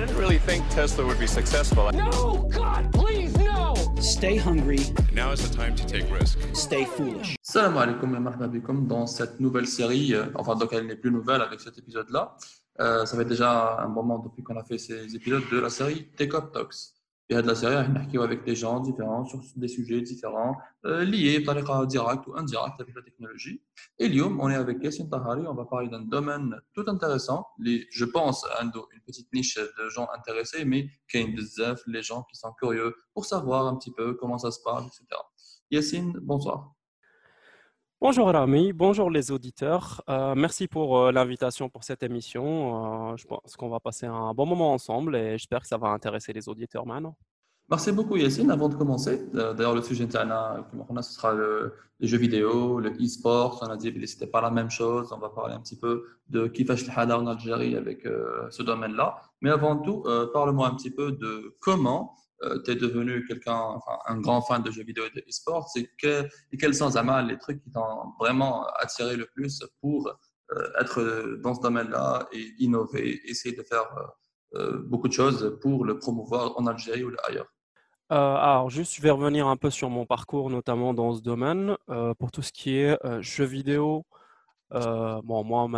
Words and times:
didn't 0.00 0.16
really 0.16 0.38
think 0.38 0.66
Tesla 0.70 1.04
would 1.04 1.18
be 1.18 1.26
successful. 1.26 1.90
No, 1.92 2.48
God, 2.54 2.90
please, 2.92 3.36
no! 3.36 3.74
Stay 4.00 4.36
hungry, 4.36 4.80
Now 5.12 5.32
is 5.32 5.40
the 5.46 5.54
time 5.54 5.76
to 5.76 5.84
take 5.86 6.10
risks. 6.10 6.40
stay 6.54 6.84
foolish. 6.84 7.36
Salam 7.42 7.76
alaikum 7.76 8.14
et 8.16 8.20
marhaba 8.20 8.48
dans 8.88 9.06
cette 9.06 9.40
nouvelle 9.40 9.66
série, 9.66 10.14
euh, 10.14 10.24
enfin 10.36 10.56
donc 10.56 10.72
elle 10.72 10.86
n'est 10.86 10.96
plus 10.96 11.10
nouvelle 11.10 11.42
avec 11.42 11.60
cet 11.60 11.76
épisode-là. 11.76 12.34
Euh, 12.80 13.04
ça 13.04 13.16
fait 13.18 13.26
déjà 13.26 13.78
un 13.78 13.88
bon 13.88 14.02
moment 14.02 14.18
depuis 14.20 14.42
qu'on 14.42 14.56
a 14.56 14.64
fait 14.64 14.78
ces 14.78 15.14
épisodes 15.14 15.42
de 15.52 15.58
la 15.58 15.68
série 15.68 16.08
Tech 16.16 16.32
Up 16.34 16.52
Talks 16.52 16.94
de 17.30 17.46
la 17.46 17.54
série, 17.54 17.76
on 17.76 18.20
avec 18.22 18.44
des 18.44 18.56
gens 18.56 18.80
différents 18.80 19.24
sur 19.24 19.40
des 19.54 19.68
sujets 19.68 20.00
différents, 20.00 20.56
euh, 20.84 21.04
liés 21.04 21.40
par 21.40 21.54
direct 21.86 22.26
ou 22.26 22.34
indirect 22.36 22.80
avec 22.80 22.94
la 22.94 23.02
technologie. 23.02 23.62
Et 23.98 24.08
on 24.20 24.50
est 24.50 24.56
avec 24.56 24.82
Yassine 24.82 25.08
Tahari, 25.08 25.46
on 25.46 25.54
va 25.54 25.64
parler 25.64 25.88
d'un 25.88 26.00
domaine 26.00 26.56
tout 26.74 26.84
intéressant. 26.88 27.46
Je 27.60 28.04
pense 28.04 28.44
une 28.92 29.00
petite 29.06 29.32
niche 29.32 29.56
de 29.56 29.88
gens 29.88 30.08
intéressés, 30.12 30.64
mais 30.64 30.88
Kane 31.08 31.36
les 31.86 32.02
gens 32.02 32.24
qui 32.24 32.36
sont 32.36 32.52
curieux 32.58 32.94
pour 33.14 33.24
savoir 33.24 33.66
un 33.66 33.76
petit 33.76 33.92
peu 33.92 34.14
comment 34.14 34.38
ça 34.38 34.50
se 34.50 34.60
passe, 34.64 34.86
etc. 34.86 35.20
Yassine, 35.70 36.12
bonsoir. 36.20 36.79
Bonjour 38.02 38.28
Rami, 38.28 38.72
bonjour 38.72 39.10
les 39.10 39.30
auditeurs. 39.30 40.02
Euh, 40.08 40.34
merci 40.34 40.66
pour 40.66 40.96
euh, 40.96 41.12
l'invitation 41.12 41.68
pour 41.68 41.84
cette 41.84 42.02
émission. 42.02 43.10
Euh, 43.12 43.16
je 43.18 43.26
pense 43.26 43.56
qu'on 43.58 43.68
va 43.68 43.78
passer 43.78 44.06
un 44.06 44.32
bon 44.32 44.46
moment 44.46 44.72
ensemble 44.72 45.14
et 45.14 45.32
j'espère 45.36 45.60
que 45.60 45.66
ça 45.66 45.76
va 45.76 45.88
intéresser 45.88 46.32
les 46.32 46.48
auditeurs 46.48 46.86
maintenant. 46.86 47.14
Merci 47.68 47.92
beaucoup 47.92 48.16
Yassine. 48.16 48.50
Avant 48.50 48.70
de 48.70 48.74
commencer, 48.74 49.28
d'ailleurs 49.34 49.74
le 49.74 49.82
sujet 49.82 50.04
interne, 50.04 50.32
ce 51.02 51.12
sera 51.12 51.34
le, 51.34 51.74
les 52.00 52.08
jeux 52.08 52.16
vidéo, 52.16 52.80
le 52.80 52.90
e-sport. 52.92 53.62
On 53.62 53.66
a 53.66 53.76
dit 53.76 53.92
que 53.92 54.06
c'était 54.06 54.26
pas 54.26 54.40
la 54.40 54.50
même 54.50 54.70
chose. 54.70 55.12
On 55.12 55.18
va 55.18 55.28
parler 55.28 55.52
un 55.52 55.60
petit 55.60 55.78
peu 55.78 56.06
de 56.30 56.46
Kifash 56.46 56.86
Hada 56.96 57.18
en 57.18 57.26
Algérie 57.26 57.76
avec 57.76 58.08
ce 58.48 58.62
domaine-là. 58.62 59.20
Mais 59.42 59.50
avant 59.50 59.76
tout, 59.76 60.04
parle-moi 60.32 60.66
un 60.66 60.74
petit 60.74 60.90
peu 60.90 61.12
de 61.12 61.54
comment 61.60 62.16
tu 62.64 62.70
es 62.70 62.74
devenu 62.74 63.24
quelqu'un, 63.26 63.78
un 64.06 64.18
grand 64.18 64.42
fan 64.42 64.62
de 64.62 64.70
jeux 64.70 64.84
vidéo 64.84 65.04
et 65.04 65.10
de 65.10 65.24
e-sport. 65.28 65.68
C'est 65.68 65.90
que, 66.00 66.26
et 66.52 66.56
quels 66.56 66.74
sont 66.74 66.90
Zama, 66.90 67.22
les 67.22 67.38
trucs 67.38 67.62
qui 67.62 67.70
t'ont 67.70 68.12
vraiment 68.18 68.66
attiré 68.78 69.16
le 69.16 69.26
plus 69.26 69.62
pour 69.80 70.08
euh, 70.08 70.80
être 70.80 71.36
dans 71.42 71.54
ce 71.54 71.60
domaine-là 71.60 72.28
et 72.32 72.54
innover, 72.58 73.20
essayer 73.24 73.54
de 73.54 73.62
faire 73.62 73.88
euh, 74.54 74.82
beaucoup 74.86 75.08
de 75.08 75.12
choses 75.12 75.58
pour 75.60 75.84
le 75.84 75.98
promouvoir 75.98 76.58
en 76.58 76.66
Algérie 76.66 77.04
ou 77.04 77.12
ailleurs? 77.28 77.46
Euh, 78.12 78.34
alors, 78.34 78.70
juste, 78.70 78.94
je 78.96 79.02
vais 79.02 79.10
revenir 79.10 79.46
un 79.46 79.56
peu 79.56 79.70
sur 79.70 79.88
mon 79.88 80.04
parcours, 80.04 80.50
notamment 80.50 80.92
dans 80.94 81.14
ce 81.14 81.22
domaine. 81.22 81.76
Euh, 81.88 82.14
pour 82.14 82.32
tout 82.32 82.42
ce 82.42 82.50
qui 82.50 82.76
est 82.76 82.98
euh, 83.06 83.22
jeux 83.22 83.44
vidéo, 83.44 84.04
euh, 84.74 85.20
bon, 85.22 85.44
moi 85.44 85.68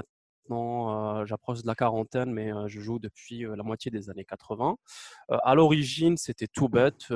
maintenant, 0.49 1.25
j'approche 1.27 1.63
de 1.63 1.67
la 1.67 1.75
quarantaine, 1.75 2.33
mais 2.33 2.51
je 2.67 2.81
joue 2.81 2.99
depuis 2.99 3.45
la 3.45 3.63
moitié 3.63 3.91
des 3.91 4.11
années 4.11 4.25
80. 4.25 4.77
Euh, 5.31 5.39
à 5.43 5.55
l'origine, 5.55 6.17
c'était 6.17 6.49
tout 6.49 6.69
bête. 6.69 7.07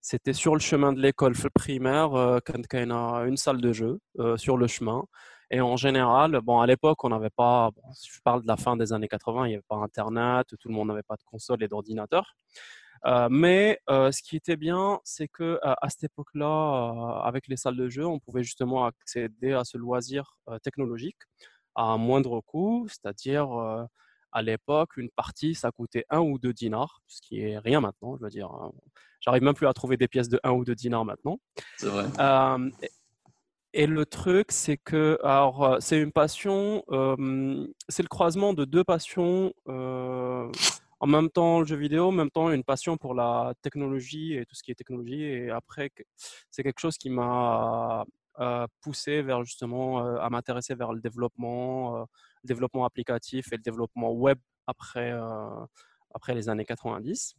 c'était 0.00 0.32
sur 0.32 0.54
le 0.54 0.60
chemin 0.60 0.92
de 0.92 1.00
l'école 1.00 1.34
primaire, 1.54 2.10
quand 2.46 2.62
y 2.72 2.76
a 2.76 3.24
une 3.26 3.36
salle 3.36 3.60
de 3.60 3.72
jeu 3.72 4.00
sur 4.36 4.56
le 4.56 4.66
chemin. 4.66 5.04
Et 5.50 5.62
en 5.62 5.76
général, 5.76 6.38
bon, 6.42 6.60
à 6.60 6.66
l'époque, 6.66 7.02
on 7.04 7.08
n'avait 7.08 7.30
pas, 7.30 7.70
si 7.94 8.10
je 8.12 8.20
parle 8.22 8.42
de 8.42 8.46
la 8.46 8.56
fin 8.56 8.76
des 8.76 8.92
années 8.92 9.08
80, 9.08 9.46
il 9.46 9.48
n'y 9.48 9.54
avait 9.54 9.64
pas 9.66 9.76
Internet, 9.76 10.46
tout 10.60 10.68
le 10.68 10.74
monde 10.74 10.88
n'avait 10.88 11.02
pas 11.02 11.16
de 11.16 11.22
console 11.24 11.62
et 11.62 11.68
d'ordinateur. 11.68 12.36
Mais 13.30 13.78
ce 13.88 14.22
qui 14.22 14.36
était 14.36 14.56
bien, 14.56 15.00
c'est 15.04 15.28
que 15.28 15.58
à 15.62 15.88
cette 15.88 16.04
époque-là, 16.04 17.22
avec 17.24 17.48
les 17.48 17.56
salles 17.56 17.76
de 17.76 17.88
jeu, 17.88 18.06
on 18.06 18.18
pouvait 18.18 18.42
justement 18.42 18.84
accéder 18.86 19.52
à 19.52 19.64
ce 19.64 19.78
loisir 19.78 20.36
technologique 20.62 21.18
à 21.78 21.82
un 21.84 21.96
moindre 21.96 22.40
coût, 22.40 22.86
c'est-à-dire 22.88 23.52
euh, 23.52 23.84
à 24.32 24.42
l'époque, 24.42 24.96
une 24.96 25.10
partie, 25.10 25.54
ça 25.54 25.70
coûtait 25.70 26.04
un 26.10 26.18
ou 26.20 26.38
deux 26.38 26.52
dinars, 26.52 27.00
ce 27.06 27.20
qui 27.22 27.40
est 27.40 27.56
rien 27.58 27.80
maintenant, 27.80 28.16
je 28.18 28.24
veux 28.24 28.30
dire. 28.30 28.50
hein. 28.50 28.72
J'arrive 29.20 29.42
même 29.44 29.54
plus 29.54 29.66
à 29.68 29.72
trouver 29.72 29.96
des 29.96 30.08
pièces 30.08 30.28
de 30.28 30.40
un 30.42 30.50
ou 30.50 30.64
deux 30.64 30.74
dinars 30.74 31.04
maintenant. 31.04 31.38
C'est 31.76 31.88
vrai. 31.88 32.06
Euh, 32.18 32.70
et- 33.72 33.86
le 33.86 34.04
truc, 34.06 34.50
c'est 34.50 34.76
que, 34.76 35.18
alors, 35.22 35.76
c'est 35.80 36.00
une 36.00 36.10
passion, 36.12 36.82
euh, 36.90 37.66
c'est 37.88 38.02
le 38.02 38.08
croisement 38.08 38.52
de 38.54 38.64
deux 38.64 38.82
passions, 38.84 39.52
euh, 39.68 40.50
en 41.00 41.06
même 41.06 41.30
temps 41.30 41.60
le 41.60 41.66
jeu 41.66 41.76
vidéo, 41.76 42.08
en 42.08 42.12
même 42.12 42.30
temps 42.30 42.50
une 42.50 42.64
passion 42.64 42.96
pour 42.96 43.14
la 43.14 43.54
technologie 43.62 44.34
et 44.34 44.44
tout 44.46 44.56
ce 44.56 44.64
qui 44.64 44.72
est 44.72 44.74
technologie. 44.74 45.22
Et 45.22 45.50
après, 45.50 45.90
c'est 46.50 46.64
quelque 46.64 46.80
chose 46.80 46.98
qui 46.98 47.08
m'a 47.08 48.04
poussé 48.80 49.22
vers 49.22 49.44
justement 49.44 50.04
euh, 50.04 50.18
à 50.20 50.30
m'intéresser 50.30 50.74
vers 50.74 50.92
le 50.92 51.00
développement, 51.00 52.02
euh, 52.02 52.04
développement 52.44 52.84
applicatif 52.84 53.52
et 53.52 53.56
le 53.56 53.62
développement 53.62 54.12
web 54.12 54.38
après, 54.66 55.12
euh, 55.12 55.66
après 56.14 56.34
les 56.34 56.48
années 56.48 56.64
90. 56.64 57.34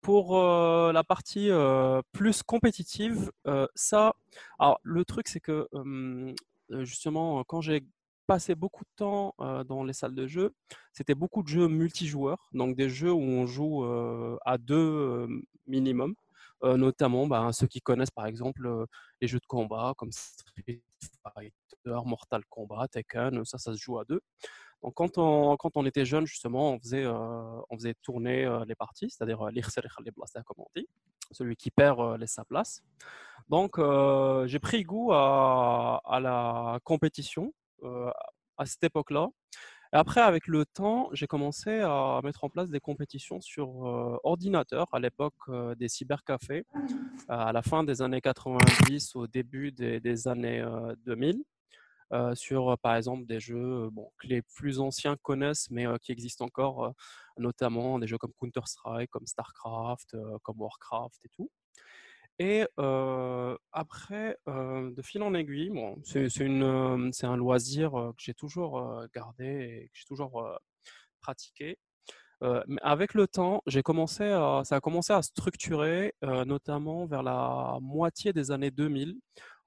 Pour 0.00 0.36
euh, 0.36 0.92
la 0.92 1.04
partie 1.04 1.50
euh, 1.50 2.02
plus 2.12 2.42
compétitive, 2.42 3.30
euh, 3.46 3.68
ça, 3.76 4.14
alors 4.58 4.80
le 4.82 5.04
truc 5.04 5.28
c'est 5.28 5.38
que 5.38 5.68
euh, 5.74 6.34
justement 6.80 7.44
quand 7.44 7.60
j'ai 7.60 7.84
passé 8.26 8.54
beaucoup 8.54 8.84
de 8.84 8.90
temps 8.96 9.34
euh, 9.40 9.62
dans 9.62 9.84
les 9.84 9.92
salles 9.92 10.14
de 10.14 10.26
jeu, 10.26 10.54
c'était 10.92 11.14
beaucoup 11.14 11.42
de 11.42 11.48
jeux 11.48 11.68
multijoueurs, 11.68 12.48
donc 12.52 12.76
des 12.76 12.88
jeux 12.88 13.12
où 13.12 13.20
on 13.20 13.46
joue 13.46 13.84
euh, 13.84 14.36
à 14.44 14.58
deux 14.58 14.74
euh, 14.74 15.28
minimum, 15.66 16.14
euh, 16.64 16.76
notamment 16.76 17.26
bah, 17.26 17.50
ceux 17.52 17.66
qui 17.66 17.80
connaissent 17.80 18.10
par 18.10 18.26
exemple 18.26 18.66
euh, 18.66 18.86
les 19.20 19.28
jeux 19.28 19.40
de 19.40 19.46
combat 19.46 19.94
comme 19.96 20.12
Street 20.12 20.80
Fighter, 21.22 22.00
Mortal 22.04 22.42
Kombat, 22.48 22.88
Tekken, 22.88 23.44
ça, 23.44 23.58
ça 23.58 23.72
se 23.72 23.78
joue 23.78 23.98
à 23.98 24.04
deux. 24.04 24.20
Donc, 24.82 24.94
quand 24.94 25.18
on, 25.18 25.56
quand 25.56 25.76
on 25.76 25.86
était 25.86 26.04
jeune, 26.04 26.26
justement, 26.26 26.72
on 26.72 26.78
faisait, 26.78 27.04
euh, 27.04 27.60
on 27.70 27.76
faisait 27.76 27.94
tourner 28.02 28.48
les 28.66 28.74
parties, 28.74 29.10
c'est-à-dire 29.10 29.44
l'irser 29.50 29.80
les 30.04 30.10
blasta, 30.10 30.42
comme 30.42 30.56
on 30.58 30.68
dit, 30.74 30.88
celui 31.30 31.56
qui 31.56 31.70
perd 31.70 32.18
laisse 32.18 32.32
sa 32.32 32.44
place. 32.44 32.82
Donc, 33.48 33.78
j'ai 34.46 34.58
pris 34.58 34.82
goût 34.82 35.12
à, 35.12 36.18
la 36.20 36.80
compétition 36.82 37.52
à 38.56 38.66
cette 38.66 38.82
époque-là. 38.82 39.28
Après, 39.94 40.22
avec 40.22 40.46
le 40.46 40.64
temps, 40.64 41.10
j'ai 41.12 41.26
commencé 41.26 41.80
à 41.80 42.18
mettre 42.24 42.44
en 42.44 42.48
place 42.48 42.70
des 42.70 42.80
compétitions 42.80 43.42
sur 43.42 43.68
ordinateur, 44.24 44.88
à 44.92 44.98
l'époque 44.98 45.34
des 45.76 45.88
cybercafés, 45.88 46.64
à 47.28 47.52
la 47.52 47.60
fin 47.60 47.84
des 47.84 48.00
années 48.00 48.22
90, 48.22 49.16
au 49.16 49.26
début 49.26 49.70
des, 49.70 50.28
années 50.28 50.60
euh, 50.60 50.94
2000 51.04 51.42
euh, 52.12 52.34
sur 52.34 52.76
par 52.78 52.96
exemple 52.96 53.26
des 53.26 53.40
jeux 53.40 53.88
bon, 53.90 54.10
que 54.18 54.26
les 54.26 54.42
plus 54.42 54.80
anciens 54.80 55.16
connaissent 55.16 55.70
mais 55.70 55.86
qui 56.00 56.12
existent 56.12 56.46
encore, 56.46 56.94
notamment 57.36 57.98
des 57.98 58.06
jeux 58.06 58.18
comme 58.18 58.32
Counter-Strike, 58.40 59.10
comme 59.10 59.26
StarCraft, 59.26 60.16
comme 60.42 60.60
Warcraft 60.60 61.24
et 61.24 61.28
tout. 61.28 61.50
Et 62.44 62.64
après, 63.72 64.36
de 64.46 65.02
fil 65.02 65.22
en 65.22 65.32
aiguille, 65.32 65.70
bon, 65.70 65.96
c'est 66.02 67.24
un 67.26 67.36
loisir 67.36 67.92
que 67.92 68.22
j'ai 68.22 68.34
toujours 68.34 69.04
gardé 69.14 69.44
et 69.46 69.84
que 69.86 69.92
j'ai 69.94 70.04
toujours 70.06 70.58
pratiqué. 71.20 71.78
Mais 72.40 72.80
avec 72.82 73.14
le 73.14 73.28
temps, 73.28 73.62
commencé 73.84 74.24
ça 74.64 74.74
a 74.76 74.80
commencé 74.80 75.12
à 75.12 75.22
structurer, 75.22 76.14
notamment 76.22 77.06
vers 77.06 77.22
la 77.22 77.78
moitié 77.80 78.32
des 78.32 78.50
années 78.50 78.72
2000, 78.72 79.14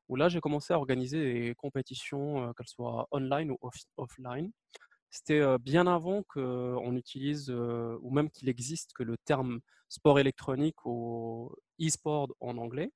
où 0.10 0.18
là, 0.18 0.28
j'ai 0.28 0.42
commencé 0.42 0.74
à 0.74 0.78
organiser 0.78 1.20
des 1.34 1.56
compétitions, 1.56 2.54
qu'elles 2.56 2.68
soient 2.68 3.08
online 3.12 3.52
ou 3.52 3.58
off- 3.62 3.86
offline. 3.96 4.52
C'était 5.16 5.58
bien 5.60 5.88
avant 5.88 6.24
qu'on 6.24 6.94
utilise, 6.96 7.50
ou 7.50 8.10
même 8.12 8.30
qu'il 8.30 8.50
existe 8.50 8.92
que 8.94 9.04
le 9.04 9.18
terme 9.24 9.62
sport 9.88 10.20
électronique 10.20 10.86
ou 10.86 11.54
e-sport 11.82 12.36
en 12.42 12.58
anglais, 12.58 12.92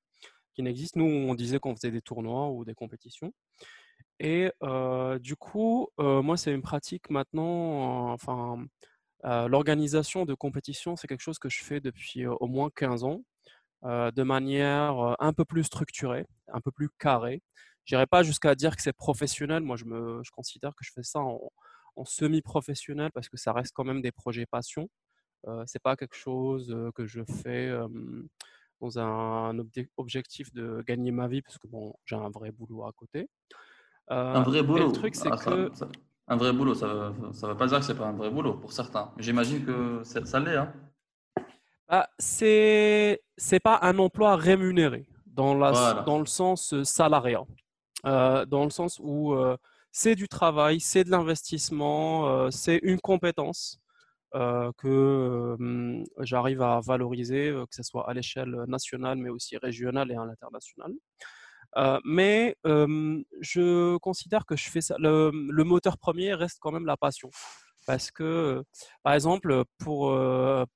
qui 0.54 0.62
n'existe. 0.62 0.96
Nous, 0.96 1.06
on 1.06 1.34
disait 1.34 1.58
qu'on 1.58 1.74
faisait 1.74 1.90
des 1.90 2.02
tournois 2.02 2.50
ou 2.50 2.66
des 2.66 2.74
compétitions. 2.74 3.32
Et 4.18 4.50
du 5.20 5.34
coup, 5.36 5.88
moi, 5.98 6.36
c'est 6.36 6.52
une 6.52 6.60
pratique 6.60 7.08
maintenant, 7.08 8.12
enfin, 8.12 8.66
l'organisation 9.24 10.26
de 10.26 10.34
compétitions, 10.34 10.96
c'est 10.96 11.08
quelque 11.08 11.22
chose 11.22 11.38
que 11.38 11.48
je 11.48 11.64
fais 11.64 11.80
depuis 11.80 12.26
au 12.26 12.46
moins 12.48 12.68
15 12.76 13.04
ans, 13.04 13.22
de 13.82 14.22
manière 14.22 15.16
un 15.20 15.32
peu 15.32 15.46
plus 15.46 15.64
structurée, 15.64 16.26
un 16.48 16.60
peu 16.60 16.70
plus 16.70 16.90
carrée. 16.98 17.42
Je 17.86 17.94
n'irai 17.94 18.06
pas 18.06 18.22
jusqu'à 18.22 18.54
dire 18.54 18.76
que 18.76 18.82
c'est 18.82 18.92
professionnel. 18.92 19.62
Moi, 19.62 19.76
je, 19.76 19.86
me, 19.86 20.20
je 20.22 20.30
considère 20.32 20.74
que 20.76 20.84
je 20.84 20.92
fais 20.92 21.02
ça 21.02 21.20
en, 21.20 21.40
en 21.96 22.04
semi-professionnel 22.04 23.10
parce 23.12 23.28
que 23.28 23.36
ça 23.36 23.52
reste 23.52 23.72
quand 23.74 23.84
même 23.84 24.00
des 24.02 24.12
projets 24.12 24.46
passion. 24.46 24.88
Euh, 25.48 25.62
c'est 25.66 25.82
pas 25.82 25.96
quelque 25.96 26.16
chose 26.16 26.74
que 26.94 27.06
je 27.06 27.22
fais 27.24 27.68
euh, 27.68 27.88
dans 28.80 28.98
un 28.98 29.54
obje- 29.58 29.88
objectif 29.96 30.52
de 30.52 30.82
gagner 30.86 31.10
ma 31.12 31.28
vie 31.28 31.42
parce 31.42 31.58
que 31.58 31.66
bon, 31.66 31.94
j'ai 32.04 32.16
un 32.16 32.30
vrai 32.30 32.50
boulot 32.50 32.84
à 32.84 32.92
côté. 32.92 33.28
Euh, 34.10 34.34
Un 34.34 34.42
vrai 34.42 34.62
boulot. 34.62 34.86
le 34.88 34.92
truc, 34.92 35.14
c'est 35.14 35.28
Ah, 35.32 35.36
ça- 35.36 35.50
que 35.50 35.70
ça- 35.74 35.88
un 36.28 36.36
vrai 36.36 36.52
boulot, 36.52 36.74
ça 36.74 36.86
ne 36.86 37.46
veut 37.48 37.56
pas 37.56 37.66
dire 37.66 37.78
que 37.78 37.84
c'est 37.84 37.94
pas 37.96 38.06
un 38.06 38.12
vrai 38.12 38.30
boulot 38.30 38.54
pour 38.54 38.72
certains. 38.72 39.10
J'imagine 39.18 39.64
que 39.64 40.02
ça 40.04 40.38
l'est. 40.40 40.56
Hein. 40.56 40.72
Bah, 41.88 42.08
c'est 42.18 43.20
c'est 43.36 43.58
pas 43.60 43.78
un 43.82 43.98
emploi 43.98 44.36
rémunéré 44.36 45.06
dans 45.26 45.54
la 45.54 45.72
Voilà. 45.72 46.02
dans 46.02 46.18
le 46.20 46.26
sens 46.26 46.80
salariat, 46.84 47.42
dans 48.04 48.64
le 48.64 48.70
sens 48.70 49.00
où 49.02 49.34
c'est 49.92 50.14
du 50.14 50.28
travail, 50.28 50.80
c'est 50.80 51.04
de 51.04 51.10
l'investissement, 51.10 52.28
euh, 52.28 52.50
c'est 52.50 52.78
une 52.82 53.00
compétence 53.00 53.80
euh, 54.34 54.70
que 54.78 55.56
j'arrive 56.20 56.62
à 56.62 56.80
valoriser, 56.80 57.48
euh, 57.48 57.66
que 57.66 57.74
ce 57.74 57.82
soit 57.82 58.08
à 58.08 58.14
l'échelle 58.14 58.54
nationale, 58.68 59.18
mais 59.18 59.30
aussi 59.30 59.56
régionale 59.56 60.10
et 60.12 60.16
à 60.16 60.24
l'international. 60.24 60.92
mais 62.04 62.56
je 62.64 63.96
considère 63.98 64.44
que 64.46 64.54
le, 64.98 65.64
moteur 65.64 65.98
premier 65.98 66.34
reste 66.34 66.58
quand 66.60 66.72
même 66.72 66.86
la 66.86 66.96
passion. 66.96 67.30
Parce 67.86 68.10
que, 68.10 68.62
par 69.02 69.14
exemple, 69.14 69.64
pour, 69.78 70.16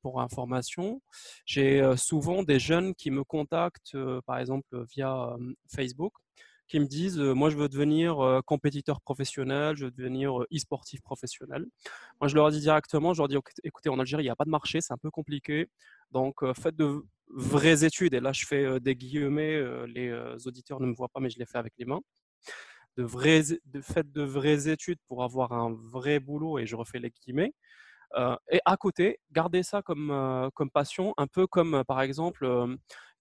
pour 0.02 0.20
information, 0.20 1.00
j'ai 1.46 1.82
souvent 1.96 2.42
des 2.42 2.58
jeunes 2.58 2.94
qui 2.94 3.10
me 3.10 3.22
contactent, 3.24 3.96
par 4.26 4.38
exemple, 4.38 4.84
via 4.94 5.36
Facebook, 5.68 6.14
qui 6.68 6.80
me 6.80 6.86
disent 6.86 7.18
moi 7.18 7.50
je 7.50 7.56
veux 7.56 7.68
devenir 7.68 8.40
compétiteur 8.46 9.00
professionnel, 9.00 9.76
je 9.76 9.86
veux 9.86 9.90
devenir 9.90 10.40
e-sportif 10.52 11.02
professionnel. 11.02 11.66
Moi 12.20 12.28
je 12.28 12.34
leur 12.34 12.50
dis 12.50 12.60
directement, 12.60 13.12
je 13.12 13.20
leur 13.20 13.28
dis 13.28 13.36
écoutez 13.64 13.88
en 13.88 13.98
Algérie 13.98 14.22
il 14.22 14.26
n'y 14.26 14.30
a 14.30 14.36
pas 14.36 14.44
de 14.44 14.50
marché, 14.50 14.80
c'est 14.80 14.92
un 14.92 14.98
peu 14.98 15.10
compliqué, 15.10 15.68
donc 16.10 16.36
faites 16.54 16.76
de 16.76 17.02
vraies 17.28 17.84
études. 17.84 18.14
Et 18.14 18.20
là 18.20 18.32
je 18.32 18.46
fais 18.46 18.80
des 18.80 18.96
guillemets, 18.96 19.62
les 19.86 20.12
auditeurs 20.46 20.80
ne 20.80 20.86
me 20.86 20.94
voient 20.94 21.08
pas 21.08 21.20
mais 21.20 21.30
je 21.30 21.38
les 21.38 21.46
fais 21.46 21.58
avec 21.58 21.74
les 21.78 21.84
mains. 21.84 22.00
De 22.96 23.02
vraies, 23.02 23.42
de, 23.64 23.80
faites 23.80 24.12
de 24.12 24.22
vraies 24.22 24.68
études 24.68 25.00
pour 25.08 25.24
avoir 25.24 25.52
un 25.52 25.74
vrai 25.74 26.20
boulot 26.20 26.58
et 26.58 26.66
je 26.66 26.76
refais 26.76 27.00
les 27.00 27.10
guillemets. 27.10 27.52
et 28.50 28.60
à 28.64 28.76
côté, 28.76 29.18
gardez 29.32 29.62
ça 29.62 29.82
comme, 29.82 30.50
comme 30.54 30.70
passion, 30.70 31.12
un 31.18 31.26
peu 31.26 31.46
comme 31.46 31.84
par 31.86 32.00
exemple 32.00 32.48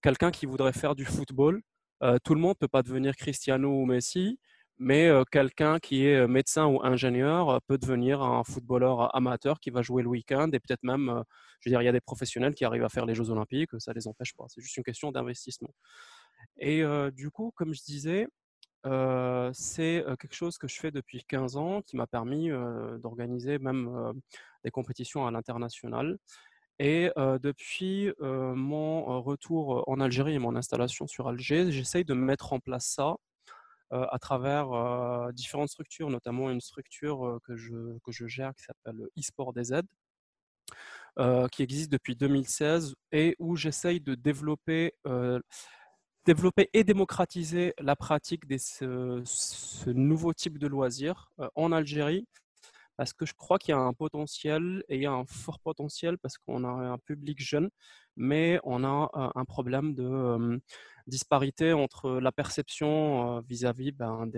quelqu'un 0.02 0.30
qui 0.30 0.46
voudrait 0.46 0.72
faire 0.72 0.94
du 0.94 1.04
football 1.04 1.60
euh, 2.02 2.18
tout 2.22 2.34
le 2.34 2.40
monde 2.40 2.56
ne 2.56 2.66
peut 2.66 2.68
pas 2.68 2.82
devenir 2.82 3.16
Cristiano 3.16 3.70
ou 3.70 3.86
Messi, 3.86 4.38
mais 4.78 5.08
euh, 5.08 5.22
quelqu'un 5.30 5.78
qui 5.78 6.06
est 6.06 6.16
euh, 6.16 6.26
médecin 6.26 6.66
ou 6.66 6.82
ingénieur 6.82 7.60
peut 7.66 7.78
devenir 7.78 8.22
un 8.22 8.42
footballeur 8.44 9.14
amateur 9.14 9.60
qui 9.60 9.70
va 9.70 9.82
jouer 9.82 10.02
le 10.02 10.08
week-end 10.08 10.50
et 10.52 10.60
peut-être 10.60 10.82
même, 10.82 11.22
je 11.60 11.68
veux 11.68 11.72
dire, 11.72 11.82
il 11.82 11.84
y 11.84 11.88
a 11.88 11.92
des 11.92 12.00
professionnels 12.00 12.54
qui 12.54 12.64
arrivent 12.64 12.84
à 12.84 12.88
faire 12.88 13.06
les 13.06 13.14
Jeux 13.14 13.30
Olympiques, 13.30 13.70
ça 13.78 13.92
ne 13.92 13.96
les 13.96 14.08
empêche 14.08 14.34
pas. 14.34 14.44
C'est 14.48 14.60
juste 14.60 14.76
une 14.76 14.84
question 14.84 15.12
d'investissement. 15.12 15.74
Et 16.58 16.82
du 17.12 17.30
coup, 17.30 17.52
comme 17.54 17.72
je 17.74 17.82
disais, 17.82 18.26
c'est 19.52 20.04
quelque 20.20 20.34
chose 20.34 20.58
que 20.58 20.68
je 20.68 20.78
fais 20.78 20.90
depuis 20.90 21.24
15 21.24 21.56
ans 21.56 21.82
qui 21.82 21.96
m'a 21.96 22.06
permis 22.06 22.50
d'organiser 23.00 23.58
même 23.58 24.12
des 24.64 24.70
compétitions 24.70 25.26
à 25.26 25.30
l'international. 25.30 26.18
Et 26.78 27.10
depuis 27.16 28.12
mon 28.20 29.22
retour 29.22 29.84
en 29.86 30.00
Algérie 30.00 30.34
et 30.34 30.38
mon 30.38 30.56
installation 30.56 31.06
sur 31.06 31.28
Alger, 31.28 31.70
j'essaye 31.70 32.04
de 32.04 32.14
mettre 32.14 32.52
en 32.52 32.60
place 32.60 32.86
ça 32.86 33.16
à 33.90 34.18
travers 34.18 35.32
différentes 35.32 35.68
structures, 35.68 36.10
notamment 36.10 36.50
une 36.50 36.60
structure 36.60 37.38
que, 37.44 37.56
je, 37.56 37.98
que 38.04 38.10
je 38.10 38.26
gère 38.26 38.54
qui 38.54 38.64
s'appelle 38.64 39.06
eSport 39.16 39.52
DZ, 39.52 39.82
qui 41.52 41.62
existe 41.62 41.92
depuis 41.92 42.16
2016 42.16 42.94
et 43.12 43.36
où 43.38 43.54
j'essaye 43.54 44.00
de 44.00 44.16
développer, 44.16 44.94
développer 46.26 46.70
et 46.72 46.82
démocratiser 46.82 47.72
la 47.78 47.94
pratique 47.94 48.48
de 48.48 48.58
ce, 48.58 49.22
ce, 49.24 49.90
nouveau 49.90 50.32
type 50.32 50.58
de 50.58 50.66
loisirs 50.66 51.30
en 51.54 51.70
Algérie 51.70 52.26
parce 52.96 53.12
que 53.12 53.26
je 53.26 53.34
crois 53.34 53.58
qu'il 53.58 53.72
y 53.72 53.74
a 53.74 53.80
un 53.80 53.92
potentiel 53.92 54.84
et 54.88 54.96
il 54.96 55.02
y 55.02 55.06
a 55.06 55.12
un 55.12 55.24
fort 55.26 55.58
potentiel 55.60 56.18
parce 56.18 56.38
qu'on 56.38 56.64
a 56.64 56.68
un 56.68 56.98
public 56.98 57.40
jeune, 57.42 57.70
mais 58.16 58.60
on 58.64 58.84
a 58.84 59.10
un 59.34 59.44
problème 59.44 59.94
de 59.94 60.60
disparité 61.06 61.72
entre 61.72 62.12
la 62.12 62.32
perception 62.32 63.40
vis-à-vis 63.40 63.92
ben, 63.92 64.30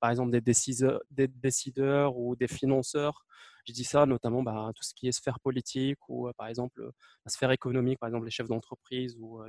par 0.00 0.10
exemple, 0.10 0.30
des 0.30 0.40
décideurs, 0.40 2.16
ou 2.16 2.36
des 2.36 2.48
financeurs. 2.48 3.24
Je 3.66 3.72
dis 3.72 3.84
ça 3.84 4.06
notamment 4.06 4.42
ben, 4.42 4.72
tout 4.74 4.82
ce 4.82 4.94
qui 4.94 5.06
est 5.08 5.12
sphère 5.12 5.38
politique 5.38 5.98
ou 6.08 6.30
par 6.36 6.46
exemple 6.48 6.90
la 7.24 7.30
sphère 7.30 7.50
économique, 7.50 7.98
par 7.98 8.08
exemple 8.08 8.24
les 8.24 8.30
chefs 8.30 8.48
d'entreprise 8.48 9.16
ou 9.18 9.42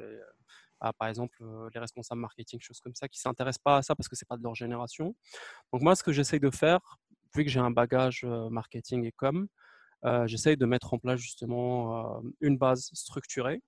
ah, 0.82 0.92
par 0.94 1.08
exemple 1.08 1.44
les 1.74 1.80
responsables 1.80 2.20
marketing, 2.20 2.60
choses 2.60 2.80
comme 2.80 2.96
ça, 2.96 3.08
qui 3.08 3.20
ne 3.20 3.22
s'intéressent 3.22 3.62
pas 3.64 3.78
à 3.78 3.82
ça 3.84 3.96
parce 3.96 4.10
que 4.10 4.16
ce 4.16 4.24
n'est 4.24 4.28
pas 4.28 4.38
de 4.38 4.44
leur 4.44 4.56
génération. 4.56 5.16
Donc 5.72 5.84
moi, 5.84 5.96
ce 5.96 6.04
que 6.04 6.12
j'essaye 6.12 6.40
de 6.40 6.50
faire, 6.50 6.98
vu 7.36 7.44
que 7.44 7.50
j'ai 7.50 7.60
un 7.60 7.72
bagage 7.72 8.26
marketing 8.50 9.06
et 9.06 9.12
com, 9.12 9.48
j'essaye 10.26 10.58
de 10.58 10.66
mettre 10.66 10.94
en 10.94 11.00
place 11.00 11.20
justement 11.20 12.22
une 12.40 12.58
base 12.58 12.90
structurée 12.94 13.62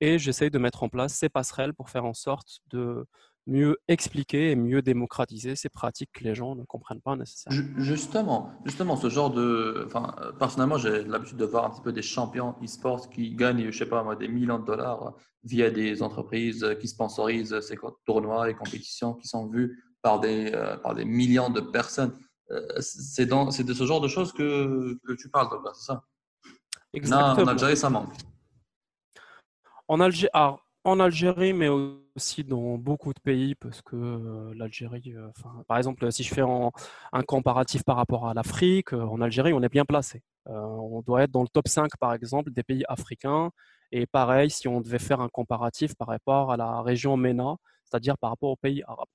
et 0.00 0.18
j'essaye 0.18 0.50
de 0.50 0.58
mettre 0.58 0.82
en 0.82 0.88
place 0.88 1.14
ces 1.14 1.28
passerelles 1.28 1.74
pour 1.74 1.90
faire 1.90 2.04
en 2.04 2.14
sorte 2.14 2.60
de 2.70 3.06
mieux 3.46 3.76
expliquer 3.88 4.50
et 4.50 4.56
mieux 4.56 4.80
démocratiser 4.80 5.56
ces 5.56 5.68
pratiques 5.68 6.10
que 6.12 6.24
les 6.24 6.34
gens 6.34 6.54
ne 6.54 6.64
comprennent 6.64 7.00
pas 7.00 7.16
nécessairement. 7.16 7.82
Justement, 7.82 8.52
justement 8.64 8.96
ce 8.96 9.08
genre 9.08 9.30
de... 9.30 9.84
Enfin, 9.86 10.14
personnellement, 10.38 10.78
j'ai 10.78 11.04
l'habitude 11.04 11.38
de 11.38 11.46
voir 11.46 11.64
un 11.64 11.70
petit 11.70 11.80
peu 11.80 11.92
des 11.92 12.02
champions 12.02 12.54
e-sports 12.62 13.10
qui 13.10 13.34
gagnent, 13.34 13.70
je 13.70 13.76
sais 13.76 13.88
pas 13.88 14.02
moi, 14.04 14.14
des 14.14 14.28
millions 14.28 14.58
de 14.58 14.66
dollars 14.66 15.14
via 15.42 15.70
des 15.70 16.02
entreprises 16.02 16.66
qui 16.80 16.86
sponsorisent 16.86 17.58
ces 17.60 17.76
tournois 18.04 18.50
et 18.50 18.54
compétitions 18.54 19.14
qui 19.14 19.26
sont 19.26 19.48
vus 19.48 19.82
par 20.02 20.20
des, 20.20 20.52
par 20.82 20.94
des 20.94 21.04
millions 21.04 21.50
de 21.50 21.60
personnes. 21.60 22.16
Euh, 22.50 22.80
c'est 22.80 23.26
de 23.26 23.74
ce 23.74 23.86
genre 23.86 24.00
de 24.00 24.08
choses 24.08 24.32
que, 24.32 24.98
que 25.06 25.12
tu 25.12 25.28
parles, 25.28 25.48
c'est 25.74 25.86
ça? 25.86 26.02
Exactement. 26.92 27.44
en 27.44 27.48
Algérie, 27.48 27.76
ça 27.76 27.90
manque. 27.90 28.12
En, 29.86 30.00
Algérie, 30.00 30.30
en 30.84 31.00
Algérie, 31.00 31.52
mais 31.52 31.68
aussi 31.68 32.42
dans 32.42 32.76
beaucoup 32.76 33.12
de 33.12 33.20
pays, 33.20 33.54
parce 33.54 33.82
que 33.82 33.94
euh, 33.94 34.52
l'Algérie, 34.56 35.14
euh, 35.14 35.28
par 35.68 35.78
exemple, 35.78 36.10
si 36.10 36.24
je 36.24 36.34
fais 36.34 36.42
un 36.42 37.22
comparatif 37.22 37.84
par 37.84 37.96
rapport 37.96 38.28
à 38.28 38.34
l'Afrique, 38.34 38.92
en 38.92 39.20
Algérie, 39.20 39.52
on 39.52 39.62
est 39.62 39.68
bien 39.68 39.84
placé. 39.84 40.22
on 40.46 41.02
doit 41.02 41.22
être 41.22 41.30
dans 41.30 41.42
le 41.42 41.48
top 41.48 41.68
5, 41.68 41.90
par 42.00 42.14
exemple, 42.14 42.50
des 42.50 42.64
pays 42.64 42.82
africains. 42.88 43.50
Et 43.92 44.06
pareil, 44.06 44.50
si 44.50 44.66
on 44.68 44.80
devait 44.80 44.98
faire 44.98 45.20
un 45.20 45.28
comparatif 45.28 45.94
par 45.94 46.08
rapport 46.08 46.52
à 46.52 46.56
la 46.56 46.82
région 46.82 47.16
MENA, 47.16 47.56
c'est-à-dire 47.84 48.18
par 48.18 48.30
rapport 48.30 48.50
aux 48.50 48.56
pays 48.56 48.82
arabes. 48.86 49.06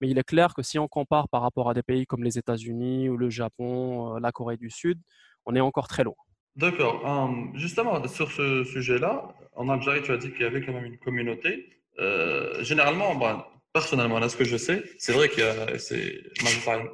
Mais 0.00 0.08
il 0.08 0.18
est 0.18 0.24
clair 0.24 0.54
que 0.54 0.62
si 0.62 0.78
on 0.78 0.88
compare 0.88 1.28
par 1.28 1.42
rapport 1.42 1.68
à 1.68 1.74
des 1.74 1.82
pays 1.82 2.06
comme 2.06 2.24
les 2.24 2.38
États-Unis 2.38 3.08
ou 3.08 3.16
le 3.16 3.30
Japon, 3.30 4.16
euh, 4.16 4.20
la 4.20 4.32
Corée 4.32 4.56
du 4.56 4.70
Sud, 4.70 4.98
on 5.46 5.54
est 5.54 5.60
encore 5.60 5.88
très 5.88 6.04
loin. 6.04 6.14
D'accord. 6.56 7.04
Hum, 7.04 7.52
justement, 7.54 8.06
sur 8.08 8.30
ce 8.32 8.64
sujet-là, 8.64 9.34
en 9.54 9.68
Algérie, 9.68 10.02
tu 10.02 10.12
as 10.12 10.16
dit 10.16 10.30
qu'il 10.32 10.42
y 10.42 10.44
avait 10.44 10.64
quand 10.64 10.72
même 10.72 10.84
une 10.84 10.98
communauté. 10.98 11.68
Euh, 11.98 12.62
généralement, 12.62 13.14
ben, 13.14 13.44
personnellement, 13.72 14.18
là, 14.18 14.28
ce 14.28 14.36
que 14.36 14.44
je 14.44 14.56
sais, 14.56 14.82
c'est 14.98 15.12
vrai 15.12 15.28
que 15.28 15.78
c'est 15.78 16.22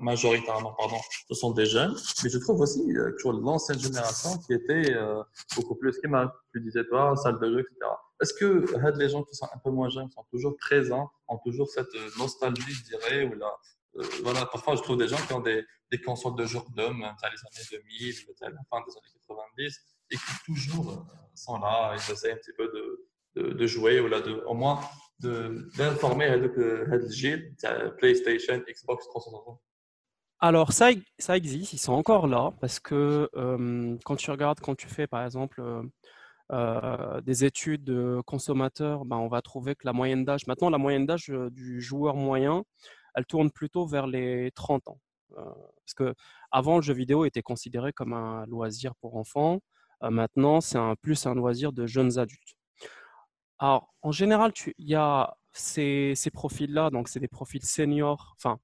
majoritairement, 0.01 0.75
pardon, 0.79 0.97
ce 1.29 1.35
sont 1.35 1.53
des 1.53 1.67
jeunes, 1.67 1.95
mais 2.23 2.31
je 2.31 2.39
trouve 2.39 2.61
aussi 2.61 2.87
que 2.87 3.29
l'ancienne 3.29 3.79
génération 3.79 4.37
qui 4.47 4.53
était 4.53 4.93
euh, 4.95 5.23
beaucoup 5.57 5.75
plus 5.75 5.95
schématique. 6.01 6.35
Tu 6.53 6.61
disais, 6.61 6.85
toi, 6.85 7.17
salle 7.17 7.39
de 7.41 7.47
jeu, 7.47 7.61
etc. 7.61 7.91
Est-ce 8.21 8.35
que 8.35 8.99
les 8.99 9.09
gens 9.09 9.23
qui 9.25 9.35
sont 9.35 9.49
un 9.53 9.59
peu 9.59 9.71
moins 9.71 9.89
jeunes 9.91 10.11
sont 10.11 10.25
toujours 10.31 10.57
présents, 10.57 11.11
ont 11.29 11.39
toujours 11.39 11.69
cette 11.69 11.95
euh, 11.95 12.09
nostalgie, 12.19 12.73
je 12.73 12.85
dirais, 12.85 13.25
ou 13.25 13.35
là, 13.35 13.53
euh, 13.97 14.03
voilà, 14.23 14.47
parfois 14.47 14.75
je 14.77 14.83
trouve 14.83 14.97
des 14.97 15.09
gens 15.09 15.19
qui 15.27 15.33
ont 15.33 15.41
des, 15.41 15.65
des 15.91 16.01
consoles 16.01 16.37
de 16.37 16.45
jour 16.45 16.67
d'homme, 16.75 17.03
à 17.03 17.15
les 17.31 17.73
années 17.73 17.83
2000, 17.91 18.15
à 18.43 18.51
la 18.51 18.57
fin 18.71 18.81
des 18.87 18.93
années 18.97 19.13
90, 19.29 19.81
et 20.11 20.17
qui 20.17 20.45
toujours 20.45 21.07
sont 21.35 21.59
là, 21.59 21.95
ils 21.95 22.13
essaient 22.13 22.33
un 22.33 22.37
petit 22.37 22.53
peu 22.57 22.69
de, 22.69 23.53
de, 23.53 23.67
jouer, 23.67 24.01
ou 24.01 24.09
là, 24.09 24.21
de, 24.21 24.43
au 24.47 24.55
moins 24.55 24.81
d'informer 25.21 26.37
le 26.37 27.97
PlayStation, 27.97 28.59
Xbox 28.69 29.07
360 29.09 29.61
Alors, 30.41 30.73
ça, 30.73 30.91
existe, 31.37 31.73
ils 31.73 31.79
sont 31.79 31.93
encore 31.93 32.27
là 32.27 32.53
parce 32.61 32.81
que 32.81 33.29
euh, 33.35 33.97
quand 34.05 34.17
tu 34.17 34.31
regardes, 34.31 34.61
quand 34.61 34.75
tu 34.75 34.89
fais 34.89 35.07
par 35.07 35.25
exemple 35.25 35.61
euh, 35.61 35.83
euh, 36.53 37.21
des 37.23 37.45
études 37.45 37.85
de 37.85 38.21
consommateurs, 38.27 39.05
ben, 39.05 39.17
on 39.17 39.29
va 39.29 39.43
trouver 39.43 39.75
que 39.75 39.87
la 39.87 39.93
moyenne 39.93 40.25
d'âge, 40.25 40.47
maintenant 40.47 40.71
la 40.71 40.79
moyenne 40.79 41.07
d'âge 41.07 41.29
du 41.51 41.81
joueur 41.81 42.17
moyen, 42.17 42.65
elle 43.15 43.27
tourne 43.27 43.51
plutôt 43.51 43.87
vers 43.87 44.07
les 44.07 44.51
30 44.55 44.89
ans. 44.89 45.01
parce 45.35 45.95
que 45.95 46.15
avant, 46.51 46.77
le 46.77 46.83
jeu 46.83 46.95
vidéo 46.95 47.25
était 47.25 47.43
considéré 47.43 47.93
comme 47.93 48.13
un 48.13 48.47
loisir 48.47 48.95
pour 48.97 49.17
enfants. 49.17 49.61
maintenant, 50.03 50.61
c'est 50.61 50.79
un, 50.79 50.95
plus 50.97 51.27
un 51.27 51.35
loisir 51.35 51.73
de 51.73 51.87
jeunes 51.87 52.19
adultes. 52.19 52.57
Alors, 53.59 53.95
en 54.03 54.13
général, 54.13 54.53
il 54.79 54.89
y 54.89 54.95
a 54.95 55.35
ces, 55.53 56.15
profils-là, 56.33 56.91
donc 56.91 57.09
c'est 57.09 57.21
des 57.21 57.29
profils 57.29 57.65
seniors, 57.65 58.35
enfin, 58.37 58.59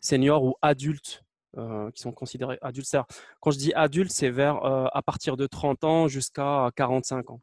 seniors 0.00 0.44
ou 0.44 0.54
adultes, 0.62 1.24
euh, 1.56 1.90
qui 1.92 2.02
sont 2.02 2.12
considérés 2.12 2.58
adultes. 2.60 2.94
Quand 3.40 3.50
je 3.50 3.56
dis 3.56 3.72
adultes, 3.72 4.10
c'est 4.10 4.28
vers 4.28 4.62
euh, 4.66 4.84
à 4.92 5.00
partir 5.00 5.38
de 5.38 5.46
30 5.46 5.82
ans 5.82 6.06
jusqu'à 6.06 6.70
45 6.76 7.30
ans. 7.30 7.40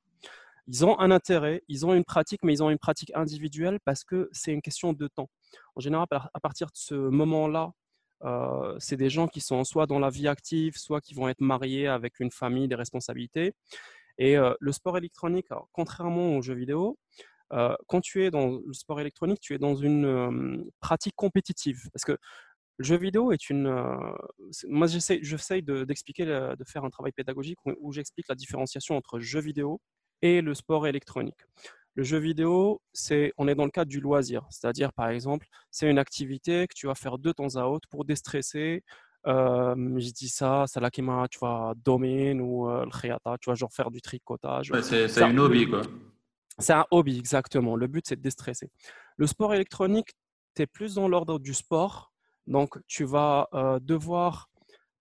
Ils 0.68 0.86
ont 0.86 1.00
un 1.00 1.10
intérêt, 1.10 1.64
ils 1.70 1.88
ont 1.88 1.94
une 1.96 2.04
pratique, 2.04 2.44
mais 2.44 2.54
ils 2.54 2.62
ont 2.62 2.70
une 2.70 2.78
pratique 2.78 3.12
individuelle 3.16 3.80
parce 3.84 4.04
que 4.04 4.30
c'est 4.32 4.54
une 4.54 4.62
question 4.62 4.94
de 4.94 5.08
temps. 5.08 5.28
En 5.76 5.82
général, 5.82 6.06
à 6.12 6.40
partir 6.40 6.68
de 6.68 6.76
ce 6.76 6.94
moment-là, 6.94 7.72
euh, 8.26 8.76
c'est 8.78 8.96
des 8.96 9.10
gens 9.10 9.28
qui 9.28 9.42
sont 9.42 9.64
soit 9.64 9.88
dans 9.88 9.98
la 9.98 10.12
vie 10.12 10.28
active, 10.28 10.78
soit 10.78 11.02
qui 11.02 11.16
vont 11.16 11.28
être 11.28 11.42
mariés 11.42 11.88
avec 11.88 12.20
une 12.20 12.30
famille, 12.30 12.68
des 12.68 12.76
responsabilités. 12.76 13.56
Et 14.20 14.38
le 14.38 14.72
sport 14.72 14.98
électronique, 15.00 15.48
contrairement 15.74 16.38
aux 16.38 16.42
jeux 16.44 16.54
vidéo, 16.54 16.98
quand 17.50 18.02
tu 18.02 18.24
es 18.24 18.32
dans 18.32 18.62
le 18.66 18.74
sport 18.74 19.02
électronique, 19.02 19.40
tu 19.42 19.56
es 19.56 19.58
dans 19.58 19.76
une 19.76 20.70
pratique 20.80 21.16
compétitive. 21.16 21.90
Parce 21.92 22.06
que 22.06 22.18
Le 22.78 22.86
jeu 22.86 22.98
vidéo 22.98 23.32
est 23.32 23.50
une. 23.50 23.68
euh, 23.68 23.96
moi, 24.68 24.88
de- 24.88 25.84
d'expliquer, 25.86 26.26
de 26.26 26.64
faire 26.68 26.84
un 26.84 26.90
travail 26.90 27.12
pédagogique 27.14 27.58
où, 27.66 27.72
où 27.80 27.92
j'explique 27.94 28.28
la 28.28 28.36
différenciation 28.36 28.98
entre 28.98 29.20
jeu 29.20 29.40
vidéo 29.40 29.80
et 30.22 30.42
le 30.42 30.54
sport 30.54 30.86
électronique. 30.88 31.40
Le 31.96 32.04
jeu 32.04 32.18
vidéo, 32.18 32.82
c'est, 32.92 33.32
on 33.38 33.48
est 33.48 33.56
dans 33.56 33.64
le 33.64 33.72
cadre 33.72 33.90
du 33.90 34.02
loisir, 34.02 34.46
c'est-à-dire, 34.50 34.92
par 34.92 35.08
exemple, 35.10 35.48
c'est 35.72 35.90
une 35.90 35.98
activité 35.98 36.68
que 36.68 36.74
tu 36.76 36.88
vas 36.88 36.96
faire 36.96 37.18
de 37.18 37.32
temps 37.32 37.56
à 37.56 37.64
autre 37.68 37.88
pour 37.90 38.04
déstresser. 38.04 38.84
Euh, 39.28 39.74
je 39.98 40.12
dis 40.12 40.28
ça, 40.28 40.66
Salakima, 40.68 41.28
tu 41.32 41.40
vois, 41.40 41.74
domaine 41.78 42.42
ou 42.42 42.68
le 42.68 42.90
khayata, 43.02 43.38
tu 43.40 43.46
vois, 43.46 43.56
genre 43.56 43.72
faire 43.72 43.90
du 43.92 44.02
tricotage. 44.02 44.72
Ouais, 44.72 44.84
c'est 44.84 45.08
une 45.24 45.40
hobby, 45.40 45.70
quoi. 45.70 45.84
C'est 46.60 46.74
un 46.74 46.86
hobby, 46.92 47.18
exactement. 47.18 47.78
Le 47.78 47.88
but, 47.88 48.06
c'est 48.08 48.18
de 48.18 48.22
déstresser. 48.22 48.70
Le 49.16 49.28
sport 49.28 49.54
électronique, 49.54 50.10
tu 50.56 50.64
es 50.64 50.68
plus 50.68 50.96
dans 50.96 51.08
l'ordre 51.08 51.40
du 51.40 51.54
sport. 51.54 52.12
Donc, 52.48 52.78
tu 52.88 53.06
vas 53.06 53.48
euh, 53.54 53.80
devoir 53.80 54.50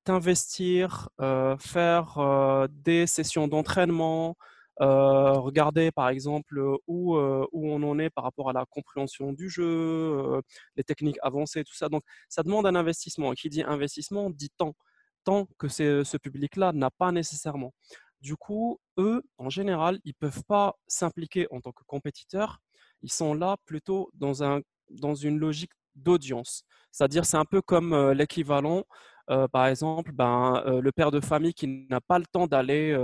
t'investir, 0.05 1.09
euh, 1.21 1.57
faire 1.59 2.19
euh, 2.19 2.67
des 2.71 3.07
sessions 3.07 3.49
d'entraînement, 3.49 4.37
regarder 4.81 5.93
par 5.93 6.09
exemple 6.09 6.61
où, 6.89 7.17
où 7.17 7.69
on 7.71 7.83
en 7.85 7.99
est 8.01 8.11
par 8.11 8.25
rapport 8.25 8.51
à 8.51 8.53
la 8.53 8.67
compréhension 8.69 9.33
du 9.33 9.49
jeu, 9.49 10.41
les 10.77 10.83
techniques 10.83 11.19
avancées, 11.23 11.63
tout 11.63 11.77
ça. 11.77 11.89
Donc, 11.89 12.03
ça 12.29 12.43
demande 12.43 12.67
un 12.67 12.75
investissement. 12.75 13.33
Et 13.33 13.37
qui 13.37 13.49
dit 13.49 13.63
investissement 13.63 14.31
dit 14.31 14.51
temps. 14.51 14.75
Temps 15.23 15.47
que 15.59 15.69
ce 15.69 16.17
public-là 16.17 16.73
n'a 16.73 16.91
pas 16.91 17.13
nécessairement. 17.13 17.73
Du 18.21 18.37
coup, 18.37 18.81
eux, 18.99 19.23
en 19.39 19.49
général, 19.49 20.01
ils 20.05 20.15
ne 20.21 20.29
peuvent 20.29 20.45
pas 20.45 20.75
s'impliquer 20.89 21.47
en 21.51 21.61
tant 21.61 21.73
que 21.73 21.85
compétiteurs. 21.87 22.59
Ils 23.03 23.13
sont 23.13 23.35
là 23.35 23.57
plutôt 23.67 24.11
dans, 24.15 24.43
un, 24.43 24.61
dans 24.91 25.15
une 25.15 25.39
logique 25.39 25.73
d'audience. 25.97 26.65
C'est-à-dire, 26.95 27.25
c'est 27.25 27.37
un 27.37 27.45
peu 27.45 27.61
comme 27.61 27.93
euh, 27.93 28.15
l'équivalent, 28.15 28.85
euh, 29.31 29.49
par 29.49 29.67
exemple, 29.67 30.13
ben, 30.13 30.63
euh, 30.67 30.81
le 30.81 30.93
père 30.93 31.11
de 31.11 31.21
famille 31.21 31.55
qui 31.55 31.89
n'a 31.91 32.01
pas 32.01 32.19
le 32.19 32.27
temps 32.27 32.47
d'aller 32.47 32.97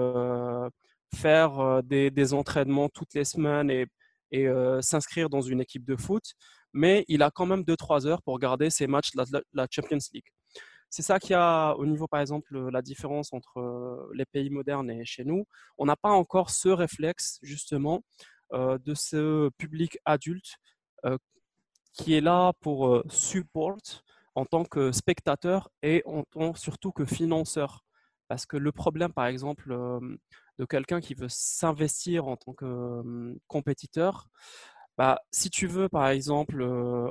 faire 1.13 1.83
des, 1.83 2.11
des 2.11 2.35
entraînements 2.35 2.89
toutes 2.89 3.15
les 3.15 3.25
semaines 3.25 3.69
et, 3.69 3.87
et 4.31 4.47
s'inscrire 4.81 5.29
dans 5.29 5.41
une 5.41 5.61
équipe 5.61 5.85
de 5.85 5.97
foot, 5.97 6.23
mais 6.73 7.05
il 7.09 7.23
a 7.25 7.33
quand 7.33 7.47
même 7.47 7.63
2-3 7.63 8.07
heures 8.07 8.23
pour 8.23 8.35
regarder 8.35 8.71
ses 8.71 8.87
matchs 8.87 9.11
de 9.11 9.25
la, 9.33 9.41
la 9.53 9.67
Champions 9.69 9.99
League. 10.13 10.29
C'est 10.89 11.03
ça 11.03 11.19
qu'il 11.19 11.33
y 11.33 11.35
a 11.35 11.73
au 11.75 11.85
niveau, 11.85 12.07
par 12.07 12.21
exemple, 12.21 12.57
la 12.71 12.81
différence 12.81 13.33
entre 13.33 14.09
les 14.15 14.25
pays 14.25 14.51
modernes 14.51 14.89
et 14.89 15.05
chez 15.05 15.25
nous. 15.25 15.47
On 15.79 15.87
n'a 15.87 15.97
pas 15.97 16.11
encore 16.11 16.51
ce 16.51 16.69
réflexe, 16.69 17.41
justement, 17.43 18.05
de 18.53 18.95
ce 18.95 19.49
public 19.59 19.99
adulte 20.05 20.59
qui 21.93 22.15
est 22.15 22.21
là 22.21 22.53
pour 22.61 22.89
euh, 22.89 23.03
support 23.09 23.79
en 24.35 24.45
tant 24.45 24.65
que 24.65 24.93
spectateur 24.93 25.71
et 25.83 26.03
en 26.07 26.23
tant 26.25 26.55
surtout 26.55 26.93
que 26.93 27.05
financeur. 27.05 27.85
Parce 28.29 28.47
que 28.47 28.57
le 28.57 28.73
problème, 28.73 29.13
par 29.13 29.27
exemple, 29.27 29.73
euh, 29.73 30.01
de 30.59 30.65
quelqu'un 30.65 31.01
qui 31.01 31.15
veut 31.15 31.29
s'investir 31.29 32.29
en 32.29 32.37
tant 32.37 32.53
que 32.55 32.65
euh, 32.65 33.35
compétiteur, 33.49 34.29
bah, 34.99 35.21
si 35.31 35.51
tu 35.51 35.67
veux, 35.67 35.89
par 35.89 36.09
exemple, 36.09 36.63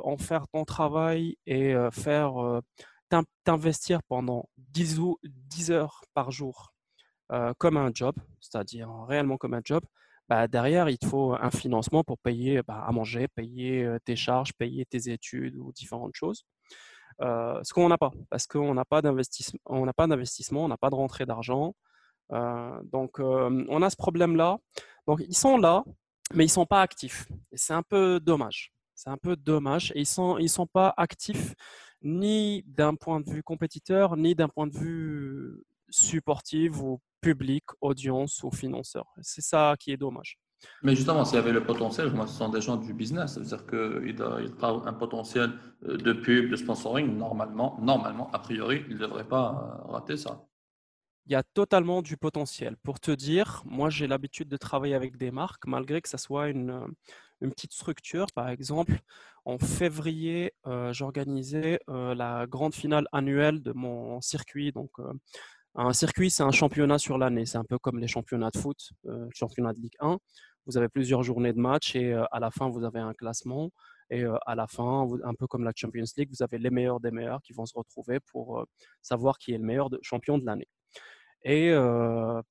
en 0.04 0.18
faire 0.18 0.48
ton 0.50 0.64
travail 0.66 1.38
et 1.48 1.74
faire 1.92 2.62
t'in- 3.10 3.24
t'investir 3.44 4.04
pendant 4.04 4.48
10, 4.58 5.00
ou- 5.00 5.18
10 5.24 5.72
heures 5.72 6.04
par 6.14 6.32
jour 6.32 6.74
comme 7.58 7.78
un 7.78 7.92
job, 7.94 8.16
c'est-à-dire 8.42 8.90
réellement 9.08 9.38
comme 9.38 9.54
un 9.54 9.62
job, 9.64 9.84
bah, 10.30 10.48
derrière, 10.48 10.90
il 10.90 11.00
te 11.00 11.08
faut 11.08 11.34
un 11.34 11.52
financement 11.52 12.04
pour 12.04 12.20
payer 12.20 12.62
bah, 12.62 12.86
à 12.88 12.92
manger, 12.92 13.28
payer 13.28 13.98
tes 14.06 14.16
charges, 14.16 14.54
payer 14.54 14.86
tes 14.86 15.10
études 15.10 15.56
ou 15.58 15.74
différentes 15.74 16.16
choses. 16.16 16.46
Ce 17.20 17.74
qu'on 17.74 17.90
n'a 17.90 17.98
pas, 17.98 18.12
parce 18.30 18.46
qu'on 18.48 18.74
n'a 18.76 18.86
pas 18.86 19.02
d'investissement, 19.02 19.60
on 19.66 19.86
n'a 19.86 19.94
pas 19.94 20.08
d'investissement, 20.08 20.64
on 20.66 20.68
n'a 20.68 20.78
pas 20.78 20.90
de 20.92 20.96
rentrée 20.96 21.26
d'argent. 21.26 21.74
Donc, 22.30 23.20
on 23.20 23.82
a 23.82 23.90
ce 23.90 23.96
problème-là. 23.98 24.60
Donc, 25.08 25.24
ils 25.28 25.36
sont 25.36 25.58
là, 25.58 25.84
mais 26.36 26.46
ils 26.46 26.50
sont 26.50 26.68
pas 26.68 26.82
actifs. 26.82 27.28
Et 27.52 27.58
c'est 27.58 27.74
un 27.74 27.84
peu 27.84 28.20
dommage. 28.20 28.72
C'est 28.94 29.10
un 29.10 29.18
peu 29.18 29.36
dommage. 29.36 29.92
Et 29.96 30.02
ils 30.02 30.06
sont, 30.06 30.38
ils 30.38 30.50
sont 30.50 30.68
pas 30.68 30.94
actifs 30.96 31.56
ni 32.04 32.64
d'un 32.68 32.94
point 32.96 33.20
de 33.20 33.30
vue 33.30 33.42
compétiteur, 33.42 34.16
ni 34.16 34.36
d'un 34.36 34.48
point 34.48 34.68
de 34.68 34.78
vue 34.78 35.64
supportif 35.90 36.80
ou 36.80 37.02
public, 37.22 37.64
audience 37.82 38.44
ou 38.44 38.52
financeur. 38.52 39.06
C'est 39.22 39.42
ça 39.42 39.76
qui 39.80 39.92
est 39.92 39.98
dommage. 39.98 40.40
Mais 40.84 40.96
justement, 40.96 41.24
s'il 41.24 41.36
y 41.36 41.40
avait 41.40 41.54
le 41.54 41.64
potentiel, 41.64 42.12
moi, 42.12 42.28
ce 42.28 42.38
sont 42.38 42.50
des 42.50 42.62
gens 42.62 42.76
du 42.76 42.94
business, 42.94 43.34
c'est-à-dire 43.36 43.66
qu'il 43.66 44.16
doit 44.16 44.42
il 44.42 44.52
doit 44.52 44.88
un 44.88 44.94
potentiel 44.94 45.52
euh, 45.88 45.96
de 45.98 46.12
pub, 46.12 46.50
de 46.50 46.56
sponsoring, 46.58 47.16
normalement, 47.18 47.78
normalement, 47.82 48.30
a 48.32 48.40
priori, 48.40 48.84
il 48.90 48.96
ne 48.96 49.00
devrait 49.00 49.28
pas 49.28 49.84
euh, 49.88 49.92
rater 49.92 50.18
ça. 50.18 50.46
Il 51.28 51.32
y 51.32 51.36
a 51.36 51.44
totalement 51.44 52.02
du 52.02 52.18
potentiel. 52.18 52.76
Pour 52.84 53.00
te 53.00 53.12
dire, 53.12 53.62
moi 53.66 53.90
j'ai 53.90 54.08
l'habitude 54.08 54.50
de 54.50 54.58
travailler 54.58 54.96
avec 54.96 55.16
des 55.16 55.32
marques, 55.32 55.66
malgré 55.68 56.02
que 56.02 56.10
ça 56.10 56.18
soit 56.18 56.50
une, 56.50 56.72
euh, 56.72 56.88
une 57.42 57.52
petite 57.52 57.74
structure. 57.74 58.28
Par 58.34 58.50
exemple, 58.50 59.00
en 59.46 59.58
février, 59.58 60.54
euh, 60.68 60.94
j'organisais 60.94 61.80
euh, 61.90 62.14
la 62.16 62.46
grande 62.48 62.74
finale 62.74 63.08
annuelle 63.12 63.62
de 63.62 63.72
mon 63.74 64.22
circuit. 64.22 64.72
Donc, 64.72 64.92
euh, 65.00 65.14
un 65.76 65.94
circuit, 65.94 66.30
c'est 66.30 66.44
un 66.44 66.52
championnat 66.52 66.98
sur 66.98 67.18
l'année. 67.18 67.46
C'est 67.46 67.58
un 67.58 67.64
peu 67.64 67.78
comme 67.78 68.00
les 68.00 68.08
championnats 68.08 68.50
de 68.52 68.58
foot, 68.58 68.78
euh, 69.06 69.28
championnat 69.34 69.74
de 69.74 69.80
Ligue 69.80 69.96
1. 70.00 70.18
Vous 70.70 70.78
avez 70.78 70.88
plusieurs 70.88 71.24
journées 71.24 71.52
de 71.52 71.60
match 71.60 71.96
et 71.96 72.14
euh, 72.14 72.26
à 72.32 72.40
la 72.40 72.52
fin, 72.52 72.70
vous 72.70 72.84
avez 72.84 73.00
un 73.00 73.16
classement. 73.16 73.72
Et 74.12 74.24
euh, 74.24 74.38
à 74.46 74.54
la 74.54 74.68
fin, 74.68 75.08
un 75.24 75.34
peu 75.34 75.48
comme 75.48 75.64
la 75.64 75.72
Champions 75.76 76.06
League, 76.16 76.30
vous 76.30 76.44
avez 76.44 76.60
les 76.60 76.70
meilleurs 76.70 77.00
des 77.00 77.10
meilleurs 77.10 77.42
qui 77.42 77.54
vont 77.54 77.66
se 77.66 77.74
retrouver 77.76 78.20
pour 78.20 78.60
euh, 78.60 78.66
savoir 79.02 79.40
qui 79.40 79.52
est 79.54 79.58
le 79.58 79.64
meilleur 79.64 79.90
champion 80.04 80.38
de 80.38 80.46
l'année. 80.46 80.68
Et 81.44 81.72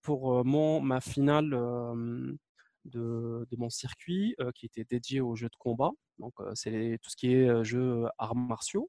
pour 0.00 0.46
mon, 0.46 0.80
ma 0.80 1.02
finale 1.02 1.50
de, 1.50 3.46
de 3.50 3.56
mon 3.58 3.68
circuit, 3.68 4.34
qui 4.54 4.64
était 4.64 4.86
dédié 4.88 5.20
aux 5.20 5.36
jeux 5.36 5.50
de 5.50 5.56
combat, 5.58 5.90
donc 6.18 6.32
c'est 6.54 6.98
tout 7.02 7.10
ce 7.10 7.16
qui 7.16 7.34
est 7.34 7.64
jeux 7.64 8.06
arts 8.16 8.34
martiaux, 8.34 8.88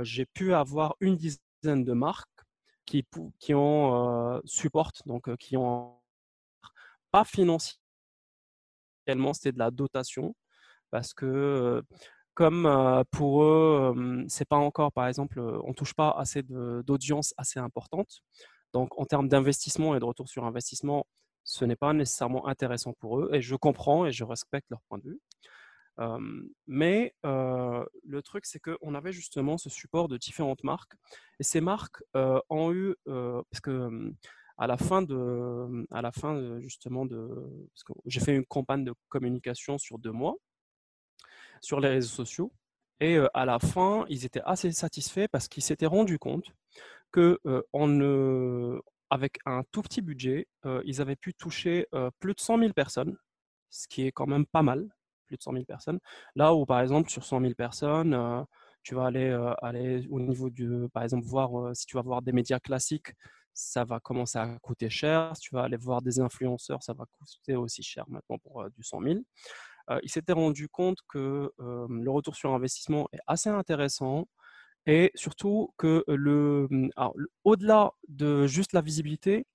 j'ai 0.00 0.24
pu 0.24 0.54
avoir 0.54 0.96
une 1.00 1.16
dizaine 1.16 1.84
de 1.84 1.92
marques 1.92 2.35
qui, 2.86 3.04
qui 3.38 3.54
euh, 3.54 4.40
supportent, 4.44 5.02
donc 5.06 5.34
qui 5.36 5.56
ont 5.56 5.94
pas 7.10 7.24
financièrement, 7.24 7.78
c'était 9.32 9.52
de 9.52 9.58
la 9.58 9.70
dotation, 9.70 10.34
parce 10.90 11.14
que 11.14 11.82
comme 12.34 13.04
pour 13.10 13.42
eux, 13.44 14.24
c'est 14.28 14.44
pas 14.48 14.56
encore, 14.56 14.92
par 14.92 15.08
exemple, 15.08 15.40
on 15.64 15.72
touche 15.72 15.94
pas 15.94 16.10
assez 16.10 16.42
d'audience 16.42 17.34
assez 17.38 17.58
importante. 17.58 18.20
Donc, 18.72 18.98
en 18.98 19.06
termes 19.06 19.28
d'investissement 19.28 19.96
et 19.96 20.00
de 20.00 20.04
retour 20.04 20.28
sur 20.28 20.44
investissement, 20.44 21.06
ce 21.44 21.64
n'est 21.64 21.76
pas 21.76 21.92
nécessairement 21.94 22.46
intéressant 22.46 22.92
pour 22.92 23.20
eux. 23.20 23.30
Et 23.32 23.40
je 23.40 23.54
comprends 23.56 24.04
et 24.04 24.12
je 24.12 24.24
respecte 24.24 24.68
leur 24.68 24.82
point 24.82 24.98
de 24.98 25.04
vue. 25.04 25.20
Mais 26.66 27.14
le 27.22 28.20
truc, 28.22 28.46
c'est 28.46 28.60
qu'on 28.60 28.94
avait 28.94 29.12
justement 29.12 29.58
ce 29.58 29.70
support 29.70 30.08
de 30.08 30.16
différentes 30.16 30.64
marques. 30.64 30.94
Et 31.40 31.42
ces 31.42 31.60
marques 31.60 32.02
ont 32.14 32.72
eu, 32.72 32.94
parce 33.04 33.60
que 33.62 34.12
à 34.58 34.66
la 34.66 34.78
fin 34.78 35.02
de, 35.02 35.86
à 35.90 36.00
la 36.00 36.12
fin 36.12 36.34
de, 36.34 36.60
justement 36.60 37.04
de, 37.04 37.28
parce 37.74 37.84
que 37.84 37.92
j'ai 38.06 38.20
fait 38.20 38.34
une 38.34 38.46
campagne 38.46 38.84
de 38.84 38.94
communication 39.08 39.76
sur 39.76 39.98
deux 39.98 40.12
mois 40.12 40.36
sur 41.60 41.80
les 41.80 41.88
réseaux 41.88 42.14
sociaux. 42.14 42.52
Et 43.00 43.18
à 43.34 43.44
la 43.44 43.58
fin, 43.58 44.06
ils 44.08 44.24
étaient 44.24 44.42
assez 44.46 44.72
satisfaits 44.72 45.28
parce 45.30 45.48
qu'ils 45.48 45.62
s'étaient 45.62 45.86
rendus 45.86 46.18
compte 46.18 46.50
en, 47.72 48.00
euh, 48.00 48.80
avec 49.10 49.38
un 49.46 49.62
tout 49.70 49.82
petit 49.82 50.02
budget, 50.02 50.48
ils 50.84 51.00
avaient 51.00 51.16
pu 51.16 51.34
toucher 51.34 51.86
plus 52.18 52.34
de 52.34 52.40
100 52.40 52.58
000 52.58 52.72
personnes, 52.72 53.16
ce 53.70 53.86
qui 53.88 54.06
est 54.06 54.12
quand 54.12 54.26
même 54.26 54.46
pas 54.46 54.62
mal, 54.62 54.88
plus 55.26 55.36
de 55.36 55.42
100 55.42 55.52
000 55.52 55.66
personnes. 55.66 55.98
Là 56.34 56.54
où, 56.54 56.66
par 56.66 56.80
exemple, 56.80 57.10
sur 57.10 57.24
100 57.24 57.40
000 57.40 57.54
personnes, 57.56 58.14
euh, 58.14 58.42
tu 58.82 58.94
vas 58.94 59.06
aller, 59.06 59.30
euh, 59.30 59.52
aller 59.62 60.06
au 60.10 60.20
niveau 60.20 60.50
du, 60.50 60.88
par 60.92 61.02
exemple, 61.02 61.26
voir 61.26 61.58
euh, 61.68 61.74
si 61.74 61.86
tu 61.86 61.96
vas 61.96 62.02
voir 62.02 62.22
des 62.22 62.32
médias 62.32 62.60
classiques, 62.60 63.12
ça 63.54 63.84
va 63.84 64.00
commencer 64.00 64.38
à 64.38 64.58
coûter 64.60 64.90
cher. 64.90 65.34
Si 65.36 65.42
tu 65.48 65.54
vas 65.54 65.62
aller 65.64 65.76
voir 65.78 66.02
des 66.02 66.20
influenceurs, 66.20 66.82
ça 66.82 66.92
va 66.92 67.06
coûter 67.06 67.56
aussi 67.56 67.82
cher 67.82 68.04
maintenant 68.08 68.38
pour 68.38 68.68
du 68.70 68.82
100 68.82 69.00
000 69.00 69.24
euh, 69.90 69.98
il 70.02 70.10
s'était 70.10 70.32
rendu 70.32 70.68
compte 70.68 70.98
que 71.08 71.50
le 71.58 72.10
retour 72.10 72.34
sur 72.36 72.52
investissement 72.54 73.08
est 73.12 73.20
assez 73.26 73.48
intéressant 73.50 74.26
et 74.86 75.10
surtout 75.14 75.72
que 75.78 76.04
le, 76.08 76.68
le- 76.70 76.90
au-delà 77.44 77.92
de 78.08 78.46
juste 78.46 78.72
la 78.72 78.80
visibilité, 78.82 79.46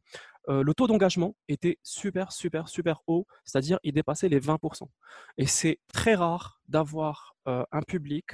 euh, 0.49 0.63
le 0.63 0.73
taux 0.73 0.87
d'engagement 0.87 1.35
était 1.47 1.77
super, 1.83 2.31
super, 2.31 2.67
super 2.67 3.01
haut, 3.07 3.27
c'est-à-dire 3.45 3.79
il 3.83 3.93
dépassait 3.93 4.29
les 4.29 4.39
20%. 4.39 4.87
Et 5.37 5.45
c'est 5.45 5.79
très 5.93 6.15
rare 6.15 6.61
d'avoir 6.67 7.35
euh, 7.47 7.63
un 7.71 7.81
public 7.81 8.31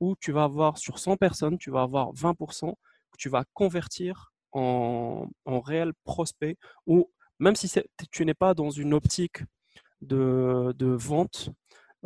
où 0.00 0.14
tu 0.20 0.32
vas 0.32 0.44
avoir 0.44 0.78
sur 0.78 0.98
100 0.98 1.16
personnes, 1.16 1.58
tu 1.58 1.70
vas 1.70 1.82
avoir 1.82 2.12
20% 2.12 2.72
que 3.10 3.16
tu 3.18 3.28
vas 3.28 3.44
convertir 3.54 4.32
en, 4.52 5.26
en 5.44 5.60
réel 5.60 5.92
prospect 6.04 6.56
ou 6.86 7.10
même 7.38 7.56
si 7.56 7.70
tu 8.10 8.24
n'es 8.24 8.34
pas 8.34 8.54
dans 8.54 8.70
une 8.70 8.94
optique 8.94 9.42
de, 10.00 10.74
de 10.76 10.86
vente, 10.86 11.50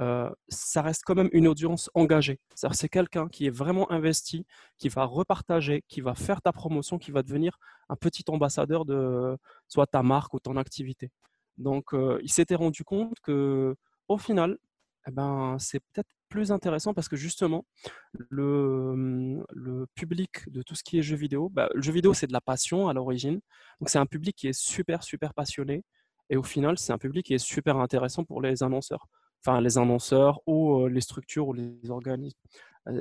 euh, 0.01 0.31
ça 0.49 0.83
reste 0.83 1.03
quand 1.05 1.15
même 1.15 1.29
une 1.33 1.47
audience 1.47 1.91
engagée. 1.95 2.41
C'est 2.55 2.89
quelqu'un 2.89 3.29
qui 3.29 3.47
est 3.47 3.51
vraiment 3.51 3.91
investi, 3.93 4.47
qui 4.79 4.89
va 4.89 5.05
repartager, 5.05 5.85
qui 5.89 6.01
va 6.01 6.15
faire 6.15 6.41
ta 6.41 6.53
promotion, 6.53 6.99
qui 6.99 7.11
va 7.11 7.23
devenir 7.23 7.59
un 7.89 7.97
petit 7.97 8.25
ambassadeur 8.29 8.85
de 8.85 9.37
soit 9.69 9.87
ta 9.87 10.03
marque 10.03 10.35
ou 10.35 10.41
ton 10.41 10.57
activité. 10.57 11.11
Donc, 11.59 11.95
euh, 11.95 12.19
il 12.23 12.33
s'était 12.33 12.55
rendu 12.55 12.85
compte 12.85 13.21
que 13.23 13.77
au 14.09 14.19
final, 14.19 14.59
eh 15.07 15.11
ben, 15.11 15.57
c'est 15.59 15.81
peut-être 15.81 16.09
plus 16.29 16.53
intéressant 16.53 16.95
parce 16.95 17.09
que 17.09 17.17
justement, 17.17 17.67
le, 18.15 19.45
le, 19.53 19.87
public 19.95 20.49
de 20.51 20.63
tout 20.63 20.75
ce 20.75 20.83
qui 20.85 20.99
est 20.99 21.03
jeux 21.03 21.17
vidéo, 21.17 21.51
bah, 21.51 21.69
le 21.75 21.83
jeu 21.83 21.93
vidéo, 21.93 22.15
c'est 22.15 22.27
de 22.27 22.33
la 22.33 22.41
passion 22.41 22.89
à 22.89 22.95
l'origine. 22.95 23.41
Donc, 23.81 23.91
c'est 23.91 23.99
un 23.99 24.07
public 24.07 24.37
qui 24.37 24.49
est 24.49 24.59
super, 24.59 25.03
super 25.03 25.35
passionné. 25.35 25.85
Et 26.31 26.37
au 26.37 26.43
final, 26.43 26.79
c'est 26.79 26.93
un 26.93 26.99
public 26.99 27.27
qui 27.27 27.35
est 27.35 27.39
super 27.39 27.77
intéressant 27.79 28.25
pour 28.25 28.41
les 28.41 28.63
annonceurs 28.63 29.09
enfin 29.45 29.61
les 29.61 29.79
annonceurs 29.79 30.41
ou 30.47 30.87
les 30.87 31.01
structures 31.01 31.49
ou 31.49 31.53
les 31.53 31.91
organismes. 31.91 32.39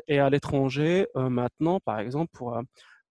Et 0.08 0.20
à 0.20 0.30
l'étranger, 0.30 1.08
maintenant, 1.16 1.80
par 1.80 2.00
exemple, 2.00 2.32
pour, 2.34 2.60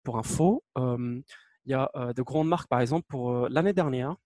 pour 0.03 0.19
info, 0.19 0.63
il 0.77 1.23
y 1.67 1.75
a 1.75 1.91
de 2.15 2.23
grandes 2.23 2.49
marques, 2.49 2.69
par 2.69 2.81
exemple, 2.81 3.07
pour 3.09 3.49
l'année 3.49 3.73
dernière, 3.73 4.17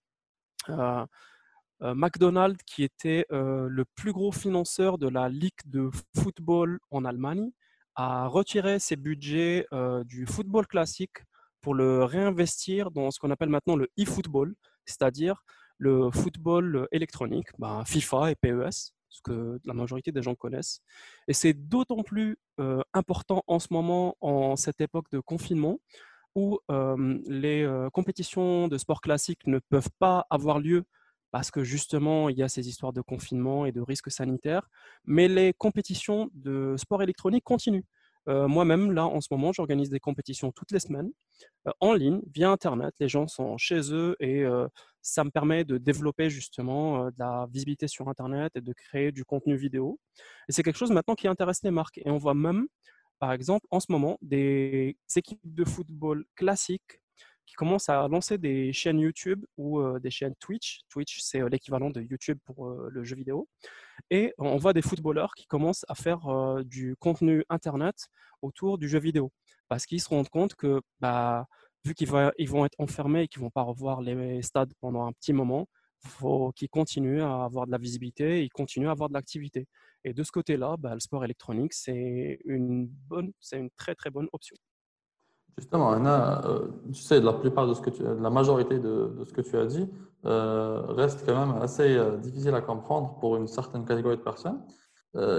McDonald's, 1.81 2.63
qui 2.65 2.83
était 2.85 3.27
le 3.31 3.85
plus 3.95 4.13
gros 4.13 4.33
financeur 4.33 4.99
de 4.99 5.09
la 5.09 5.29
Ligue 5.29 5.53
de 5.67 5.91
football 6.17 6.79
en 6.91 7.05
Allemagne, 7.05 7.51
a 7.95 8.27
retiré 8.27 8.79
ses 8.79 8.97
budgets 8.97 9.67
du 10.05 10.27
football 10.27 10.67
classique 10.67 11.19
pour 11.61 11.75
le 11.75 12.05
réinvestir 12.05 12.91
dans 12.91 13.11
ce 13.11 13.19
qu'on 13.19 13.31
appelle 13.31 13.49
maintenant 13.49 13.77
le 13.77 13.89
e-football, 13.99 14.55
c'est-à-dire 14.85 15.43
le 15.79 16.11
football 16.11 16.89
électronique, 16.93 17.49
bah, 17.59 17.83
FIFA 17.87 18.31
et 18.31 18.35
PES, 18.37 18.95
ce 19.15 19.23
que 19.23 19.61
la 19.65 19.75
majorité 19.75 20.13
des 20.13 20.23
gens 20.23 20.35
connaissent. 20.35 20.81
Et 21.29 21.33
c'est 21.33 21.55
d'autant 21.55 22.03
plus 22.03 22.37
euh, 22.61 22.83
important 22.93 23.43
en 23.47 23.59
ce 23.59 23.69
moment, 23.71 24.17
en 24.21 24.57
cette 24.57 24.81
époque 24.81 25.07
de 25.13 25.21
confinement, 25.21 25.79
où 26.35 26.59
euh, 26.71 27.19
les 27.29 27.63
euh, 27.63 27.89
compétitions 27.91 28.67
de 28.67 28.77
sport 28.77 29.01
classique 29.01 29.47
ne 29.47 29.61
peuvent 29.61 29.91
pas 30.01 30.27
avoir 30.31 30.59
lieu 30.59 30.85
parce 31.31 31.51
que 31.51 31.65
justement, 31.65 32.29
il 32.29 32.37
y 32.37 32.43
a 32.43 32.49
ces 32.49 32.69
histoires 32.69 32.93
de 32.93 33.01
confinement 33.01 33.67
et 33.67 33.73
de 33.73 33.81
risques 33.81 34.11
sanitaires, 34.11 34.69
mais 35.05 35.27
les 35.27 35.53
compétitions 35.53 36.31
de 36.33 36.77
sport 36.77 37.03
électronique 37.03 37.43
continuent. 37.43 37.85
Moi-même, 38.27 38.93
là, 38.93 39.05
en 39.05 39.21
ce 39.21 39.29
moment, 39.33 39.53
j'organise 39.53 39.91
des 39.91 39.99
compétitions 39.99 40.51
toutes 40.53 40.71
les 40.71 40.79
semaines, 40.79 41.11
en 41.81 41.93
ligne, 41.93 42.23
via 42.33 42.51
Internet. 42.51 42.95
Les 43.01 43.09
gens 43.09 43.27
sont 43.27 43.59
chez 43.59 43.93
eux 43.93 44.17
et 44.21 44.45
ça 45.05 45.23
me 45.23 45.31
permet 45.31 45.65
de 45.65 45.77
développer 45.77 46.31
justement 46.31 47.07
de 47.07 47.15
la 47.19 47.47
visibilité 47.53 47.87
sur 47.87 48.09
Internet 48.09 48.51
et 48.57 48.63
de 48.63 48.73
créer 48.73 49.13
du 49.13 49.25
contenu 49.25 49.55
vidéo. 49.55 50.01
Et 50.49 50.53
c'est 50.53 50.63
quelque 50.63 50.79
chose 50.79 50.91
maintenant 50.91 51.15
qui 51.15 51.29
intéresse 51.29 51.63
les 51.63 51.71
marques. 51.71 51.99
Et 51.99 52.09
on 52.09 52.17
voit 52.17 52.35
même, 52.35 52.67
par 53.19 53.33
exemple, 53.33 53.67
en 53.71 53.81
ce 53.81 53.93
moment, 53.93 54.19
des 54.23 54.97
équipes 55.15 55.41
de 55.45 55.65
football 55.65 56.25
classiques 56.35 57.01
qui 57.47 57.55
commencent 57.55 57.91
à 57.91 58.09
lancer 58.09 58.39
des 58.39 58.73
chaînes 58.73 58.99
YouTube 58.99 59.45
ou 59.59 59.83
des 59.99 60.11
chaînes 60.11 60.35
Twitch. 60.41 60.81
Twitch, 60.89 61.21
c'est 61.21 61.47
l'équivalent 61.51 61.91
de 61.91 62.01
YouTube 62.01 62.39
pour 62.47 62.71
le 62.71 63.05
jeu 63.05 63.15
vidéo. 63.15 63.47
Et 64.09 64.33
on 64.39 64.57
voit 64.57 64.73
des 64.73 64.81
footballeurs 64.81 65.35
qui 65.35 65.47
commencent 65.47 65.85
à 65.89 65.95
faire 65.95 66.23
du 66.65 66.97
contenu 66.97 67.45
Internet 67.51 68.09
autour 68.41 68.79
du 68.79 68.89
jeu 68.89 68.99
vidéo. 68.99 69.31
Parce 69.69 69.85
qu'ils 69.85 70.01
se 70.01 70.09
rendent 70.09 70.31
compte 70.31 70.55
que, 70.55 70.81
bah, 71.01 71.47
vu 71.85 71.95
qu'ils 71.95 72.09
vont 72.09 72.65
être 72.65 72.79
enfermés 72.79 73.23
et 73.23 73.29
qu'ils 73.29 73.41
ne 73.41 73.47
vont 73.47 73.51
pas 73.51 73.63
revoir 73.63 74.01
les 74.01 74.43
stades 74.43 74.73
pendant 74.81 75.07
un 75.07 75.13
petit 75.13 75.33
moment, 75.33 75.69
il 76.05 76.11
faut 76.11 76.53
qu'ils 76.53 76.69
continuent 76.69 77.23
à 77.23 77.45
avoir 77.45 77.67
de 77.67 77.73
la 77.73 77.79
visibilité 77.79 78.45
ils 78.45 78.51
continuent 78.51 78.89
à 78.89 78.93
avoir 78.93 79.09
de 79.09 79.15
l'activité. 79.15 79.67
Et 80.05 80.13
de 80.13 80.23
ce 80.23 80.33
côté-là, 80.33 80.77
bah, 80.79 80.95
le 80.95 81.01
sport 81.01 81.25
électronique, 81.25 81.73
c'est 81.73 82.39
une, 82.45 82.87
bonne, 82.87 83.33
c'est 83.41 83.59
une 83.59 83.71
très 83.77 83.95
très 83.95 84.11
bonne 84.11 84.29
option. 84.33 84.57
Justement, 85.57 85.93
Anna, 85.93 86.45
euh, 86.47 86.69
tu 86.93 87.01
sais, 87.01 87.21
la 87.21 87.33
plupart 87.33 87.67
de 87.69 87.75
ce 87.75 87.81
que 87.81 88.03
la 88.03 88.29
majorité 88.29 88.79
de, 88.79 89.15
de 89.19 89.25
ce 89.25 89.33
que 89.33 89.41
tu 89.41 89.57
as 89.57 89.67
dit 89.67 89.89
euh, 90.25 90.83
reste 90.89 91.25
quand 91.25 91.47
même 91.47 91.63
assez 91.63 91.97
euh, 91.97 92.17
difficile 92.17 92.55
à 92.55 92.61
comprendre 92.61 93.19
pour 93.21 93.37
une 93.37 93.47
certaine 93.47 93.85
catégorie 93.85 94.17
de 94.17 94.23
personnes. 94.23 94.63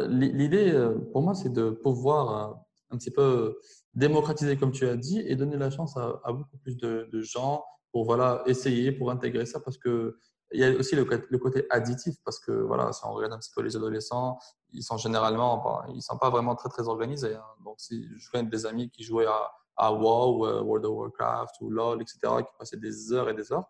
L'idée, 0.07 0.71
pour 1.11 1.21
moi, 1.21 1.33
c'est 1.33 1.51
de 1.51 1.69
pouvoir 1.69 2.61
un 2.91 2.97
petit 2.97 3.11
peu 3.11 3.59
démocratiser, 3.95 4.57
comme 4.57 4.71
tu 4.71 4.87
as 4.87 4.95
dit, 4.95 5.19
et 5.19 5.35
donner 5.35 5.57
la 5.57 5.69
chance 5.69 5.97
à, 5.97 6.31
beaucoup 6.31 6.57
plus 6.57 6.77
de, 6.77 7.21
gens 7.21 7.63
pour 7.91 8.05
voilà, 8.05 8.43
essayer, 8.45 8.91
pour 8.91 9.11
intégrer 9.11 9.45
ça, 9.45 9.59
parce 9.59 9.77
que 9.77 10.17
il 10.51 10.59
y 10.59 10.63
a 10.63 10.69
aussi 10.71 10.95
le, 10.95 11.05
côté 11.05 11.65
additif, 11.69 12.15
parce 12.23 12.39
que 12.39 12.51
voilà, 12.51 12.93
si 12.93 13.03
on 13.03 13.13
regarde 13.13 13.33
un 13.33 13.39
petit 13.39 13.51
peu 13.55 13.61
les 13.61 13.75
adolescents, 13.75 14.37
ils 14.71 14.83
sont 14.83 14.97
généralement, 14.97 15.83
ils 15.93 16.03
sont 16.03 16.17
pas 16.17 16.29
vraiment 16.29 16.55
très 16.55 16.69
très 16.69 16.87
organisés. 16.87 17.33
Hein. 17.33 17.43
Donc, 17.63 17.75
si 17.79 18.07
je 18.17 18.29
connais 18.31 18.47
des 18.47 18.65
amis 18.65 18.89
qui 18.91 19.03
jouaient 19.03 19.25
à 19.25 19.51
à 19.77 19.91
WoW, 19.91 20.45
euh, 20.45 20.61
World 20.61 20.85
of 20.85 20.95
Warcraft 20.95 21.55
ou 21.61 21.69
LoL, 21.69 22.01
etc., 22.01 22.19
qui 22.39 22.51
passaient 22.57 22.77
des 22.77 23.11
heures 23.13 23.29
et 23.29 23.33
des 23.33 23.51
heures. 23.51 23.65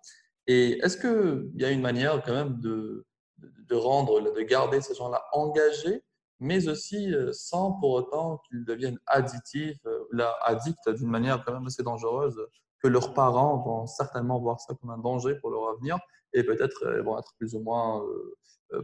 Et 0.47 0.77
est-ce 0.83 0.97
qu'il 0.97 1.51
y 1.59 1.65
a 1.65 1.71
une 1.71 1.81
manière 1.81 2.21
quand 2.23 2.33
même 2.33 2.59
de, 2.59 3.05
de 3.37 3.75
rendre, 3.75 4.21
de 4.21 4.41
garder 4.41 4.81
ces 4.81 4.93
gens-là 4.93 5.23
engagés, 5.31 6.03
mais 6.39 6.67
aussi 6.67 7.13
euh, 7.13 7.31
sans 7.33 7.73
pour 7.73 7.91
autant 7.91 8.41
qu'ils 8.47 8.65
deviennent 8.65 8.99
additifs, 9.07 9.79
euh, 9.85 9.94
là, 10.11 10.35
addicts 10.43 10.89
d'une 10.89 11.09
manière 11.09 11.43
quand 11.43 11.53
même 11.53 11.65
assez 11.65 11.83
dangereuse, 11.83 12.39
que 12.81 12.87
leurs 12.87 13.13
parents 13.13 13.57
vont 13.57 13.87
certainement 13.87 14.39
voir 14.39 14.59
ça 14.59 14.75
comme 14.75 14.89
un 14.89 14.97
danger 14.97 15.35
pour 15.35 15.49
leur 15.49 15.69
avenir 15.69 15.97
et 16.33 16.43
peut-être 16.43 16.85
vont 17.01 17.17
être 17.17 17.33
plus 17.37 17.55
ou 17.55 17.59
moins 17.59 18.03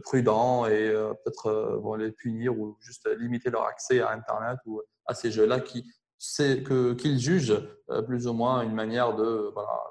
prudents 0.02 0.66
et 0.66 0.90
peut-être 1.24 1.78
vont 1.82 1.94
les 1.94 2.10
punir 2.10 2.58
ou 2.58 2.76
juste 2.80 3.08
limiter 3.18 3.50
leur 3.50 3.64
accès 3.64 4.00
à 4.00 4.10
Internet 4.10 4.58
ou 4.66 4.80
à 5.06 5.14
ces 5.14 5.30
jeux-là 5.30 5.60
qui 5.60 5.84
c'est 6.24 6.62
qu'ils 6.62 7.18
jugent 7.18 7.60
euh, 7.90 8.00
plus 8.00 8.28
ou 8.28 8.32
moins 8.32 8.62
une 8.62 8.74
manière 8.74 9.16
de, 9.16 9.50
voilà, 9.52 9.90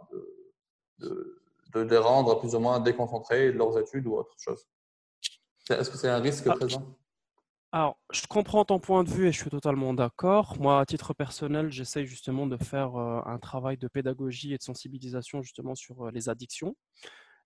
de, 1.00 1.42
de, 1.74 1.82
les 1.82 1.98
rendre 1.98 2.40
plus 2.40 2.56
ou 2.56 2.60
moins 2.60 2.80
déconcentrés 2.80 3.52
de 3.52 3.58
leurs 3.58 3.78
études 3.78 4.08
ou 4.08 4.16
autre 4.16 4.34
chose. 4.38 4.66
Est-ce 5.70 5.90
que 5.90 5.98
c'est 5.98 6.08
un 6.08 6.22
risque 6.22 6.48
ah, 6.48 6.56
présent? 6.56 6.98
Alors, 7.74 7.98
je 8.12 8.28
comprends 8.28 8.66
ton 8.66 8.80
point 8.80 9.06
de 9.06 9.10
vue 9.10 9.28
et 9.28 9.32
je 9.32 9.40
suis 9.40 9.50
totalement 9.50 9.94
d'accord. 9.94 10.58
Moi, 10.60 10.80
à 10.82 10.86
titre 10.86 11.14
personnel, 11.14 11.72
j'essaye 11.72 12.06
justement 12.06 12.46
de 12.46 12.58
faire 12.58 12.98
euh, 12.98 13.22
un 13.26 13.40
travail 13.40 13.78
de 13.78 13.88
pédagogie 13.88 14.54
et 14.54 14.58
de 14.58 14.64
sensibilisation 14.64 15.42
justement 15.42 15.74
sur 15.74 16.08
euh, 16.08 16.12
les 16.12 16.28
addictions. 16.28 16.76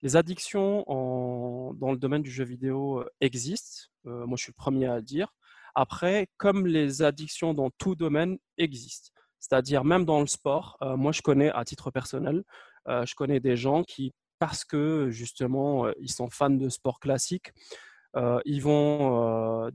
Les 0.01 0.15
addictions 0.15 0.83
dans 0.87 1.91
le 1.91 1.97
domaine 1.97 2.21
du 2.21 2.29
jeu 2.29 2.43
vidéo 2.43 3.03
existent. 3.21 3.87
moi, 4.03 4.35
je 4.35 4.43
suis 4.43 4.51
le 4.51 4.61
premier 4.61 4.87
à 4.87 4.97
le 4.97 5.01
dire. 5.01 5.33
Après, 5.75 6.27
comme 6.37 6.67
les 6.67 7.01
addictions 7.01 7.53
dans 7.53 7.69
tout 7.77 7.95
domaine 7.95 8.37
existent, 8.57 9.11
c'est-à-dire 9.39 9.83
même 9.83 10.05
dans 10.05 10.21
le 10.21 10.27
sport, 10.27 10.77
euh, 10.81 10.97
moi 10.97 11.11
je 11.11 11.21
connais 11.21 11.51
à 11.51 11.63
titre 11.65 11.91
personnel, 11.91 12.43
euh, 12.87 13.05
je 13.05 13.13
connais 13.13 13.39
des 13.39 13.57
gens 13.57 13.83
qui, 13.83 14.13
parce 14.39 14.63
que 14.65 15.09
justement 15.11 15.85
euh, 15.85 15.91
ils 15.99 16.11
sont 16.11 16.29
fans 16.29 16.49
de 16.49 16.69
sport 16.69 16.99
classique, 16.99 17.51
ils 18.45 18.61
vont 18.61 19.69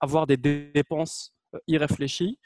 avoir 0.00 0.26
des 0.26 0.36
dépenses 0.36 1.32
irréfléchies. 1.66 2.38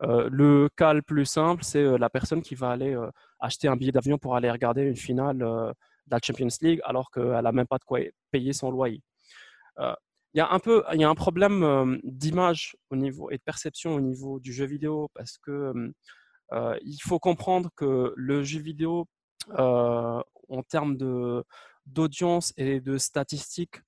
le 0.00 0.68
cas 0.76 0.92
le 0.92 1.02
plus 1.02 1.26
simple, 1.26 1.64
c'est 1.64 1.98
la 1.98 2.10
personne 2.10 2.42
qui 2.42 2.54
va 2.54 2.70
aller 2.70 2.96
acheter 3.40 3.68
un 3.68 3.76
billet 3.76 3.92
d'avion 3.92 4.18
pour 4.18 4.36
aller 4.36 4.50
regarder 4.50 4.82
une 4.82 4.96
finale 4.96 5.38
de 5.38 5.74
la 6.10 6.18
Champions 6.22 6.48
League 6.60 6.80
alors 6.84 7.10
qu'elle 7.10 7.42
n'a 7.42 7.52
même 7.52 7.66
pas 7.66 7.78
de 7.78 7.84
quoi 7.84 8.00
payer 8.30 8.52
son 8.52 8.70
loyer 8.70 9.02
il 10.34 10.38
y 10.38 10.40
a 10.40 10.50
un 10.50 10.58
peu, 10.58 10.82
il 10.92 11.00
y 11.00 11.04
a 11.04 11.08
un 11.08 11.14
problème 11.14 12.00
d'image 12.02 12.76
au 12.90 12.96
niveau 12.96 13.30
et 13.30 13.36
de 13.36 13.42
perception 13.42 13.94
au 13.94 14.00
niveau 14.00 14.40
du 14.40 14.52
jeu 14.52 14.66
vidéo 14.66 15.08
parce 15.14 15.38
que 15.38 15.72
euh, 16.52 16.78
il 16.82 16.98
faut 16.98 17.18
comprendre 17.18 17.70
que 17.76 18.12
le 18.16 18.42
jeu 18.42 18.60
vidéo, 18.60 19.06
euh, 19.58 20.22
en 20.48 20.62
termes 20.62 20.96
d'audience 21.86 22.52
et 22.56 22.80
de 22.80 22.98
statistiques, 22.98 23.80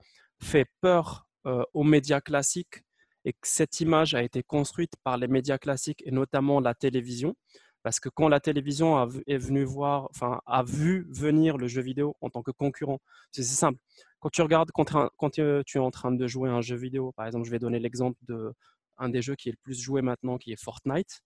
fait 0.42 0.66
peur 0.80 1.26
euh, 1.46 1.64
aux 1.74 1.84
médias 1.84 2.20
classiques 2.20 2.82
et 3.26 3.32
que 3.32 3.38
cette 3.42 3.80
image 3.80 4.14
a 4.14 4.22
été 4.22 4.44
construite 4.44 4.92
par 5.02 5.18
les 5.18 5.26
médias 5.26 5.58
classiques 5.58 6.02
et 6.06 6.12
notamment 6.12 6.60
la 6.60 6.74
télévision. 6.74 7.34
Parce 7.82 8.00
que 8.00 8.08
quand 8.08 8.28
la 8.28 8.40
télévision 8.40 8.96
a, 8.96 9.08
est 9.26 9.36
venue 9.36 9.64
voir, 9.64 10.08
enfin, 10.10 10.40
a 10.46 10.62
vu 10.62 11.06
venir 11.10 11.58
le 11.58 11.66
jeu 11.66 11.82
vidéo 11.82 12.16
en 12.20 12.30
tant 12.30 12.42
que 12.42 12.52
concurrent, 12.52 13.00
c'est 13.32 13.42
simple. 13.42 13.80
Quand 14.20 14.30
tu 14.30 14.42
regardes, 14.42 14.70
quand, 14.72 15.30
tu 15.30 15.42
es 15.42 15.78
en 15.78 15.90
train 15.90 16.12
de 16.12 16.26
jouer 16.26 16.50
un 16.50 16.60
jeu 16.60 16.76
vidéo, 16.76 17.12
par 17.12 17.26
exemple, 17.26 17.46
je 17.46 17.50
vais 17.50 17.58
donner 17.58 17.80
l'exemple 17.80 18.18
de 18.22 18.52
un 18.96 19.08
des 19.08 19.22
jeux 19.22 19.34
qui 19.34 19.48
est 19.48 19.52
le 19.52 19.58
plus 19.62 19.78
joué 19.78 20.02
maintenant, 20.02 20.38
qui 20.38 20.52
est 20.52 20.62
Fortnite. 20.62 21.20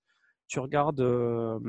Tu 0.49 0.59
regardes, 0.59 1.01
euh, 1.01 1.61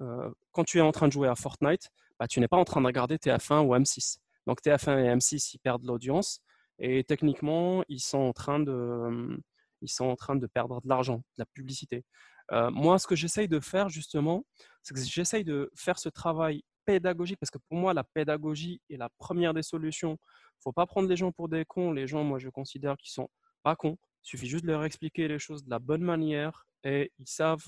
euh, 0.00 0.30
quand 0.52 0.64
tu 0.64 0.78
es 0.78 0.82
en 0.82 0.92
train 0.92 1.08
de 1.08 1.12
jouer 1.12 1.28
à 1.28 1.34
Fortnite, 1.34 1.90
bah, 2.18 2.28
tu 2.28 2.38
n'es 2.38 2.48
pas 2.48 2.56
en 2.56 2.64
train 2.64 2.80
de 2.82 2.86
regarder 2.86 3.16
TF1 3.16 3.62
ou 3.66 3.74
M6. 3.74 4.18
Donc 4.46 4.60
TF1 4.62 4.98
et 5.04 5.16
M6, 5.16 5.54
ils 5.54 5.58
perdent 5.58 5.84
l'audience 5.84 6.40
et 6.78 7.02
techniquement, 7.04 7.82
ils 7.88 8.00
sont 8.00 8.18
en 8.18 8.32
train 8.32 8.60
de, 8.60 9.38
ils 9.84 9.88
sont 9.88 10.06
en 10.06 10.16
train 10.16 10.36
de 10.36 10.46
perdre 10.46 10.80
de 10.82 10.88
l'argent, 10.88 11.18
de 11.18 11.38
la 11.38 11.46
publicité. 11.46 12.04
Euh, 12.52 12.70
moi, 12.70 12.98
ce 12.98 13.06
que 13.06 13.16
j'essaye 13.16 13.48
de 13.48 13.60
faire 13.60 13.88
justement, 13.88 14.44
c'est 14.82 14.94
que 14.94 15.00
j'essaye 15.00 15.44
de 15.44 15.70
faire 15.74 15.98
ce 15.98 16.08
travail 16.08 16.62
pédagogique, 16.84 17.38
parce 17.38 17.50
que 17.50 17.58
pour 17.68 17.78
moi, 17.78 17.94
la 17.94 18.04
pédagogie 18.04 18.80
est 18.90 18.96
la 18.96 19.08
première 19.18 19.54
des 19.54 19.62
solutions. 19.62 20.12
Il 20.12 20.58
ne 20.58 20.62
faut 20.62 20.72
pas 20.72 20.86
prendre 20.86 21.08
les 21.08 21.16
gens 21.16 21.32
pour 21.32 21.48
des 21.48 21.64
cons. 21.64 21.92
Les 21.92 22.06
gens, 22.06 22.24
moi, 22.24 22.38
je 22.38 22.48
considère 22.50 22.96
qu'ils 22.96 23.10
sont 23.10 23.28
pas 23.62 23.76
cons. 23.76 23.96
Il 24.24 24.28
suffit 24.28 24.46
juste 24.46 24.64
de 24.64 24.70
leur 24.70 24.84
expliquer 24.84 25.28
les 25.28 25.38
choses 25.38 25.64
de 25.64 25.70
la 25.70 25.78
bonne 25.78 26.02
manière 26.02 26.66
et 26.82 27.12
ils 27.18 27.28
savent 27.28 27.66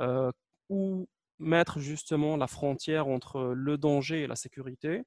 euh, 0.00 0.30
où 0.68 1.08
mettre 1.38 1.78
justement 1.80 2.36
la 2.36 2.46
frontière 2.46 3.08
entre 3.08 3.52
le 3.54 3.78
danger 3.78 4.22
et 4.22 4.26
la 4.26 4.36
sécurité. 4.36 5.02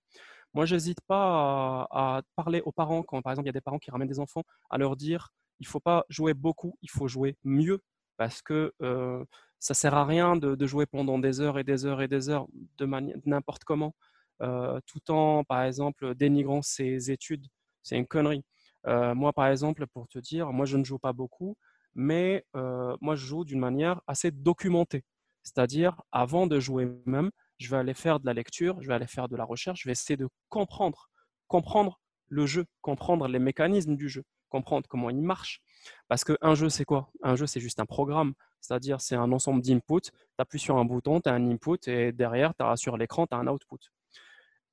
Moi, 0.54 0.66
j'hésite 0.66 1.02
pas 1.02 1.88
à, 1.92 2.22
parler 2.36 2.62
aux 2.62 2.72
parents 2.72 3.04
quand, 3.04 3.22
par 3.22 3.32
exemple, 3.32 3.48
il 3.48 3.50
y 3.50 3.56
a 3.56 3.60
des 3.60 3.62
parents 3.62 3.80
qui 3.80 3.92
ramènent 3.92 4.08
des 4.08 4.20
enfants, 4.20 4.44
à 4.70 4.78
leur 4.78 4.96
dire 4.96 5.30
il 5.60 5.68
faut 5.68 5.80
pas 5.80 6.06
jouer 6.10 6.34
beaucoup, 6.34 6.78
il 6.82 6.90
faut 6.90 7.08
jouer 7.08 7.38
mieux 7.44 7.82
parce 8.18 8.42
que 8.42 8.74
euh, 8.82 9.24
ça 9.60 9.74
sert 9.74 9.94
à 9.94 10.06
rien 10.06 10.36
de, 10.36 10.66
jouer 10.66 10.86
pendant 10.86 11.20
des 11.20 11.40
heures 11.42 11.58
et 11.58 11.64
des 11.64 11.86
heures 11.86 12.02
et 12.02 12.08
des 12.08 12.30
heures 12.30 12.48
de 12.78 12.86
n'importe 13.26 13.64
comment, 13.64 13.96
euh, 14.42 14.80
tout 14.86 15.12
en, 15.12 15.44
par 15.44 15.64
exemple, 15.64 16.16
dénigrant 16.16 16.62
ses 16.62 17.12
études. 17.12 17.46
C'est 17.82 17.98
une 17.98 18.08
connerie. 18.08 18.44
Euh, 18.88 19.16
moi, 19.16 19.34
par 19.34 19.48
exemple, 19.48 19.86
pour 19.88 20.08
te 20.08 20.20
dire, 20.20 20.52
moi, 20.52 20.66
je 20.66 20.78
ne 20.78 20.84
joue 20.84 21.00
pas 21.00 21.14
beaucoup, 21.14 21.56
mais 21.96 22.46
moi, 22.54 23.16
je 23.16 23.26
joue 23.26 23.46
d'une 23.46 23.60
manière 23.60 24.02
assez 24.06 24.32
documentée. 24.32 25.04
C'est-à-dire, 25.44 26.02
avant 26.12 26.46
de 26.46 26.60
jouer 26.60 26.88
même, 27.06 27.32
je 27.58 27.70
vais 27.70 27.78
aller 27.78 27.94
faire 27.94 28.20
de 28.20 28.26
la 28.26 28.34
lecture, 28.34 28.82
je 28.82 28.88
vais 28.88 28.94
aller 28.94 29.08
faire 29.08 29.30
de 29.30 29.36
la 29.36 29.46
recherche, 29.46 29.82
je 29.84 29.90
vais 29.90 29.94
essayer 29.94 30.18
de 30.18 30.28
comprendre, 30.50 31.10
comprendre 31.48 32.00
le 32.28 32.46
jeu, 32.46 32.66
comprendre 32.82 33.28
les 33.28 33.40
mécanismes 33.40 33.96
du 33.96 34.10
jeu, 34.10 34.24
comprendre 34.50 34.88
comment 34.88 35.10
il 35.10 35.22
marche. 35.22 35.62
Parce 36.08 36.24
qu'un 36.24 36.56
jeu, 36.56 36.70
c'est 36.70 36.86
quoi? 36.86 37.10
Un 37.24 37.36
jeu, 37.36 37.48
c'est 37.48 37.60
juste 37.60 37.80
un 37.80 37.86
programme. 37.86 38.34
C'est-à-dire, 38.62 39.00
c'est 39.00 39.16
un 39.16 39.32
ensemble 39.32 39.62
d'inputs. 39.62 40.02
Tu 40.02 40.12
appuies 40.38 40.60
sur 40.60 40.78
un 40.78 40.86
bouton, 40.86 41.22
tu 41.22 41.30
as 41.30 41.34
un 41.34 41.50
input 41.50 41.78
et 41.88 42.12
derrière, 42.12 42.54
as 42.60 42.76
sur 42.76 42.98
l'écran, 42.98 43.28
tu 43.28 43.36
as 43.36 43.40
un 43.40 43.48
output. 43.48 43.80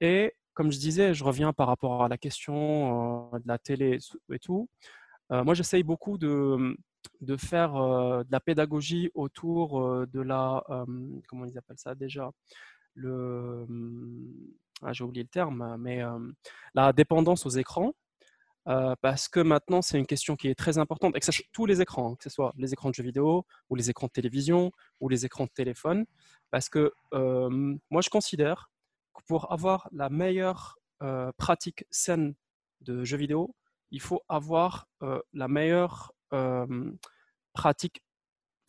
Et 0.01 0.35
comme 0.55 0.73
je 0.73 0.79
disais, 0.79 1.15
je 1.15 1.23
reviens 1.23 1.53
par 1.53 1.69
rapport 1.69 2.03
à 2.03 2.09
la 2.09 2.17
question 2.17 3.31
euh, 3.35 3.39
de 3.39 3.47
la 3.47 3.59
télé 3.59 3.99
et 4.33 4.39
tout. 4.39 4.69
Euh, 5.31 5.45
moi, 5.45 5.55
j'essaye 5.55 5.83
beaucoup 5.83 6.17
de, 6.19 6.77
de 7.21 7.37
faire 7.37 7.77
euh, 7.77 8.25
de 8.25 8.33
la 8.33 8.41
pédagogie 8.41 9.11
autour 9.15 10.07
de 10.07 10.21
la, 10.21 10.65
comment 11.29 11.45
ils 11.45 11.59
appellent 11.59 11.79
ça 11.79 11.95
déjà? 11.95 12.31
Le, 12.95 13.67
ah, 14.83 14.95
j'ai 14.95 15.05
oublié 15.05 15.23
le 15.23 15.29
terme, 15.29 15.77
mais 15.79 16.03
la 16.75 16.93
dépendance 16.95 17.45
aux 17.45 17.51
écrans. 17.51 17.93
Parce 19.01 19.29
que 19.29 19.41
maintenant, 19.41 19.81
c'est 19.81 19.99
une 19.99 20.07
question 20.07 20.37
qui 20.37 20.49
est 20.49 20.55
très 20.55 20.79
importante, 20.79 21.17
et 21.17 21.21
que 21.21 21.27
ça, 21.27 21.33
tous 21.53 21.67
les 21.67 21.81
écrans, 21.81 22.13
hein, 22.13 22.17
que 22.17 22.25
ce 22.25 22.31
soit 22.31 22.53
les 22.57 22.73
écrans 22.73 22.91
de 22.91 22.95
jeux 22.95 23.05
vidéo, 23.05 23.47
ou 23.71 23.77
les 23.77 23.91
écrans 23.91 24.09
de 24.09 24.13
télévision, 24.13 24.73
ou 25.01 25.09
les 25.09 25.25
écrans 25.25 25.45
de 25.45 25.51
téléphone, 25.55 26.05
parce 26.51 26.69
que 26.69 26.93
moi, 27.13 28.03
je 28.03 28.11
considère 28.11 28.71
pour 29.27 29.53
avoir 29.53 29.89
la 29.93 30.09
meilleure 30.11 30.79
euh, 31.03 31.31
pratique 31.37 31.85
saine 31.91 32.35
de 32.81 33.05
jeux 33.05 33.17
vidéo, 33.17 33.55
il 33.91 34.01
faut 34.01 34.23
avoir 34.29 34.87
euh, 35.03 35.21
la 35.33 35.49
meilleure 35.49 36.13
euh, 36.33 36.93
pratique 37.53 38.03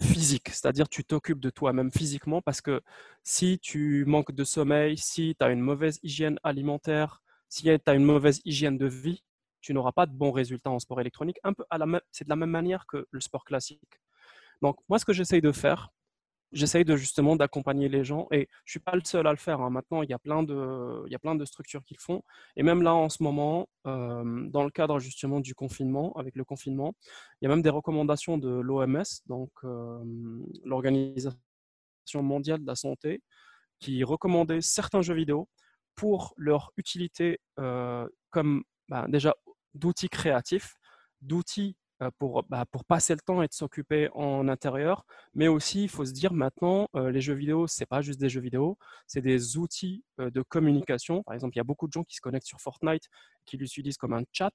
physique, 0.01 0.49
c'est-à-dire 0.49 0.89
tu 0.89 1.03
t'occupes 1.03 1.39
de 1.39 1.49
toi-même 1.49 1.91
physiquement 1.91 2.41
parce 2.41 2.61
que 2.61 2.81
si 3.23 3.59
tu 3.59 4.05
manques 4.05 4.31
de 4.31 4.43
sommeil, 4.43 4.97
si 4.97 5.35
tu 5.39 5.45
as 5.45 5.49
une 5.49 5.61
mauvaise 5.61 5.99
hygiène 6.03 6.39
alimentaire, 6.43 7.21
si 7.49 7.63
tu 7.63 7.69
as 7.85 7.93
une 7.93 8.03
mauvaise 8.03 8.41
hygiène 8.45 8.77
de 8.77 8.87
vie, 8.87 9.23
tu 9.67 9.73
n'auras 9.73 9.91
pas 9.91 10.05
de 10.05 10.13
bons 10.13 10.31
résultats 10.31 10.69
en 10.69 10.79
sport 10.79 11.01
électronique. 11.01 11.39
Un 11.43 11.51
peu 11.51 11.65
c'est 12.13 12.23
de 12.23 12.29
la 12.29 12.37
même 12.37 12.49
manière 12.49 12.85
que 12.87 13.05
le 13.11 13.19
sport 13.19 13.43
classique. 13.43 13.99
Donc 14.61 14.77
moi, 14.87 14.97
ce 14.97 15.03
que 15.03 15.11
j'essaye 15.11 15.41
de 15.41 15.51
faire, 15.51 15.89
j'essaye 16.53 16.85
de 16.85 16.95
justement 16.95 17.35
d'accompagner 17.35 17.89
les 17.89 18.05
gens 18.05 18.29
et 18.31 18.47
je 18.63 18.71
suis 18.71 18.79
pas 18.79 18.95
le 18.95 19.01
seul 19.03 19.27
à 19.27 19.31
le 19.31 19.37
faire. 19.37 19.59
Hein. 19.59 19.69
Maintenant, 19.69 20.03
il 20.03 20.09
y 20.09 20.13
a 20.13 20.19
plein 20.19 20.41
de, 20.41 21.03
il 21.05 21.11
y 21.11 21.15
a 21.15 21.19
plein 21.19 21.35
de 21.35 21.43
structures 21.43 21.83
qui 21.83 21.95
le 21.95 21.99
font. 21.99 22.23
Et 22.55 22.63
même 22.63 22.81
là, 22.81 22.93
en 22.95 23.09
ce 23.09 23.21
moment, 23.21 23.67
euh, 23.87 24.47
dans 24.47 24.63
le 24.63 24.69
cadre 24.69 24.99
justement 24.99 25.41
du 25.41 25.53
confinement, 25.53 26.13
avec 26.13 26.37
le 26.37 26.45
confinement, 26.45 26.95
il 27.41 27.45
y 27.45 27.47
a 27.47 27.49
même 27.49 27.61
des 27.61 27.69
recommandations 27.69 28.37
de 28.37 28.47
l'OMS, 28.47 29.03
donc 29.25 29.51
euh, 29.65 30.01
l'Organisation 30.63 31.35
mondiale 32.15 32.61
de 32.61 32.67
la 32.67 32.75
santé, 32.75 33.21
qui 33.81 34.01
recommandait 34.05 34.61
certains 34.61 35.01
jeux 35.01 35.15
vidéo 35.15 35.49
pour 35.97 36.33
leur 36.37 36.71
utilité 36.77 37.41
euh, 37.59 38.07
comme 38.29 38.63
bah, 38.87 39.07
déjà 39.09 39.35
d'outils 39.77 40.09
créatifs, 40.09 40.75
d'outils 41.21 41.75
euh, 42.03 42.11
pour, 42.19 42.43
bah, 42.43 42.63
pour 42.71 42.85
passer 42.85 43.15
le 43.15 43.21
temps 43.21 43.41
et 43.41 43.47
de 43.47 43.53
s'occuper 43.53 44.09
en 44.13 44.47
intérieur. 44.47 45.03
Mais 45.33 45.47
aussi, 45.47 45.83
il 45.83 45.89
faut 45.89 46.05
se 46.05 46.11
dire 46.11 46.31
maintenant, 46.31 46.87
euh, 46.95 47.09
les 47.09 47.21
jeux 47.21 47.33
vidéo, 47.33 47.65
ce 47.65 47.81
n'est 47.81 47.87
pas 47.87 48.01
juste 48.01 48.19
des 48.19 48.29
jeux 48.29 48.41
vidéo, 48.41 48.77
c'est 49.07 49.21
des 49.21 49.57
outils 49.57 50.03
euh, 50.19 50.29
de 50.29 50.43
communication. 50.43 51.23
Par 51.23 51.33
exemple, 51.33 51.55
il 51.55 51.57
y 51.57 51.61
a 51.61 51.63
beaucoup 51.63 51.87
de 51.87 51.93
gens 51.93 52.03
qui 52.03 52.15
se 52.15 52.21
connectent 52.21 52.45
sur 52.45 52.61
Fortnite, 52.61 53.09
qui 53.47 53.57
l'utilisent 53.57 53.97
comme 53.97 54.13
un 54.13 54.21
chat. 54.31 54.53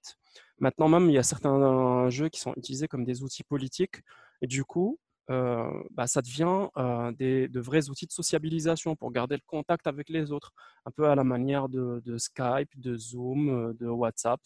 Maintenant 0.60 0.88
même, 0.88 1.10
il 1.10 1.14
y 1.14 1.18
a 1.18 1.24
certains 1.24 2.08
jeux 2.10 2.28
qui 2.28 2.38
sont 2.38 2.54
utilisés 2.56 2.86
comme 2.86 3.04
des 3.04 3.24
outils 3.24 3.42
politiques. 3.42 4.02
Et 4.40 4.46
du 4.46 4.64
coup, 4.64 4.98
bah, 5.28 6.06
ça 6.06 6.20
devient 6.20 6.68
des, 7.16 7.48
de 7.48 7.60
vrais 7.60 7.88
outils 7.88 8.06
de 8.06 8.12
sociabilisation 8.12 8.94
pour 8.96 9.10
garder 9.10 9.36
le 9.36 9.42
contact 9.46 9.86
avec 9.86 10.10
les 10.10 10.30
autres, 10.30 10.52
un 10.84 10.90
peu 10.90 11.08
à 11.08 11.14
la 11.14 11.24
manière 11.24 11.68
de 11.68 12.18
Skype, 12.18 12.78
de 12.78 12.96
Zoom, 12.96 13.74
de 13.78 13.86
WhatsApp 13.86 14.40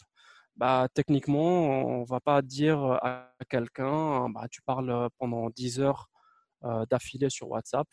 bah, 0.57 0.87
techniquement, 0.93 1.99
on 1.99 2.03
va 2.03 2.19
pas 2.19 2.41
dire 2.41 2.79
à 3.03 3.31
quelqu'un, 3.49 4.29
bah, 4.29 4.47
tu 4.49 4.61
parles 4.63 5.09
pendant 5.17 5.49
10 5.51 5.79
heures 5.79 6.09
d'affilée 6.89 7.29
sur 7.29 7.49
WhatsApp. 7.49 7.87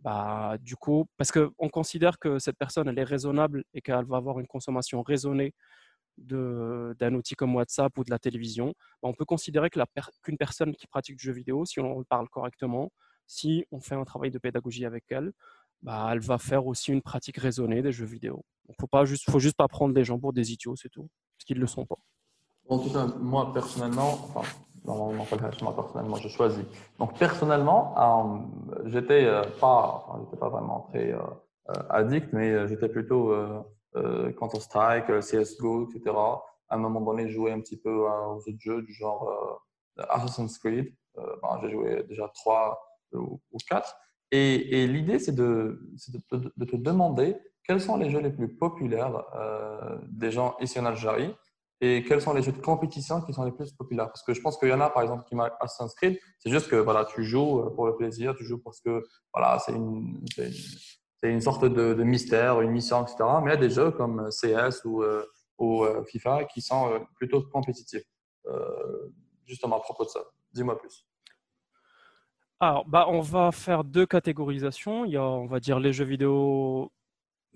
Bah, 0.00 0.56
du 0.60 0.76
coup, 0.76 1.06
parce 1.16 1.30
qu'on 1.30 1.68
considère 1.68 2.18
que 2.18 2.38
cette 2.38 2.56
personne, 2.58 2.88
elle 2.88 2.98
est 2.98 3.04
raisonnable 3.04 3.64
et 3.74 3.80
qu'elle 3.82 4.04
va 4.06 4.16
avoir 4.16 4.40
une 4.40 4.46
consommation 4.46 5.02
raisonnée 5.02 5.54
d'un 6.18 7.14
outil 7.14 7.34
comme 7.34 7.54
WhatsApp 7.54 7.96
ou 7.96 8.04
de 8.04 8.10
la 8.10 8.18
télévision, 8.18 8.74
on 9.02 9.14
peut 9.14 9.24
considérer 9.24 9.70
qu'une 9.70 10.36
personne 10.36 10.74
qui 10.74 10.86
pratique 10.86 11.16
du 11.16 11.24
jeu 11.24 11.32
vidéo, 11.32 11.64
si 11.64 11.80
on 11.80 12.02
parle 12.04 12.28
correctement, 12.28 12.90
si 13.26 13.64
on 13.70 13.80
fait 13.80 13.94
un 13.94 14.04
travail 14.04 14.30
de 14.30 14.38
pédagogie 14.38 14.84
avec 14.84 15.04
elle, 15.10 15.32
elle 15.86 16.20
va 16.20 16.38
faire 16.38 16.66
aussi 16.66 16.92
une 16.92 17.02
pratique 17.02 17.38
raisonnée 17.38 17.82
des 17.82 17.92
jeux 17.92 18.04
vidéo. 18.06 18.44
Il 18.68 18.74
ne 18.92 19.04
juste, 19.04 19.30
faut 19.30 19.38
juste 19.38 19.56
pas 19.56 19.68
prendre 19.68 19.94
les 19.94 20.04
gens 20.04 20.18
pour 20.18 20.32
des 20.32 20.52
idiots, 20.52 20.76
c'est 20.76 20.90
tout 20.90 21.08
parce 21.40 21.46
qu'ils 21.46 21.56
ne 21.56 21.62
le 21.62 21.66
sont 21.66 21.86
pas. 21.86 21.96
En 22.68 22.78
tout 22.78 22.92
cas, 22.92 23.06
moi 23.18 23.50
personnellement, 23.54 24.12
enfin, 24.12 24.42
normalement, 24.84 25.24
moi 25.62 25.74
personnellement, 25.74 26.16
je 26.16 26.28
choisis. 26.28 26.64
Donc 26.98 27.18
personnellement, 27.18 27.94
euh, 27.96 28.88
j'étais 28.90 29.24
euh, 29.24 29.42
pas, 29.58 30.06
j'étais 30.20 30.36
pas 30.36 30.50
vraiment 30.50 30.86
très 30.90 31.12
euh, 31.12 31.20
addict, 31.88 32.32
mais 32.32 32.68
j'étais 32.68 32.90
plutôt 32.90 33.32
Counter 34.38 34.60
Strike, 34.60 35.06
CS:GO, 35.20 35.88
etc. 35.88 36.14
À 36.68 36.76
un 36.76 36.78
moment 36.78 37.00
donné, 37.00 37.28
je 37.28 37.34
jouais 37.34 37.52
un 37.52 37.60
petit 37.60 37.78
peu 37.78 37.90
aux 37.90 38.36
autres 38.36 38.60
jeux 38.60 38.82
du 38.82 38.92
genre 38.92 39.62
Assassin's 39.96 40.58
Creed. 40.58 40.94
Ben, 41.16 41.58
j'ai 41.62 41.70
joué 41.70 42.02
déjà 42.04 42.28
trois 42.34 42.80
ou, 43.12 43.40
quatre. 43.68 43.96
Et, 44.30 44.86
l'idée, 44.86 45.18
c'est 45.18 45.34
de, 45.34 45.80
te 46.28 46.76
demander 46.76 47.36
quels 47.64 47.80
sont 47.80 47.96
les 47.96 48.10
jeux 48.10 48.20
les 48.20 48.30
plus 48.30 48.48
populaires 48.48 49.24
euh, 49.34 49.98
des 50.08 50.30
gens 50.30 50.56
ici 50.60 50.78
en 50.78 50.86
Algérie? 50.86 51.34
Et 51.82 52.04
quels 52.04 52.20
sont 52.20 52.34
les 52.34 52.42
jeux 52.42 52.52
de 52.52 52.60
compétition 52.60 53.22
qui 53.22 53.32
sont 53.32 53.44
les 53.44 53.52
plus 53.52 53.72
populaires? 53.72 54.08
Parce 54.08 54.22
que 54.22 54.34
je 54.34 54.40
pense 54.42 54.58
qu'il 54.58 54.68
y 54.68 54.72
en 54.72 54.80
a, 54.80 54.90
par 54.90 55.02
exemple, 55.02 55.24
qui 55.24 55.34
Assassin's 55.60 55.94
Creed, 55.94 56.18
c'est 56.38 56.50
juste 56.50 56.68
que 56.68 56.76
voilà, 56.76 57.06
tu 57.06 57.24
joues 57.24 57.60
euh, 57.60 57.70
pour 57.70 57.86
le 57.86 57.96
plaisir, 57.96 58.34
tu 58.36 58.44
joues 58.44 58.58
parce 58.58 58.80
que 58.80 59.02
voilà, 59.32 59.58
c'est 59.58 59.72
une, 59.72 60.22
une, 61.22 61.40
sorte 61.40 61.64
de, 61.64 61.94
mystère, 62.04 62.60
une 62.60 62.70
mission, 62.70 63.02
etc. 63.02 63.16
Mais 63.42 63.50
il 63.50 63.54
y 63.54 63.56
a 63.56 63.56
des 63.56 63.70
jeux 63.70 63.92
comme 63.92 64.28
CS 64.28 64.84
ou, 64.84 65.02
euh, 65.02 65.24
FIFA 66.04 66.44
qui 66.44 66.60
sont 66.60 67.06
plutôt 67.14 67.42
compétitifs. 67.42 68.04
justement, 69.46 69.76
à 69.76 69.80
propos 69.80 70.04
de 70.04 70.10
ça, 70.10 70.20
dis-moi 70.52 70.78
plus. 70.78 71.06
Alors, 72.62 72.84
bah, 72.86 73.06
on 73.08 73.22
va 73.22 73.52
faire 73.52 73.84
deux 73.84 74.04
catégorisations. 74.04 75.06
Il 75.06 75.12
y 75.12 75.16
a, 75.16 75.22
on 75.22 75.46
va 75.46 75.60
dire, 75.60 75.80
les 75.80 75.94
jeux 75.94 76.04
vidéo 76.04 76.92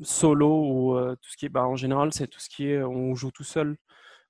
solo 0.03 0.49
ou 0.49 0.97
euh, 0.97 1.15
tout 1.17 1.31
ce 1.31 1.37
qui 1.37 1.47
est, 1.47 1.49
bah, 1.49 1.67
en 1.67 1.77
général, 1.77 2.13
c'est 2.13 2.27
tout 2.29 2.41
ce 2.41 2.49
qui 2.49 2.69
est, 2.69 2.83
on 2.83 3.15
joue 3.15 3.31
tout 3.31 3.45
seul. 3.45 3.77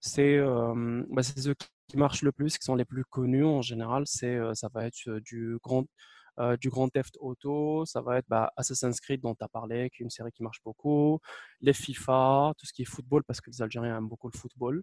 C'est 0.00 0.37
euh, 0.37 1.03
bah, 1.11 1.22
ceux 1.22 1.55
qui 1.88 1.96
marchent 1.96 2.22
le 2.22 2.33
plus, 2.33 2.59
qui 2.59 2.64
sont 2.64 2.74
les 2.77 2.85
plus 2.85 3.05
connus 3.05 3.44
en 3.44 3.62
général. 3.62 4.05
C'est, 4.07 4.35
euh, 4.37 4.55
ça 4.55 4.68
va 4.72 4.87
être 4.87 5.18
du 5.24 5.59
grand, 5.62 5.85
du 6.61 6.68
Grand 6.68 6.88
Theft 6.88 7.16
Auto, 7.20 7.85
ça 7.87 8.00
va 8.03 8.18
être 8.18 8.27
bah, 8.29 8.53
Assassin's 8.57 9.00
Creed 9.00 9.20
dont 9.20 9.35
tu 9.37 9.44
as 9.44 9.48
parlé, 9.48 9.88
qui 9.90 10.03
est 10.03 10.05
une 10.05 10.11
série 10.11 10.33
qui 10.33 10.42
marche 10.42 10.61
beaucoup, 10.64 11.20
les 11.61 11.72
FIFA, 11.72 12.55
tout 12.59 12.66
ce 12.66 12.72
qui 12.72 12.83
est 12.83 12.87
football, 12.87 13.22
parce 13.24 13.40
que 13.40 13.50
les 13.50 13.62
Algériens 13.62 13.98
aiment 13.98 14.09
beaucoup 14.09 14.29
le 14.29 14.37
football. 14.37 14.83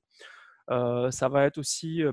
ça 0.69 1.29
va 1.29 1.45
être 1.45 1.57
aussi 1.57 2.03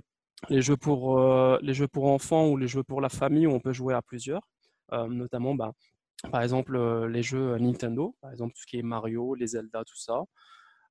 les 0.48 0.60
jeux 0.60 0.76
pour 0.76 1.20
les 1.62 1.72
jeux 1.74 1.86
pour 1.88 2.06
enfants 2.06 2.48
ou 2.48 2.56
les 2.56 2.66
jeux 2.68 2.82
pour 2.82 3.00
la 3.00 3.08
famille 3.08 3.46
où 3.46 3.52
on 3.52 3.60
peut 3.60 3.72
jouer 3.72 3.94
à 3.94 4.02
plusieurs, 4.02 4.42
notamment 4.90 5.54
bah, 5.54 5.72
par 6.32 6.42
exemple, 6.42 6.76
euh, 6.76 7.08
les 7.08 7.22
jeux 7.22 7.56
Nintendo, 7.58 8.14
par 8.20 8.32
exemple, 8.32 8.54
tout 8.54 8.62
ce 8.62 8.66
qui 8.66 8.78
est 8.78 8.82
Mario, 8.82 9.34
les 9.34 9.48
Zelda, 9.48 9.84
tout 9.84 9.96
ça. 9.96 10.22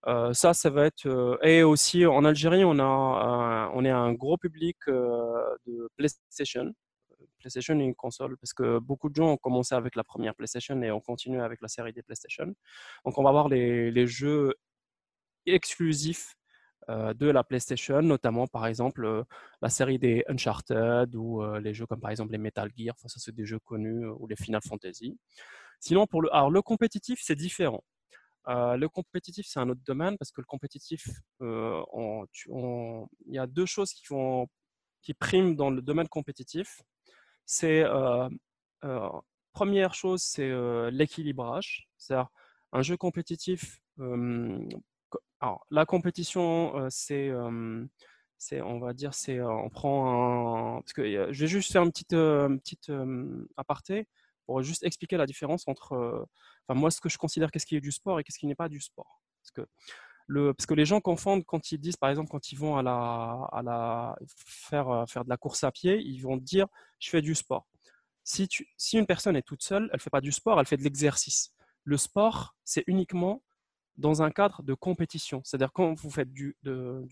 Euh, 0.07 0.33
ça, 0.33 0.53
ça 0.53 0.69
va 0.69 0.85
être. 0.85 1.05
Euh, 1.07 1.37
et 1.43 1.63
aussi, 1.63 2.05
en 2.05 2.23
Algérie, 2.25 2.63
on, 2.65 2.79
a, 2.79 3.71
on 3.73 3.85
est 3.85 3.89
un 3.89 4.13
gros 4.13 4.37
public 4.37 4.77
de 4.87 5.89
PlayStation, 5.97 6.73
PlayStation 7.39 7.79
est 7.79 7.83
une 7.83 7.95
console 7.95 8.37
parce 8.37 8.53
que 8.53 8.79
beaucoup 8.79 9.09
de 9.09 9.15
gens 9.15 9.31
ont 9.31 9.37
commencé 9.37 9.75
avec 9.75 9.95
la 9.95 10.03
première 10.03 10.35
PlayStation 10.35 10.81
et 10.81 10.91
ont 10.91 11.01
continué 11.01 11.41
avec 11.41 11.61
la 11.61 11.67
série 11.67 11.93
des 11.93 12.03
PlayStation. 12.03 12.53
Donc, 13.05 13.17
on 13.17 13.23
va 13.23 13.31
voir 13.31 13.47
les, 13.49 14.07
jeux 14.07 14.53
exclusifs 15.45 16.35
euh, 16.35 16.36
de 16.87 17.27
la 17.27 17.43
PlayStation, 17.43 18.01
notamment 18.01 18.47
par 18.47 18.65
exemple 18.65 19.05
euh, 19.05 19.23
la 19.61 19.69
série 19.69 19.99
des 19.99 20.23
Uncharted 20.29 21.13
ou 21.15 21.43
euh, 21.43 21.59
les 21.59 21.73
jeux 21.73 21.85
comme 21.85 21.99
par 21.99 22.11
exemple 22.11 22.31
les 22.31 22.37
Metal 22.37 22.71
Gear, 22.77 22.95
enfin, 22.97 23.09
ça 23.09 23.19
c'est 23.19 23.35
des 23.35 23.45
jeux 23.45 23.59
connus, 23.59 24.07
ou 24.07 24.27
les 24.27 24.35
Final 24.35 24.61
Fantasy. 24.65 25.17
Sinon, 25.79 26.07
pour 26.07 26.21
le, 26.21 26.33
alors, 26.33 26.49
le 26.49 26.61
compétitif, 26.61 27.19
c'est 27.21 27.35
différent. 27.35 27.83
le 28.47 28.87
compétitif, 28.87 29.45
c'est 29.47 29.59
un 29.59 29.69
autre 29.69 29.81
domaine 29.85 30.17
parce 30.17 30.31
que 30.31 30.41
le 30.41 30.45
compétitif, 30.45 31.07
il 31.41 32.25
y 33.27 33.37
a 33.37 33.47
deux 33.47 33.65
choses 33.65 33.93
qui, 33.93 34.05
vont, 34.09 34.47
qui 35.01 35.13
priment 35.13 35.55
dans 35.55 35.69
le 35.69 35.81
domaine 35.81 36.07
compétitif. 36.07 36.81
C'est 37.45 37.83
première 39.53 39.93
chose, 39.93 40.21
c'est 40.23 40.51
l'équilibrage. 40.91 41.89
C'est-à-dire 41.97 42.29
un 42.71 42.81
jeu 42.81 42.97
compétitif 42.97 43.79
alors, 45.39 45.65
la 45.69 45.85
compétition, 45.85 46.87
c'est, 46.89 47.31
c'est, 48.37 48.61
on 48.61 48.79
va 48.79 48.93
dire, 48.93 49.13
c'est, 49.13 49.39
on 49.41 49.69
prend 49.69 50.77
un. 50.77 50.81
Parce 50.81 50.93
que 50.93 51.31
je 51.31 51.39
vais 51.39 51.47
juste 51.47 51.71
faire 51.71 51.83
une 51.83 51.91
petite, 51.91 52.09
petite 52.09 52.91
aparté 53.55 54.07
pour 54.45 54.61
juste 54.63 54.83
expliquer 54.83 55.17
la 55.17 55.25
différence 55.25 55.67
entre, 55.67 56.27
enfin, 56.67 56.79
moi, 56.79 56.89
ce 56.89 57.01
que 57.01 57.09
je 57.09 57.17
considère 57.17 57.51
qu'est-ce 57.51 57.65
qui 57.65 57.75
est 57.75 57.81
du 57.81 57.91
sport 57.91 58.19
et 58.19 58.23
qu'est-ce 58.23 58.39
qui 58.39 58.47
n'est 58.47 58.55
pas 58.55 58.69
du 58.69 58.79
sport. 58.79 59.21
Parce 59.41 59.51
que, 59.51 59.69
le, 60.27 60.53
parce 60.53 60.65
que 60.65 60.73
les 60.73 60.85
gens 60.85 61.01
confondent 61.01 61.45
quand 61.45 61.71
ils 61.71 61.77
disent, 61.77 61.97
par 61.97 62.09
exemple, 62.09 62.29
quand 62.29 62.51
ils 62.51 62.57
vont 62.57 62.77
à 62.77 62.83
la, 62.83 63.47
à 63.51 63.61
la 63.61 64.15
faire, 64.45 65.05
faire 65.07 65.23
de 65.23 65.29
la 65.29 65.37
course 65.37 65.63
à 65.63 65.71
pied, 65.71 66.01
ils 66.01 66.19
vont 66.19 66.37
dire, 66.37 66.67
je 66.99 67.09
fais 67.09 67.21
du 67.21 67.35
sport. 67.35 67.67
Si, 68.23 68.47
tu, 68.47 68.67
si 68.77 68.97
une 68.97 69.05
personne 69.05 69.35
est 69.37 69.41
toute 69.41 69.63
seule, 69.63 69.83
elle 69.91 69.97
ne 69.97 70.01
fait 70.01 70.09
pas 70.09 70.21
du 70.21 70.31
sport, 70.31 70.59
elle 70.59 70.65
fait 70.65 70.77
de 70.77 70.83
l'exercice. 70.83 71.53
Le 71.83 71.95
sport, 71.95 72.55
c'est 72.65 72.83
uniquement 72.87 73.41
dans 73.97 74.21
un 74.21 74.31
cadre 74.31 74.63
de 74.63 74.73
compétition. 74.73 75.41
C'est-à-dire 75.43 75.71
quand 75.73 75.93
vous 75.93 76.09
faites 76.09 76.31
du, 76.31 76.55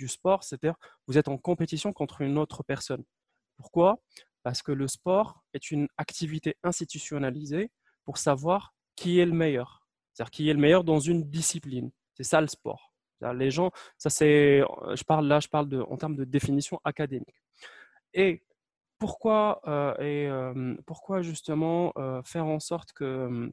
sport, 0.08 0.44
c'est-à-dire 0.44 0.76
vous 1.08 1.18
êtes 1.18 1.28
en 1.28 1.38
compétition 1.38 1.94
contre 1.94 2.22
une 2.22 2.38
autre 2.38 2.64
personne. 2.64 3.04
Pourquoi? 3.58 4.00
Parce 4.44 4.62
que 4.62 4.72
le 4.72 4.88
sport 4.88 5.44
est 5.54 5.72
une 5.72 5.88
activité 5.98 6.56
institutionnalisée 6.64 7.72
pour 8.04 8.18
savoir 8.18 8.74
qui 8.96 9.20
est 9.20 9.26
le 9.26 9.34
meilleur. 9.34 9.88
C'est-à-dire 10.14 10.32
qui 10.32 10.50
est 10.50 10.54
le 10.54 10.60
meilleur 10.60 10.84
dans 10.84 11.00
une 11.00 11.24
discipline. 11.24 11.92
C'est 12.14 12.24
ça 12.24 12.42
le 12.42 12.48
sport. 12.48 12.94
Les 13.34 13.50
gens, 13.50 13.72
ça 13.98 14.10
c'est, 14.10 14.62
je 14.94 15.04
parle 15.04 15.28
là, 15.28 15.40
je 15.40 15.48
parle 15.48 15.68
de, 15.68 15.80
en 15.80 15.98
termes 15.98 16.16
de 16.16 16.26
définition 16.26 16.80
académique. 16.84 17.42
Et 18.14 18.44
pourquoi, 19.00 19.62
euh, 19.68 19.96
et, 19.98 20.28
euh, 20.28 20.76
pourquoi 20.86 21.22
justement 21.22 21.92
euh, 21.98 22.22
faire 22.24 22.46
en 22.46 22.60
sorte 22.60 22.94
que 22.94 23.52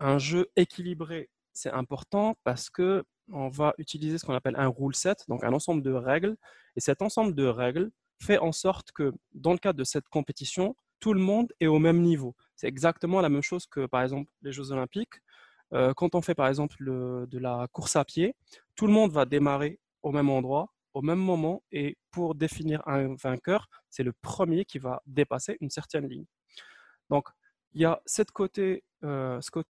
un 0.00 0.18
jeu 0.18 0.50
équilibré 0.54 1.28
c'est 1.58 1.72
important 1.72 2.36
parce 2.44 2.70
que 2.70 3.04
on 3.30 3.48
va 3.48 3.74
utiliser 3.78 4.16
ce 4.16 4.24
qu'on 4.24 4.34
appelle 4.34 4.56
un 4.56 4.68
rule 4.68 4.94
set, 4.94 5.24
donc 5.28 5.44
un 5.44 5.52
ensemble 5.52 5.82
de 5.82 5.92
règles. 5.92 6.36
Et 6.76 6.80
cet 6.80 7.02
ensemble 7.02 7.34
de 7.34 7.44
règles 7.44 7.90
fait 8.22 8.38
en 8.38 8.52
sorte 8.52 8.92
que 8.92 9.12
dans 9.34 9.52
le 9.52 9.58
cadre 9.58 9.78
de 9.78 9.84
cette 9.84 10.08
compétition, 10.08 10.76
tout 11.00 11.12
le 11.12 11.20
monde 11.20 11.52
est 11.60 11.66
au 11.66 11.78
même 11.78 12.00
niveau. 12.00 12.34
C'est 12.56 12.68
exactement 12.68 13.20
la 13.20 13.28
même 13.28 13.42
chose 13.42 13.66
que 13.66 13.86
par 13.86 14.02
exemple 14.02 14.30
les 14.42 14.52
Jeux 14.52 14.70
Olympiques. 14.72 15.16
Euh, 15.74 15.92
quand 15.94 16.14
on 16.14 16.22
fait 16.22 16.34
par 16.34 16.48
exemple 16.48 16.76
de 16.80 17.38
la 17.38 17.66
course 17.72 17.96
à 17.96 18.04
pied, 18.04 18.34
tout 18.74 18.86
le 18.86 18.92
monde 18.92 19.12
va 19.12 19.26
démarrer 19.26 19.78
au 20.02 20.12
même 20.12 20.30
endroit, 20.30 20.72
au 20.94 21.02
même 21.02 21.18
moment, 21.18 21.62
et 21.72 21.98
pour 22.10 22.34
définir 22.34 22.86
un 22.86 23.14
vainqueur, 23.16 23.68
c'est 23.90 24.04
le 24.04 24.12
premier 24.12 24.64
qui 24.64 24.78
va 24.78 25.02
dépasser 25.06 25.56
une 25.60 25.70
certaine 25.70 26.08
ligne. 26.08 26.24
Donc, 27.10 27.28
il 27.72 27.82
y 27.82 27.84
a 27.84 28.00
cette 28.06 28.30
euh, 29.04 29.40
ce 29.40 29.50
côté 29.50 29.68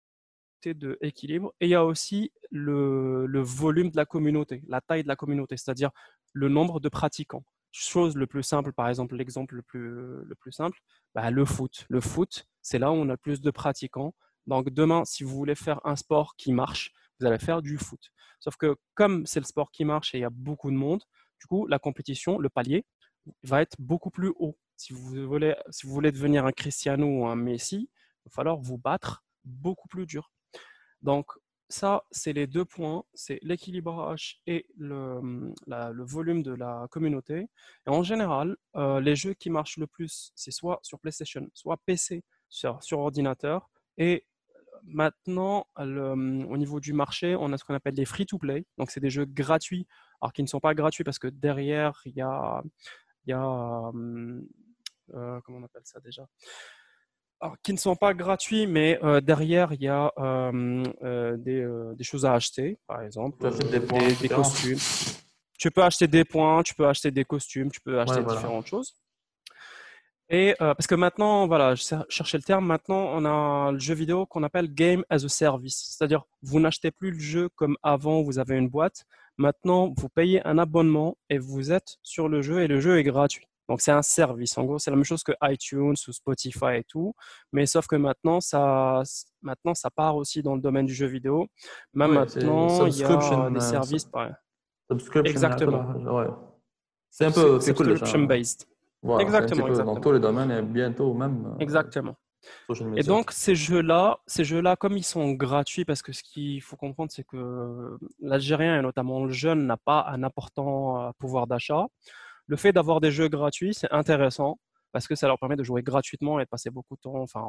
de 0.66 0.98
équilibre. 1.00 1.54
Et 1.60 1.66
il 1.66 1.70
y 1.70 1.74
a 1.74 1.84
aussi 1.84 2.32
le, 2.50 3.40
volume 3.40 3.90
de 3.90 3.96
la 3.96 4.06
communauté, 4.06 4.62
la 4.68 4.80
taille 4.80 5.02
de 5.02 5.08
la 5.08 5.16
communauté, 5.16 5.56
c'est-à-dire 5.56 5.90
le 6.32 6.48
nombre 6.48 6.80
de 6.80 6.88
pratiquants. 6.88 7.44
Chose 7.70 8.16
le 8.16 8.26
plus 8.26 8.42
simple, 8.42 8.72
par 8.72 8.88
exemple, 8.88 9.16
l'exemple 9.16 9.56
le 9.56 9.62
plus, 9.62 10.24
le 10.24 10.34
plus 10.34 10.52
simple, 10.52 10.78
bah, 11.14 11.30
le 11.30 11.44
foot. 11.44 11.86
Le 11.88 12.00
foot, 12.00 12.46
c'est 12.62 12.78
là 12.78 12.90
où 12.90 12.94
on 12.94 13.08
a 13.08 13.16
plus 13.16 13.40
de 13.40 13.50
pratiquants. 13.50 14.14
Donc 14.46 14.70
demain, 14.70 15.04
si 15.04 15.24
vous 15.24 15.36
voulez 15.36 15.54
faire 15.54 15.80
un 15.84 15.96
sport 15.96 16.34
qui 16.36 16.52
marche, 16.52 16.92
vous 17.20 17.26
allez 17.26 17.38
faire 17.38 17.62
du 17.62 17.76
foot. 17.76 18.10
Sauf 18.40 18.56
que 18.56 18.76
comme 18.94 19.26
c'est 19.26 19.40
le 19.40 19.46
sport 19.46 19.70
qui 19.70 19.84
marche 19.84 20.14
et 20.14 20.18
il 20.18 20.20
y 20.22 20.24
a 20.24 20.30
beaucoup 20.30 20.70
de 20.70 20.76
monde, 20.76 21.02
du 21.40 21.46
coup, 21.46 21.66
la 21.66 21.78
compétition, 21.78 22.38
le 22.38 22.48
palier, 22.48 22.84
va 23.42 23.60
être 23.60 23.76
beaucoup 23.78 24.10
plus 24.10 24.32
haut. 24.38 24.56
Si 24.76 24.92
vous 24.92 25.26
voulez, 25.26 25.54
si 25.70 25.86
vous 25.86 25.92
voulez 25.92 26.12
devenir 26.12 26.46
un 26.46 26.52
Cristiano 26.52 27.06
ou 27.06 27.26
un 27.26 27.36
Messi, 27.36 27.90
il 27.90 28.28
va 28.28 28.30
falloir 28.30 28.56
vous 28.56 28.78
battre 28.78 29.24
beaucoup 29.44 29.88
plus 29.88 30.06
dur. 30.06 30.30
Donc, 31.02 31.32
ça, 31.68 32.04
c'est 32.10 32.32
les 32.32 32.46
deux 32.46 32.64
points, 32.64 33.04
c'est 33.14 33.38
l'équilibrage 33.42 34.40
et 34.46 34.66
le, 34.76 35.20
mmh, 35.20 35.54
le, 35.66 36.04
volume 36.04 36.42
de 36.42 36.52
la 36.52 36.86
communauté. 36.90 37.48
Et 37.86 37.90
en 37.90 38.02
général, 38.02 38.56
euh, 38.76 39.00
les 39.00 39.16
jeux 39.16 39.34
qui 39.34 39.50
marchent 39.50 39.76
le 39.76 39.86
plus, 39.86 40.32
c'est 40.34 40.50
soit 40.50 40.80
sur 40.82 40.98
PlayStation, 40.98 41.46
soit 41.52 41.76
PC, 41.84 42.24
sur, 42.48 42.80
ordinateur. 42.92 43.68
Et 43.98 44.24
maintenant, 44.82 45.66
mmh, 45.76 46.46
au 46.46 46.56
niveau 46.56 46.80
du 46.80 46.94
marché, 46.94 47.36
on 47.36 47.52
a 47.52 47.58
ce 47.58 47.64
qu'on 47.64 47.74
appelle 47.74 47.94
les 47.94 48.06
free-to-play. 48.06 48.64
Donc, 48.78 48.90
c'est 48.90 49.00
des 49.00 49.10
jeux 49.10 49.26
gratuits, 49.26 49.86
alors 50.22 50.32
qui 50.32 50.42
ne 50.42 50.48
sont 50.48 50.60
pas 50.60 50.74
gratuits 50.74 51.04
parce 51.04 51.18
que 51.18 51.28
derrière, 51.28 52.00
il 52.06 52.14
y 52.14 52.22
a, 52.22 52.62
y 53.26 53.32
a 53.32 53.90
mmh, 53.92 54.42
euh, 55.14 55.40
comment 55.42 55.58
on 55.58 55.62
appelle 55.64 55.82
ça 55.84 56.00
déjà? 56.00 56.26
Qui 57.62 57.72
ne 57.72 57.78
sont 57.78 57.96
pas 57.96 58.14
gratuits, 58.14 58.66
mais 58.66 58.98
euh, 59.02 59.20
derrière, 59.20 59.72
il 59.72 59.82
y 59.82 59.88
a 59.88 60.12
euh, 60.18 60.84
euh, 61.02 61.36
des, 61.94 62.04
choses 62.04 62.24
à 62.24 62.34
acheter, 62.34 62.78
par 62.86 63.02
exemple, 63.02 63.38
des, 63.70 64.28
costumes. 64.28 64.78
Tu 65.58 65.70
peux 65.70 65.82
acheter 65.82 66.06
des 66.06 66.24
points, 66.24 66.62
tu 66.62 66.74
peux 66.74 66.86
acheter 66.86 67.10
des 67.10 67.24
costumes, 67.24 67.70
tu 67.70 67.80
peux 67.80 68.00
acheter 68.00 68.22
différentes 68.22 68.66
choses. 68.66 68.94
Et 70.30 70.54
parce 70.58 70.86
que 70.86 70.94
maintenant, 70.94 71.46
voilà, 71.46 71.74
je 71.74 71.82
cherchais 72.08 72.36
le 72.36 72.42
terme, 72.42 72.66
maintenant 72.66 73.12
on 73.14 73.24
a 73.24 73.72
le 73.72 73.78
jeu 73.78 73.94
vidéo 73.94 74.26
qu'on 74.26 74.42
appelle 74.42 74.72
Game 74.72 75.02
as 75.08 75.24
a 75.24 75.28
Service. 75.28 75.96
C'est-à-dire, 75.96 76.24
vous 76.42 76.60
n'achetez 76.60 76.90
plus 76.90 77.12
le 77.12 77.18
jeu 77.18 77.48
comme 77.56 77.76
avant, 77.82 78.22
vous 78.22 78.38
avez 78.38 78.56
une 78.56 78.68
boîte. 78.68 79.04
Maintenant, 79.38 79.94
vous 79.96 80.08
payez 80.08 80.46
un 80.46 80.58
abonnement 80.58 81.16
et 81.30 81.38
vous 81.38 81.72
êtes 81.72 81.96
sur 82.02 82.28
le 82.28 82.42
jeu 82.42 82.62
et 82.62 82.66
le 82.66 82.80
jeu 82.80 82.98
est 82.98 83.04
gratuit. 83.04 83.46
Donc, 83.68 83.80
c'est 83.80 83.92
un 83.92 84.02
service. 84.02 84.56
En 84.56 84.64
gros, 84.64 84.78
c'est 84.78 84.90
la 84.90 84.96
même 84.96 85.04
chose 85.04 85.22
que 85.22 85.32
iTunes 85.42 85.94
ou 86.06 86.12
Spotify 86.12 86.76
et 86.76 86.84
tout. 86.84 87.14
Mais 87.52 87.66
sauf 87.66 87.86
que 87.86 87.96
maintenant, 87.96 88.40
ça, 88.40 89.02
maintenant, 89.42 89.74
ça 89.74 89.90
part 89.90 90.16
aussi 90.16 90.42
dans 90.42 90.54
le 90.54 90.60
domaine 90.60 90.86
du 90.86 90.94
jeu 90.94 91.06
vidéo. 91.06 91.46
Même 91.92 92.12
maintenant, 92.12 92.86
il 92.86 92.96
y 92.96 93.04
a 93.04 93.08
des 93.50 93.56
euh, 93.56 93.60
services. 93.60 94.08
Subscription. 94.90 95.30
Exactement. 95.30 95.82
Ouais. 96.14 96.28
C'est 97.10 97.26
un 97.26 97.30
peu 97.30 97.60
c'est 97.60 97.74
cool, 97.74 97.86
subscription 97.86 98.22
based. 98.24 98.64
exactement, 99.20 99.66
exactement. 99.66 99.94
Dans 99.94 100.00
tous 100.00 100.12
les 100.12 100.20
domaines 100.20 100.50
et 100.50 100.62
bientôt 100.62 101.12
même. 101.14 101.46
Euh, 101.46 101.58
exactement. 101.58 102.14
Et 102.96 103.02
donc 103.02 103.32
ces 103.32 103.54
jeux-là, 103.54 104.18
ces 104.26 104.44
jeux-là, 104.44 104.76
comme 104.76 104.96
ils 104.96 105.04
sont 105.04 105.32
gratuits, 105.32 105.84
parce 105.84 106.02
que 106.02 106.12
ce 106.12 106.22
qu'il 106.22 106.62
faut 106.62 106.76
comprendre, 106.76 107.10
c'est 107.12 107.24
que 107.24 107.98
l'Algérien 108.20 108.78
et 108.78 108.82
notamment 108.82 109.24
le 109.24 109.32
jeune 109.32 109.66
n'a 109.66 109.76
pas 109.76 110.06
un 110.08 110.22
important 110.22 111.08
euh, 111.08 111.10
pouvoir 111.18 111.46
d'achat 111.46 111.86
le 112.48 112.56
fait 112.56 112.72
d'avoir 112.72 113.00
des 113.00 113.12
jeux 113.12 113.28
gratuits, 113.28 113.74
c'est 113.74 113.92
intéressant 113.92 114.58
parce 114.90 115.06
que 115.06 115.14
ça 115.14 115.28
leur 115.28 115.38
permet 115.38 115.56
de 115.56 115.62
jouer 115.62 115.82
gratuitement 115.82 116.40
et 116.40 116.44
de 116.44 116.48
passer 116.48 116.70
beaucoup 116.70 116.96
de 116.96 117.00
temps, 117.00 117.20
enfin, 117.20 117.46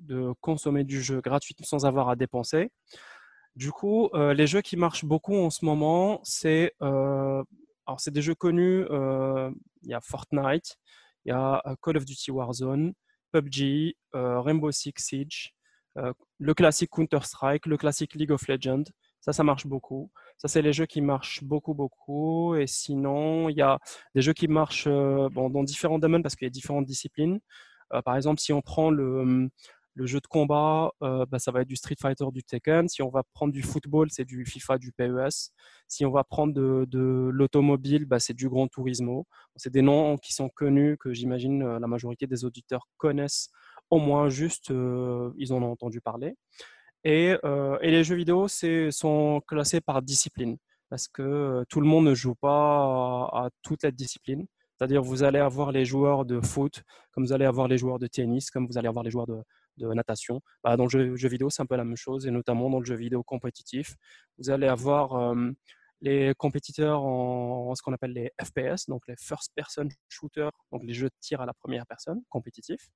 de 0.00 0.34
consommer 0.40 0.84
du 0.84 1.00
jeu 1.00 1.20
gratuitement 1.20 1.64
sans 1.64 1.86
avoir 1.86 2.08
à 2.08 2.16
dépenser. 2.16 2.70
Du 3.56 3.72
coup, 3.72 4.08
euh, 4.14 4.34
les 4.34 4.46
jeux 4.46 4.60
qui 4.62 4.76
marchent 4.76 5.04
beaucoup 5.04 5.36
en 5.36 5.50
ce 5.50 5.64
moment, 5.64 6.20
c'est 6.24 6.74
euh, 6.82 7.42
des 8.08 8.22
jeux 8.22 8.34
connus. 8.34 8.84
Euh, 8.90 9.50
il 9.82 9.90
y 9.90 9.94
a 9.94 10.00
Fortnite, 10.00 10.76
il 11.24 11.30
y 11.30 11.32
a 11.32 11.62
Call 11.82 11.96
of 11.96 12.04
Duty 12.04 12.30
Warzone, 12.30 12.92
PUBG, 13.32 13.94
Rainbow 14.12 14.70
Six 14.70 14.92
Siege, 14.96 15.54
le 15.96 16.54
classique 16.54 16.90
Counter 16.90 17.20
Strike, 17.22 17.66
le 17.66 17.76
classique 17.76 18.14
League 18.14 18.30
of 18.30 18.46
Legends. 18.48 18.84
Ça, 19.20 19.32
ça 19.32 19.44
marche 19.44 19.66
beaucoup. 19.66 20.10
Ça, 20.40 20.48
c'est 20.48 20.62
les 20.62 20.72
jeux 20.72 20.86
qui 20.86 21.02
marchent 21.02 21.44
beaucoup, 21.44 21.74
beaucoup. 21.74 22.54
Et 22.54 22.66
sinon, 22.66 23.50
il 23.50 23.56
y 23.56 23.60
a 23.60 23.78
des 24.14 24.22
jeux 24.22 24.32
qui 24.32 24.48
marchent 24.48 24.86
euh, 24.86 25.28
dans 25.28 25.62
différents 25.64 25.98
domaines 25.98 26.22
parce 26.22 26.34
qu'il 26.34 26.46
y 26.46 26.48
a 26.48 26.50
différentes 26.50 26.86
disciplines. 26.86 27.40
Euh, 27.92 28.00
par 28.00 28.16
exemple, 28.16 28.40
si 28.40 28.50
on 28.54 28.62
prend 28.62 28.90
le, 28.90 29.20
hum, 29.20 29.50
jeu 29.96 30.18
de 30.18 30.26
combat, 30.26 30.92
euh, 31.02 31.26
bah, 31.26 31.38
ça 31.38 31.52
va 31.52 31.60
être 31.60 31.68
du 31.68 31.76
Street 31.76 31.96
Fighter, 32.00 32.24
du 32.32 32.42
Tekken. 32.42 32.88
Si 32.88 33.02
on 33.02 33.10
va 33.10 33.22
prendre 33.34 33.52
du 33.52 33.60
football, 33.62 34.08
c'est 34.10 34.24
du 34.24 34.46
FIFA, 34.46 34.78
du 34.78 34.92
PES. 34.92 35.52
Si 35.88 36.06
on 36.06 36.10
va 36.10 36.24
prendre 36.24 36.54
de, 36.54 36.86
de 36.88 37.28
l'automobile, 37.30 38.06
bah, 38.06 38.18
c'est 38.18 38.32
du 38.32 38.48
Gran 38.48 38.66
Turismo. 38.66 39.26
C'est 39.56 39.72
des 39.72 39.82
noms 39.82 40.16
qui 40.16 40.32
sont 40.32 40.48
connus, 40.48 40.96
que 40.98 41.12
j'imagine 41.12 41.76
la 41.76 41.86
majorité 41.86 42.26
des 42.26 42.46
auditeurs 42.46 42.88
connaissent 42.96 43.50
au 43.90 43.98
moins 43.98 44.28
juste, 44.28 44.70
ils 44.70 45.52
en 45.52 45.62
ont 45.62 45.72
entendu 45.72 46.00
parler. 46.00 46.36
Et, 47.04 47.36
euh, 47.44 47.78
et, 47.80 47.90
les 47.90 48.04
jeux 48.04 48.16
vidéo 48.16 48.46
sont 48.48 49.42
classés 49.46 49.80
par 49.80 50.02
discipline 50.02 50.58
parce 50.90 51.08
que 51.08 51.22
euh, 51.22 51.64
tout 51.68 51.80
le 51.80 51.86
monde 51.86 52.04
ne 52.04 52.14
joue 52.14 52.34
pas 52.34 53.24
à, 53.32 53.48
toute 53.62 53.84
la 53.84 53.90
discipline. 53.92 54.46
C'est-à-dire, 54.76 55.02
vous 55.02 55.22
allez 55.22 55.38
avoir 55.38 55.72
les 55.72 55.84
joueurs 55.84 56.24
de 56.24 56.40
foot, 56.40 56.82
comme 57.12 57.24
vous 57.24 57.32
allez 57.32 57.44
avoir 57.44 57.68
les 57.68 57.78
joueurs 57.78 57.98
de 57.98 58.06
tennis, 58.06 58.50
comme 58.50 58.66
vous 58.66 58.76
allez 58.76 58.88
avoir 58.88 59.04
les 59.04 59.10
joueurs 59.10 59.26
de, 59.26 59.42
natation. 59.94 60.42
Bah, 60.62 60.76
dans 60.76 60.84
le 60.84 60.90
jeu, 61.16 61.28
vidéo, 61.28 61.48
c'est 61.48 61.62
un 61.62 61.66
peu 61.66 61.76
la 61.76 61.84
même 61.84 61.96
chose, 61.96 62.26
et 62.26 62.30
notamment 62.30 62.68
dans 62.68 62.80
le 62.80 62.84
jeu 62.84 62.96
vidéo 62.96 63.22
compétitif. 63.22 63.94
Vous 64.36 64.50
allez 64.50 64.66
avoir 64.66 65.14
euh, 65.14 65.50
les 66.02 66.34
compétiteurs 66.36 67.02
en, 67.02 67.74
ce 67.74 67.82
qu'on 67.82 67.92
appelle 67.92 68.12
les 68.12 68.30
FPS, 68.42 68.86
donc 68.88 69.02
les 69.08 69.16
First 69.16 69.52
Person 69.54 69.88
Shooter, 70.08 70.48
donc 70.72 70.82
les 70.84 70.92
jeux 70.92 71.08
de 71.08 71.14
tir 71.20 71.40
à 71.40 71.46
la 71.46 71.54
première 71.54 71.86
personne, 71.86 72.22
compétitifs. 72.28 72.90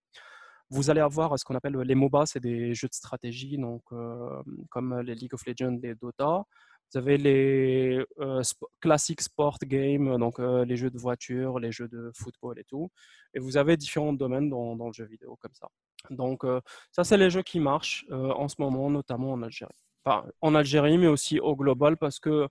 Vous 0.75 0.91
allez 0.91 1.01
avoir 1.01 1.39
ce 1.39 1.45
qu'on 1.45 1.55
appelle 1.55 1.77
les 1.77 1.95
MOBA, 1.95 2.27
c'est 2.27 2.41
des 2.41 2.75
jeux 2.75 2.89
de 2.89 2.95
stratégie, 2.95 3.59
donc, 3.59 3.83
euh, 3.93 4.43
comme 4.71 4.99
les 5.03 5.15
League 5.15 5.33
of 5.33 5.47
Legends, 5.47 5.79
les 5.81 5.95
Dota. 5.95 6.43
Vous 6.91 6.99
avez 6.99 7.17
les 7.17 8.05
euh, 8.19 8.43
classiques 8.81 9.21
sport 9.21 9.59
games, 9.63 10.19
donc 10.19 10.41
euh, 10.41 10.65
les 10.65 10.77
jeux 10.77 10.91
de 10.91 10.99
voiture, 10.99 11.61
les 11.61 11.71
jeux 11.71 11.87
de 11.87 12.11
football 12.17 12.59
et 12.59 12.65
tout. 12.65 12.91
Et 13.35 13.39
vous 13.39 13.57
avez 13.57 13.77
différents 13.77 14.13
domaines 14.13 14.51
dans, 14.51 14.75
le 14.75 14.93
jeu 14.93 15.05
vidéo 15.05 15.39
comme 15.41 15.55
ça. 15.55 15.69
Donc 16.11 16.45
ça, 16.91 17.05
c'est 17.05 17.19
les 17.19 17.31
jeux 17.31 17.43
qui 17.43 17.61
marchent 17.61 18.05
en 18.11 18.49
ce 18.49 18.57
moment, 18.59 18.91
notamment 18.91 19.31
en 19.31 19.43
Algérie. 19.43 19.81
Enfin, 20.05 20.27
en 20.41 20.57
Algérie, 20.57 20.99
mais 20.99 21.07
aussi 21.07 21.39
au 21.39 21.55
global, 21.55 21.97
parce 21.97 22.19
que 22.19 22.49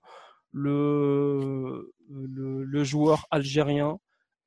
le, 0.50 1.92
joueur 2.84 3.26
algérien 3.30 3.98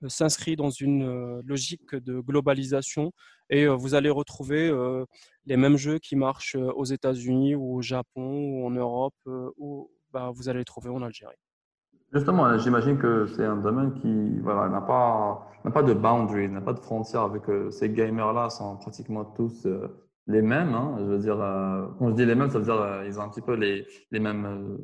euh, 0.04 0.10
s'inscrit 0.10 0.56
dans 0.56 0.70
une 0.70 1.04
euh, 1.04 1.42
logique 1.46 1.96
de 1.96 2.20
globalisation 2.20 3.12
et 3.50 3.68
vous 3.68 3.96
allez 3.96 4.10
retrouver 4.10 4.72
les 5.46 5.58
mêmes 5.58 5.78
jeux 5.78 6.00
qui 6.00 6.16
marchent 6.16 6.56
aux 6.56 6.86
États-Unis 6.86 7.56
ou 7.56 7.76
au 7.76 7.82
Japon 7.82 8.22
ou 8.24 8.66
en 8.66 8.72
Europe 8.72 9.16
ou 9.58 9.90
bah, 10.12 10.32
vous 10.34 10.50
allez 10.50 10.60
les 10.60 10.66
trouver 10.66 10.90
en 10.90 11.02
Algérie. 11.02 11.36
Justement, 12.14 12.58
j'imagine 12.58 12.98
que 12.98 13.28
c'est 13.28 13.46
un 13.46 13.58
domaine 13.58 13.94
qui 13.94 14.40
voilà, 14.40 14.70
n'a 14.70 14.82
pas, 14.82 15.50
pas 15.74 15.84
de 15.84 15.94
boundary, 15.94 16.50
n'a 16.50 16.62
pas 16.62 16.74
de 16.74 16.80
frontières 16.80 17.24
avec 17.24 17.44
ces 17.72 17.90
gamers-là, 17.90 18.50
sont 18.50 18.78
pratiquement 18.78 19.26
tous 19.26 19.68
les 20.28 20.42
mêmes. 20.42 20.74
Hein. 20.74 20.98
je 21.00 21.04
veux 21.06 21.20
dire, 21.20 21.38
quand 22.00 22.10
je 22.10 22.16
dis 22.16 22.26
les 22.26 22.36
mêmes, 22.36 22.50
ça 22.50 22.60
veut 22.60 22.66
dire 22.66 23.02
qu'ils 23.04 23.20
ont 23.20 23.24
un 23.24 23.30
petit 23.30 23.42
peu 23.42 23.56
les, 23.56 23.86
les 24.12 24.20
mêmes 24.20 24.78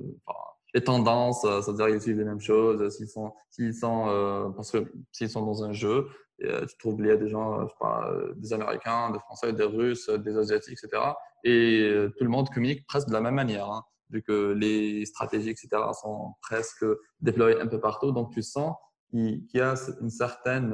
les 0.74 0.84
tendances, 0.84 1.46
euh, 1.46 1.62
c'est-à-dire 1.62 1.88
qu'ils 1.88 2.02
suivent 2.02 2.18
les 2.18 2.26
mêmes 2.26 2.40
choses. 2.40 2.90
S'ils 2.96 3.08
sont, 3.08 3.34
s'ils 3.50 3.74
sont, 3.74 4.54
parce 4.56 4.72
que 4.72 4.92
s'ils 5.12 5.30
sont 5.30 5.46
dans 5.46 5.64
un 5.64 5.72
jeu, 5.72 6.08
euh, 6.46 6.66
tu 6.66 6.78
trouves 6.78 7.00
il 7.00 7.08
y 7.08 7.12
a 7.12 7.18
des 7.18 7.30
gens, 7.30 7.62
je 7.62 7.68
sais 7.68 7.76
pas, 7.80 8.12
des 8.36 8.54
Américains, 8.54 9.12
des 9.12 9.20
Français, 9.20 9.54
des 9.54 9.64
Russes, 9.64 10.10
des 10.10 10.38
Asiatiques, 10.38 10.78
etc. 10.84 11.04
Et 11.44 11.94
tout 12.18 12.24
le 12.24 12.30
monde 12.30 12.50
communique 12.50 12.86
presque 12.88 13.08
de 13.08 13.14
la 13.14 13.22
même 13.22 13.36
manière, 13.36 13.70
hein, 13.70 13.84
vu 14.10 14.22
que 14.22 14.54
les 14.54 15.06
stratégies, 15.06 15.50
etc. 15.50 15.70
sont 16.02 16.34
presque 16.42 16.86
déployées 17.20 17.60
un 17.60 17.68
peu 17.68 17.80
partout. 17.80 18.12
Donc 18.12 18.32
tu 18.32 18.42
sens 18.42 18.76
qu'il 19.10 19.46
y 19.54 19.60
a 19.60 19.76
une 20.02 20.10
certaine 20.10 20.74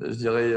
je 0.00 0.14
dirais, 0.14 0.54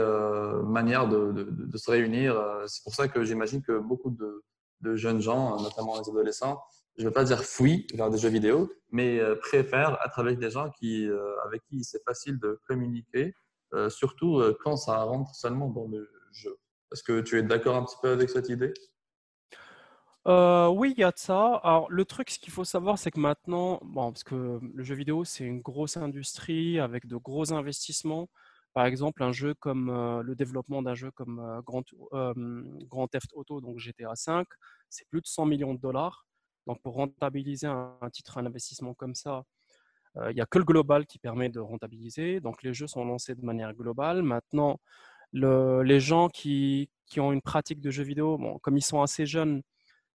manière 0.63 1.07
de, 1.07 1.77
se 1.77 1.89
réunir. 1.89 2.36
C'est 2.67 2.83
pour 2.83 2.93
ça 2.93 3.07
que 3.07 3.23
j'imagine 3.23 3.62
que 3.62 3.79
beaucoup 3.79 4.12
de, 4.12 4.95
jeunes 4.95 5.21
gens, 5.21 5.62
notamment 5.62 5.97
les 5.97 6.09
adolescents, 6.09 6.59
je 6.97 7.03
ne 7.03 7.07
veux 7.07 7.13
pas 7.13 7.23
dire 7.23 7.43
fuient 7.43 7.88
vers 7.93 8.09
des 8.09 8.17
jeux 8.17 8.29
vidéo, 8.29 8.71
mais 8.91 9.19
euh, 9.19 9.36
préfèrent 9.36 9.97
être 10.05 10.19
avec 10.19 10.38
des 10.38 10.51
gens 10.51 10.69
qui, 10.69 11.07
euh, 11.07 11.36
avec 11.45 11.63
qui 11.63 11.83
c'est 11.83 12.03
facile 12.03 12.39
de 12.39 12.59
communiquer, 12.67 13.33
euh, 13.73 13.89
surtout 13.89 14.41
quand 14.63 14.77
ça 14.77 15.03
rentre 15.03 15.33
seulement 15.36 15.69
dans 15.69 15.88
le 15.88 16.09
jeu. 16.31 16.57
Est-ce 16.91 17.03
que 17.03 17.21
tu 17.21 17.38
es 17.38 17.43
d'accord 17.43 17.75
un 17.75 17.83
petit 17.83 17.97
peu 18.01 18.12
avec 18.12 18.29
cette 18.29 18.49
idée? 18.49 18.73
Oui, 20.25 20.93
il 20.95 20.99
y 20.99 21.03
a 21.03 21.12
de 21.12 21.17
ça. 21.17 21.55
Alors, 21.63 21.89
le 21.91 22.05
truc, 22.05 22.29
ce 22.29 22.39
qu'il 22.39 22.53
faut 22.53 22.63
savoir, 22.63 22.97
c'est 22.97 23.12
que 23.12 23.19
maintenant, 23.19 23.79
bon, 23.83 24.12
parce 24.12 24.23
que 24.23 24.59
le 24.62 24.83
jeu 24.83 24.95
vidéo, 24.95 25.25
c'est 25.25 25.43
une 25.43 25.62
grosse 25.62 25.97
industrie 25.97 26.79
avec 26.79 27.07
de 27.07 27.17
gros 27.17 27.51
investissements. 27.53 28.29
Par 28.73 28.86
exemple, 28.86 29.21
un 29.21 29.31
jeu 29.31 29.53
comme 29.53 29.91
le 30.21 30.36
développement 30.36 30.81
d'un 30.81 30.95
jeu 30.95 31.12
comme 31.12 31.62
Grand, 31.65 33.07
Theft 33.07 33.31
Auto, 33.33 33.59
donc 33.62 33.79
GTA 33.79 34.13
V, 34.27 34.43
c'est 34.89 35.07
plus 35.09 35.21
de 35.21 35.27
100 35.27 35.45
millions 35.45 35.73
de 35.73 35.79
dollars. 35.79 36.25
Donc, 36.67 36.81
pour 36.81 36.95
rentabiliser 36.95 37.67
un, 37.67 37.97
titre, 38.12 38.38
un 38.38 38.45
investissement 38.45 38.93
comme 38.93 39.15
ça, 39.15 39.39
euh, 39.39 39.43
il 40.30 40.36
n'y 40.36 40.41
a 40.41 40.45
que 40.45 40.60
le 40.60 40.65
global 40.65 41.06
qui 41.06 41.19
permet 41.19 41.49
de 41.49 41.60
rentabiliser. 41.60 42.39
Donc, 42.39 42.63
les 42.63 42.73
jeux 42.73 42.88
sont 42.88 43.06
lancés 43.06 43.36
de 43.36 43.43
manière 43.43 43.73
globale. 43.73 44.21
Maintenant, 44.23 44.80
les 45.34 45.99
gens 45.99 46.30
qui, 46.30 46.89
ont 47.17 47.32
une 47.32 47.41
pratique 47.41 47.82
de 47.82 47.91
jeux 47.91 48.04
vidéo, 48.04 48.38
bon, 48.38 48.60
comme 48.60 48.78
ils 48.78 48.84
sont 48.84 49.02
assez 49.02 49.26
jeunes, 49.26 49.62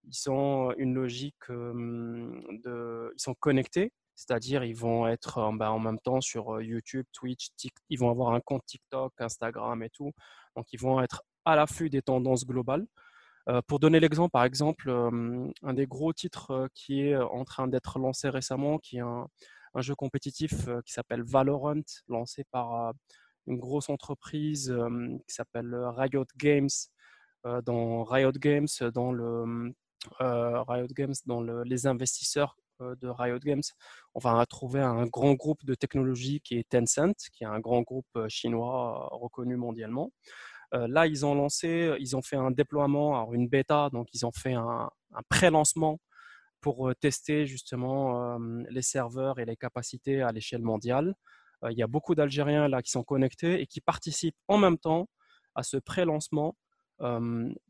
ils 0.04 0.30
ont 0.30 0.72
une 0.78 0.94
logique 0.94 1.48
de. 1.50 3.12
Ils 3.14 3.20
sont 3.20 3.34
connectés, 3.34 3.92
c'est-à-dire 4.14 4.64
ils 4.64 4.76
vont 4.76 5.06
être 5.08 5.52
bah, 5.54 5.72
en 5.72 5.78
même 5.78 5.98
temps 5.98 6.20
sur 6.20 6.56
euh, 6.56 6.64
YouTube, 6.64 7.06
Twitch, 7.12 7.48
ils 7.90 7.98
vont 7.98 8.10
avoir 8.10 8.32
un 8.32 8.40
compte 8.40 8.64
TikTok, 8.66 9.12
Instagram 9.18 9.82
et 9.82 9.90
tout. 9.90 10.12
Donc, 10.56 10.66
ils 10.72 10.80
vont 10.80 11.00
être 11.00 11.22
à 11.44 11.56
l'affût 11.56 11.90
des 11.90 12.02
tendances 12.02 12.46
globales. 12.46 12.86
Euh, 13.48 13.62
pour 13.66 13.80
donner 13.80 13.98
l'exemple, 14.00 14.30
par 14.30 14.44
exemple, 14.44 14.90
euh, 14.90 15.50
un 15.62 15.72
des 15.72 15.86
gros 15.86 16.12
titres 16.12 16.50
euh, 16.50 16.66
qui 16.74 17.00
est 17.00 17.16
en 17.16 17.44
train 17.44 17.66
d'être 17.66 17.98
lancé 17.98 18.28
récemment, 18.28 18.78
qui 18.78 18.98
est 18.98 19.00
un, 19.00 19.26
jeu 19.82 19.94
compétitif 19.94 20.66
qui 20.84 20.92
s'appelle 20.92 21.22
Valorant, 21.22 21.82
lancé 22.08 22.44
par 22.50 22.92
une 23.46 23.58
grosse 23.58 23.88
entreprise 23.88 24.74
qui 25.26 25.34
s'appelle 25.34 25.74
Riot 25.74 26.26
Games. 26.36 26.68
dans 27.64 28.04
Riot 28.04 28.32
Games, 28.32 28.66
dans 28.92 29.12
le 29.12 29.72
Riot 30.20 30.88
Games, 30.94 31.14
dans 31.26 31.42
les 31.42 31.86
investisseurs 31.86 32.56
de 32.80 33.08
Riot 33.08 33.40
Games, 33.40 33.62
on 34.14 34.20
va 34.20 34.44
trouver 34.46 34.80
un 34.80 35.06
grand 35.06 35.34
groupe 35.34 35.64
de 35.64 35.74
technologie 35.74 36.40
qui 36.40 36.56
est 36.58 36.68
Tencent, 36.68 37.28
qui 37.32 37.44
est 37.44 37.46
un 37.46 37.60
grand 37.60 37.82
groupe 37.82 38.28
chinois 38.28 39.08
reconnu 39.12 39.56
mondialement. 39.56 40.10
Euh, 40.74 40.86
là, 40.88 41.06
ils 41.06 41.24
ont 41.24 41.34
lancé, 41.34 41.94
ils 41.98 42.16
ont 42.16 42.22
fait 42.22 42.36
un 42.36 42.50
déploiement, 42.50 43.32
une 43.32 43.48
bêta, 43.48 43.88
donc 43.90 44.08
ils 44.12 44.26
ont 44.26 44.32
fait 44.32 44.54
un, 44.54 44.90
pré-lancement 45.30 45.98
pour 46.60 46.92
tester 47.00 47.46
justement 47.46 48.38
les 48.70 48.82
serveurs 48.82 49.38
et 49.38 49.44
les 49.44 49.56
capacités 49.56 50.22
à 50.22 50.32
l'échelle 50.32 50.62
mondiale. 50.62 51.14
il 51.70 51.78
y 51.78 51.82
a 51.82 51.86
beaucoup 51.86 52.14
d'Algériens 52.14 52.68
là 52.68 52.82
qui 52.82 52.90
sont 52.90 53.04
connectés 53.04 53.60
et 53.60 53.66
qui 53.66 53.80
participent 53.80 54.36
en 54.48 54.58
même 54.58 54.78
temps 54.78 55.08
à 55.54 55.62
ce 55.62 55.76
pré-lancement 55.76 56.56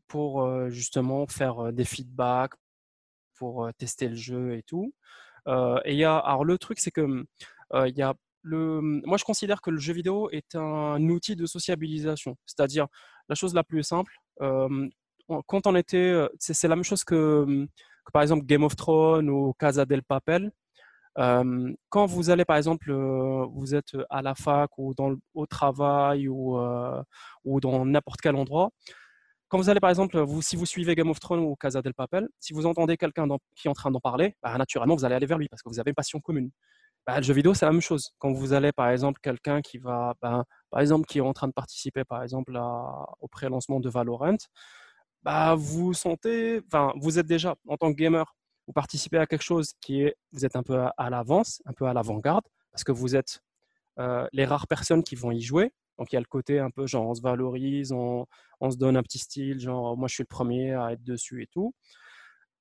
pour 0.07 0.69
justement 0.69 1.27
faire 1.27 1.71
des 1.71 1.85
feedbacks, 1.85 2.53
pour 3.35 3.69
tester 3.77 4.09
le 4.09 4.15
jeu 4.15 4.55
et 4.57 4.63
tout. 4.63 4.93
et 5.47 5.93
il 5.93 5.97
y 5.97 6.03
a, 6.03 6.17
alors 6.17 6.45
le 6.45 6.57
truc, 6.57 6.79
c'est 6.79 6.91
que 6.91 7.25
il 7.73 7.95
y 7.95 8.01
a 8.01 8.13
moi, 8.43 9.17
je 9.17 9.23
considère 9.23 9.61
que 9.61 9.69
le 9.69 9.79
jeu 9.79 9.93
vidéo 9.93 10.29
est 10.31 10.55
un 10.55 11.01
outil 11.09 11.35
de 11.35 11.45
sociabilisation. 11.45 12.37
C'est-à-dire, 12.45 12.87
la 13.27 13.35
chose 13.35 13.53
la 13.53 13.63
plus 13.63 13.83
simple, 13.83 14.13
quand 14.39 15.67
on 15.67 15.75
était. 15.75 16.27
C'est 16.39 16.67
la 16.67 16.75
même 16.75 16.83
chose 16.83 17.03
que, 17.03 17.67
par 18.11 18.21
exemple, 18.21 18.45
Game 18.45 18.63
of 18.63 18.75
Thrones 18.75 19.29
ou 19.29 19.53
Casa 19.59 19.85
del 19.85 20.03
Papel. 20.03 20.51
quand 21.15 22.05
vous 22.05 22.29
allez, 22.29 22.45
par 22.45 22.57
exemple, 22.57 22.91
vous 22.93 23.75
êtes 23.75 23.97
à 24.09 24.21
la 24.21 24.35
fac 24.35 24.71
ou 24.77 24.93
au 25.33 25.45
travail 25.45 26.27
ou, 26.27 26.57
ou 27.45 27.59
dans 27.59 27.85
n'importe 27.85 28.21
quel 28.21 28.35
endroit, 28.35 28.71
quand 29.49 29.57
vous 29.57 29.69
allez, 29.69 29.79
par 29.79 29.89
exemple, 29.89 30.19
vous, 30.19 30.43
si 30.43 30.55
vous 30.55 30.67
suivez 30.67 30.93
Game 30.95 31.09
of 31.09 31.19
Thrones 31.19 31.39
ou 31.39 31.55
Casa 31.55 31.81
del 31.81 31.95
Papel, 31.95 32.29
si 32.39 32.53
vous 32.53 32.67
entendez 32.67 32.97
quelqu'un 32.97 33.27
qui 33.55 33.67
est 33.67 33.69
en 33.69 33.73
train 33.73 33.89
d'en 33.89 33.99
parler, 33.99 34.35
bah, 34.43 34.55
naturellement, 34.57 34.95
vous 34.95 35.05
allez 35.05 35.15
aller 35.15 35.25
vers 35.25 35.39
lui 35.39 35.49
parce 35.49 35.63
que 35.63 35.69
vous 35.69 35.79
avez 35.79 35.89
une 35.89 35.95
passion 35.95 36.19
commune. 36.19 36.51
Bah, 37.07 37.17
le 37.17 37.23
jeu 37.23 37.33
vidéo, 37.33 37.55
c'est 37.55 37.65
la 37.65 37.71
même 37.71 37.81
chose. 37.81 38.11
Quand 38.19 38.31
vous 38.31 38.53
allez, 38.53 38.71
par 38.71 38.89
exemple, 38.89 39.19
quelqu'un 39.23 39.61
qui 39.61 39.79
va, 39.79 40.13
bah, 40.21 40.43
par 40.69 40.81
exemple, 40.81 41.07
qui 41.07 41.17
est 41.17 41.21
en 41.21 41.33
train 41.33 41.47
de 41.47 41.53
participer, 41.53 42.03
par 42.03 42.21
exemple, 42.21 42.55
au 43.19 43.27
pré-lancement 43.27 43.79
de 43.79 43.89
Valorant, 43.89 44.37
bah, 45.23 45.55
vous 45.55 45.93
sentez, 45.93 46.61
enfin, 46.67 46.93
vous 46.97 47.19
êtes 47.19 47.27
déjà, 47.27 47.55
en 47.67 47.77
tant 47.77 47.91
que 47.91 47.97
gamer, 47.97 48.35
vous 48.67 48.73
participez 48.73 49.17
à 49.17 49.25
quelque 49.25 49.41
chose 49.41 49.73
qui 49.81 50.03
est, 50.03 50.15
vous 50.31 50.45
êtes 50.45 50.55
un 50.55 50.63
peu 50.63 50.79
à, 50.95 51.09
l'avance, 51.09 51.61
un 51.65 51.73
peu 51.73 51.85
à 51.85 51.93
l'avant-garde, 51.93 52.45
parce 52.71 52.83
que 52.83 52.91
vous 52.91 53.15
êtes 53.15 53.41
euh, 53.99 54.27
les 54.31 54.45
rares 54.45 54.67
personnes 54.67 55.03
qui 55.03 55.15
vont 55.15 55.31
y 55.31 55.41
jouer. 55.41 55.73
Donc, 55.97 56.11
il 56.11 56.15
y 56.15 56.17
a 56.17 56.21
le 56.21 56.25
côté 56.25 56.59
un 56.59 56.69
peu 56.69 56.87
genre, 56.87 57.07
on 57.07 57.15
se 57.15 57.21
valorise, 57.21 57.91
on, 57.91 58.25
se 58.69 58.77
donne 58.77 58.95
un 58.95 59.03
petit 59.03 59.19
style, 59.19 59.59
genre, 59.59 59.97
moi, 59.97 60.07
je 60.07 60.13
suis 60.13 60.23
le 60.23 60.27
premier 60.27 60.73
à 60.73 60.93
être 60.93 61.03
dessus 61.03 61.43
et 61.43 61.47
tout. 61.47 61.73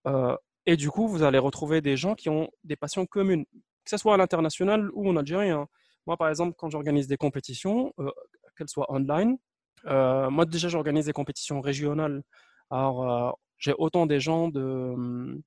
Euh, 0.06 0.34
et 0.66 0.76
du 0.76 0.90
coup, 0.90 1.06
vous 1.06 1.22
allez 1.22 1.38
retrouver 1.38 1.80
des 1.80 1.96
gens 1.96 2.14
qui 2.14 2.28
ont 2.28 2.48
des 2.64 2.76
passions 2.76 3.06
communes 3.06 3.44
que 3.84 3.90
ce 3.90 3.96
soit 3.96 4.14
à 4.14 4.16
l'international 4.18 4.90
ou 4.92 5.08
en 5.08 5.16
Algérie. 5.16 5.48
Hein. 5.48 5.66
Moi, 6.06 6.18
par 6.18 6.28
exemple, 6.28 6.54
quand 6.58 6.68
j'organise 6.68 7.06
des 7.06 7.16
compétitions, 7.16 7.94
euh, 7.98 8.10
qu'elles 8.56 8.68
soient 8.68 8.92
online, 8.92 9.38
moi 9.84 10.44
déjà 10.44 10.68
j'organise 10.68 11.06
des 11.06 11.12
compétitions 11.12 11.60
régionales. 11.60 12.22
Alors, 12.70 13.10
euh, 13.10 13.30
j'ai 13.58 13.74
autant 13.78 14.06
des 14.06 14.20
gens 14.20 14.48
de, 14.48 15.42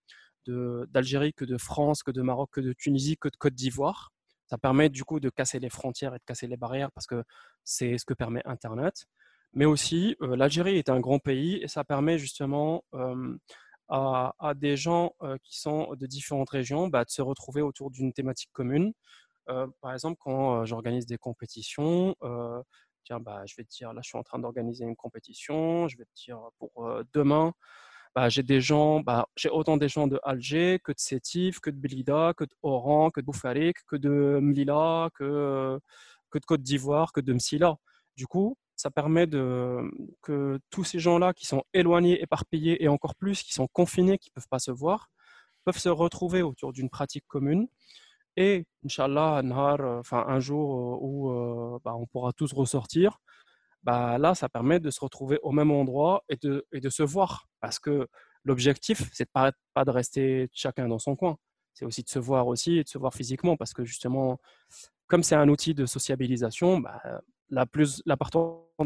d'Algérie 0.48 1.34
que 1.34 1.46
de 1.46 1.58
France, 1.58 2.04
que 2.04 2.12
de 2.12 2.22
Maroc, 2.22 2.50
que 2.52 2.62
de 2.62 2.74
Tunisie, 2.74 3.18
que 3.18 3.30
de 3.30 3.36
Côte 3.38 3.54
d'Ivoire. 3.54 4.12
Ça 4.48 4.58
permet 4.58 4.90
du 4.90 5.04
coup 5.06 5.20
de 5.20 5.30
casser 5.30 5.60
les 5.60 5.70
frontières 5.70 6.14
et 6.14 6.18
de 6.18 6.24
casser 6.26 6.48
les 6.48 6.58
barrières 6.58 6.92
parce 6.92 7.08
que 7.08 7.24
c'est 7.64 7.98
ce 7.98 8.06
que 8.06 8.14
permet 8.14 8.42
Internet. 8.46 9.06
Mais 9.54 9.66
aussi, 9.66 10.18
l'Algérie 10.20 10.78
est 10.78 10.90
un 10.90 11.00
grand 11.00 11.20
pays 11.20 11.58
et 11.62 11.68
ça 11.68 11.84
permet 11.86 12.18
justement 12.18 12.84
à, 13.88 14.34
des 14.56 14.76
gens 14.76 15.14
qui 15.44 15.60
sont 15.60 15.94
de 15.96 16.06
différentes 16.06 16.50
régions 16.50 16.90
bah, 16.90 17.06
de 17.06 17.10
se 17.10 17.22
retrouver 17.22 17.62
autour 17.62 17.92
d'une 17.92 18.12
thématique 18.12 18.50
commune. 18.52 18.94
Euh, 19.50 19.68
par 19.82 19.94
exemple, 19.94 20.18
quand 20.20 20.62
euh, 20.62 20.66
j'organise 20.66 21.06
des 21.06 21.18
compétitions, 21.18 22.16
euh, 22.24 22.62
tiens, 23.04 23.20
bah, 23.20 23.44
je 23.46 23.56
vais 23.56 23.64
te 23.64 23.70
dire, 23.70 23.94
là, 23.94 24.02
je 24.04 24.10
suis 24.10 24.18
en 24.18 24.24
train 24.24 24.40
d'organiser 24.40 24.86
une 24.86 24.96
compétition, 24.96 25.88
je 25.88 25.98
vais 25.98 26.06
te 26.06 26.14
dire 26.16 26.40
pour 26.58 26.72
demain, 27.14 27.54
bah, 28.16 28.28
j'ai 28.30 28.44
des 28.44 28.60
gens, 28.62 29.00
bah, 29.00 29.28
j'ai 29.38 29.50
autant 29.50 29.78
des 29.78 29.88
gens 29.88 30.08
de 30.08 30.20
Alger 30.24 30.80
que 30.84 30.92
de 30.92 31.00
Sétif, 31.00 31.60
que 31.60 31.70
de 31.70 31.78
Belida, 31.78 32.34
que 32.36 32.44
de 32.44 32.54
Oran, 32.62 33.10
que 33.10 33.22
de 33.22 33.26
Boufarik, 33.26 33.78
que 33.88 33.96
de 33.96 34.40
Mlila, 34.42 35.10
que, 35.16 35.80
que 36.30 36.38
de 36.40 36.46
Côte 36.46 36.62
d'Ivoire, 36.62 37.14
que 37.14 37.22
de 37.22 37.34
Msila. 37.34 37.78
Du 38.18 38.28
coup, 38.28 38.58
ça 38.76 38.92
permet 38.92 39.28
de, 39.28 39.80
que 40.22 40.60
tous 40.70 40.84
ces 40.84 41.00
gens-là 41.00 41.34
qui 41.34 41.46
sont 41.46 41.64
éloignés, 41.74 42.22
éparpillés 42.22 42.84
et 42.84 42.88
encore 42.90 43.16
plus 43.16 43.44
qui 43.44 43.54
sont 43.54 43.68
confinés, 43.68 44.18
qui 44.18 44.30
ne 44.30 44.34
peuvent 44.34 44.50
pas 44.50 44.60
se 44.60 44.72
voir, 44.72 45.10
peuvent 45.64 45.78
se 45.78 45.90
retrouver 45.90 46.42
autour 46.42 46.74
d'une 46.74 46.90
pratique 46.90 47.26
commune. 47.28 47.68
Et, 48.38 48.66
Inch'Allah, 48.86 49.38
un, 49.38 49.52
euh, 49.52 50.00
enfin, 50.00 50.26
un 50.28 50.40
jour 50.40 50.74
euh, 50.74 50.98
où 51.02 51.32
euh, 51.32 51.80
bah, 51.84 51.94
on 51.96 52.06
pourra 52.06 52.32
tous 52.34 52.54
ressortir, 52.54 53.20
bah, 53.84 54.18
là, 54.18 54.36
ça 54.36 54.48
permet 54.48 54.80
de 54.80 54.90
se 54.90 55.00
retrouver 55.00 55.40
au 55.44 55.52
même 55.52 55.72
endroit 55.72 56.24
et 56.30 56.38
de, 56.38 56.66
et 56.72 56.80
de 56.80 56.90
se 56.90 57.04
voir. 57.04 57.48
Parce 57.60 57.80
que 57.80 58.08
l'objectif, 58.44 59.10
c'est 59.14 59.30
pas, 59.30 59.52
pas 59.74 59.86
de 59.86 59.92
rester 59.92 60.50
chacun 60.54 60.88
dans 60.88 61.00
son 61.00 61.16
coin. 61.16 61.38
C'est 61.74 61.86
aussi 61.86 62.04
de 62.04 62.10
se 62.10 62.20
voir 62.20 62.48
aussi 62.48 62.78
et 62.78 62.84
de 62.84 62.90
se 62.90 62.98
voir 62.98 63.14
physiquement. 63.14 63.58
Parce 63.58 63.74
que 63.74 63.84
justement, 63.84 64.40
comme 65.08 65.24
c'est 65.24 65.36
un 65.36 65.50
outil 65.50 65.74
de 65.74 65.86
sociabilisation, 65.86 66.80
bah, 66.80 67.02
la, 67.50 67.66
plus, 67.66 68.02
la, 68.06 68.18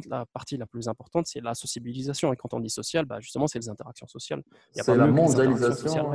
la 0.08 0.26
partie 0.26 0.58
la 0.58 0.66
plus 0.66 0.88
importante, 0.88 1.28
c'est 1.28 1.42
la 1.42 1.54
sociabilisation. 1.54 2.34
Et 2.34 2.36
quand 2.36 2.54
on 2.54 2.60
dit 2.60 2.70
social, 2.70 3.06
bah, 3.06 3.20
justement, 3.20 3.48
c'est 3.48 3.60
les 3.60 3.70
interactions 3.70 4.08
sociales. 4.08 4.44
C'est 4.72 4.96
la 4.96 5.08
mondialisation. 5.08 6.12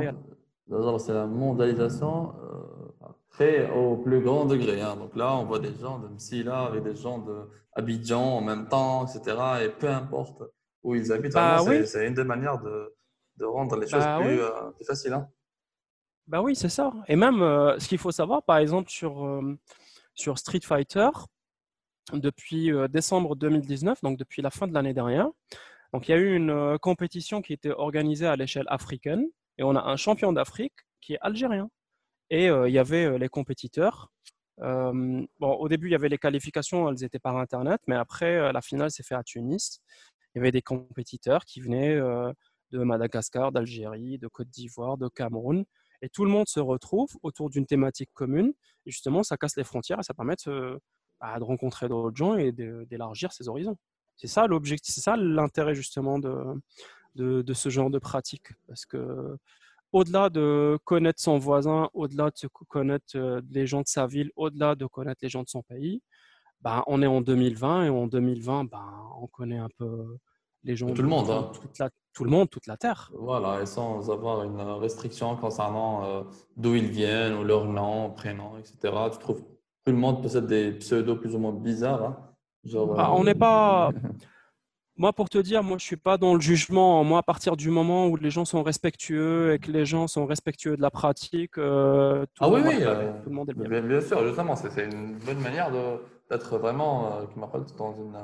C'est 0.99 1.13
la 1.13 1.25
mondialisation 1.27 2.33
fait 3.31 3.69
au 3.71 3.97
plus 3.97 4.21
grand 4.21 4.45
degré. 4.45 4.81
Hein. 4.81 4.95
Donc 4.97 5.15
là, 5.15 5.35
on 5.35 5.45
voit 5.45 5.59
des 5.59 5.73
gens 5.75 5.99
de 5.99 6.07
Msila 6.07 6.63
avec 6.63 6.83
des 6.83 6.95
gens 6.95 7.19
de 7.19 7.49
Abidjan 7.73 8.21
en 8.21 8.41
même 8.41 8.67
temps, 8.67 9.05
etc. 9.05 9.37
Et 9.63 9.69
peu 9.69 9.89
importe 9.89 10.43
où 10.83 10.95
ils 10.95 11.11
habitent, 11.11 11.33
bah, 11.33 11.59
c'est 11.85 12.07
une 12.07 12.13
des 12.13 12.23
manières 12.23 12.59
de, 12.59 12.95
de 13.37 13.45
rendre 13.45 13.77
les 13.77 13.87
choses 13.87 14.03
bah 14.03 14.19
plus, 14.21 14.41
euh, 14.41 14.71
plus, 14.75 14.85
faciles. 14.85 15.13
Hein. 15.13 15.27
Bah 16.27 16.41
oui, 16.41 16.55
c'est 16.55 16.69
ça. 16.69 16.91
Et 17.07 17.15
même 17.15 17.41
euh, 17.41 17.77
ce 17.79 17.87
qu'il 17.87 17.97
faut 17.97 18.11
savoir, 18.11 18.43
par 18.43 18.57
exemple, 18.57 18.89
sur, 18.89 19.25
euh, 19.25 19.57
sur 20.13 20.37
Street 20.37 20.61
Fighter, 20.63 21.09
depuis 22.13 22.71
décembre 22.89 23.35
2019, 23.35 24.01
donc 24.01 24.17
depuis 24.17 24.41
la 24.41 24.49
fin 24.49 24.67
de 24.67 24.73
l'année 24.73 24.93
dernière, 24.93 25.29
donc 25.93 26.09
il 26.09 26.11
y 26.11 26.13
a 26.13 26.17
eu 26.17 26.35
une 26.35 26.77
compétition 26.79 27.41
qui 27.41 27.53
était 27.53 27.71
organisée 27.71 28.25
à 28.25 28.35
l'échelle 28.35 28.65
africaine 28.67 29.27
et 29.61 29.63
on 29.63 29.75
a 29.75 29.83
un 29.83 29.95
champion 29.95 30.33
d'Afrique 30.33 30.73
qui 31.01 31.13
est 31.13 31.19
algérien. 31.21 31.69
Et 32.31 32.47
il 32.47 32.71
y 32.71 32.79
avait 32.79 33.19
les 33.19 33.29
compétiteurs. 33.29 34.11
bon, 34.57 35.27
au 35.39 35.69
début, 35.69 35.87
il 35.87 35.91
y 35.91 35.95
avait 35.95 36.09
les 36.09 36.17
qualifications, 36.17 36.89
elles 36.89 37.03
étaient 37.03 37.19
par 37.19 37.37
Internet, 37.37 37.79
mais 37.87 37.95
après, 37.95 38.51
la 38.51 38.61
finale 38.61 38.89
s'est 38.89 39.03
faite 39.03 39.19
à 39.19 39.23
Tunis. 39.23 39.79
Il 40.33 40.39
y 40.39 40.41
avait 40.41 40.51
des 40.51 40.63
compétiteurs 40.63 41.45
qui 41.45 41.61
venaient 41.61 41.95
de 41.95 42.83
Madagascar, 42.83 43.51
d'Algérie, 43.51 44.17
de 44.17 44.27
Côte 44.27 44.49
d'Ivoire, 44.49 44.97
de 44.97 45.07
Cameroun. 45.09 45.63
Et 46.01 46.09
tout 46.09 46.25
le 46.25 46.31
monde 46.31 46.47
se 46.47 46.59
retrouve 46.59 47.15
autour 47.21 47.51
d'une 47.51 47.67
thématique 47.67 48.09
commune. 48.15 48.53
Et 48.87 48.91
justement, 48.91 49.21
ça 49.21 49.37
casse 49.37 49.57
les 49.57 49.63
frontières 49.63 49.99
et 49.99 50.03
ça 50.03 50.15
permet 50.15 50.37
de, 50.47 50.79
bah, 51.19 51.37
de 51.37 51.43
rencontrer 51.43 51.87
d'autres 51.87 52.17
gens 52.17 52.35
et 52.35 52.51
d'élargir 52.51 53.31
ses 53.31 53.47
horizons. 53.47 53.77
C'est 54.15 54.27
ça 54.27 54.47
l'objectif, 54.47 54.95
c'est 54.95 55.01
ça 55.01 55.15
l'intérêt 55.17 55.75
justement 55.75 56.17
de, 56.17 56.33
de, 57.15 57.41
de, 57.41 57.53
ce 57.53 57.69
genre 57.69 57.89
de 57.89 57.99
pratique. 57.99 58.47
Parce 58.67 58.85
que 58.85 59.37
au-delà 59.91 60.29
de 60.29 60.77
connaître 60.85 61.21
son 61.21 61.37
voisin, 61.37 61.89
au-delà 61.93 62.29
de 62.29 62.47
connaître 62.67 63.05
euh, 63.15 63.41
les 63.49 63.67
gens 63.67 63.81
de 63.81 63.87
sa 63.87 64.07
ville, 64.07 64.31
au-delà 64.35 64.75
de 64.75 64.85
connaître 64.85 65.19
les 65.21 65.29
gens 65.29 65.43
de 65.43 65.49
son 65.49 65.61
pays, 65.63 66.01
bah, 66.61 66.83
on 66.87 67.01
est 67.01 67.07
en 67.07 67.21
2020 67.21 67.85
et 67.85 67.89
en 67.89 68.07
2020, 68.07 68.65
bah, 68.65 68.85
on 69.19 69.27
connaît 69.27 69.57
un 69.57 69.69
peu 69.77 70.17
les 70.63 70.75
gens. 70.75 70.93
Tout 70.93 71.01
le 71.01 71.07
monde. 71.07 71.29
Hein. 71.29 71.89
tout 72.13 72.23
le 72.23 72.29
monde, 72.29 72.49
toute 72.49 72.67
la 72.67 72.77
Terre. 72.77 73.11
Voilà, 73.13 73.61
et 73.61 73.65
sans 73.65 74.11
avoir 74.11 74.43
une 74.43 74.61
restriction 74.61 75.35
concernant 75.35 76.05
euh, 76.05 76.23
d'où 76.55 76.75
ils 76.75 76.89
viennent 76.89 77.33
ou 77.33 77.43
leur 77.43 77.65
nom, 77.65 78.11
prénom, 78.11 78.57
etc. 78.57 78.93
Tu 79.11 79.17
trouves 79.19 79.43
tout 79.83 79.91
le 79.91 79.97
monde 79.97 80.21
possède 80.21 80.45
des 80.45 80.73
pseudos 80.73 81.19
plus 81.19 81.35
ou 81.35 81.39
moins 81.39 81.53
bizarres. 81.53 82.03
Hein. 82.03 82.17
Genre, 82.63 82.95
bah, 82.95 83.11
On 83.13 83.23
n'est 83.23 83.35
pas. 83.35 83.91
Moi, 85.01 85.13
pour 85.13 85.29
te 85.29 85.39
dire, 85.39 85.63
moi, 85.63 85.79
je 85.79 85.83
suis 85.83 85.97
pas 85.97 86.19
dans 86.19 86.35
le 86.35 86.39
jugement. 86.41 87.03
Moi, 87.03 87.17
à 87.17 87.23
partir 87.23 87.57
du 87.57 87.71
moment 87.71 88.05
où 88.05 88.17
les 88.17 88.29
gens 88.29 88.45
sont 88.45 88.61
respectueux 88.61 89.53
et 89.53 89.57
que 89.57 89.71
les 89.71 89.83
gens 89.83 90.05
sont 90.05 90.27
respectueux 90.27 90.77
de 90.77 90.81
la 90.83 90.91
pratique, 90.91 91.57
euh, 91.57 92.23
tout, 92.35 92.43
ah 92.43 92.49
le 92.49 92.53
oui, 92.53 92.61
oui, 92.63 92.75
euh, 92.81 93.11
tout, 93.23 93.29
le 93.29 93.35
monde 93.35 93.49
est 93.49 93.55
bien. 93.55 93.81
Bien, 93.81 93.99
sûr, 93.99 94.23
justement, 94.23 94.55
c'est 94.55 94.85
une 94.85 95.17
bonne 95.17 95.39
manière 95.39 95.71
d'être 96.29 96.55
vraiment, 96.59 97.17
euh, 97.17 97.25
m'appelle, 97.35 97.63
dans 97.79 97.95
une 97.95 98.15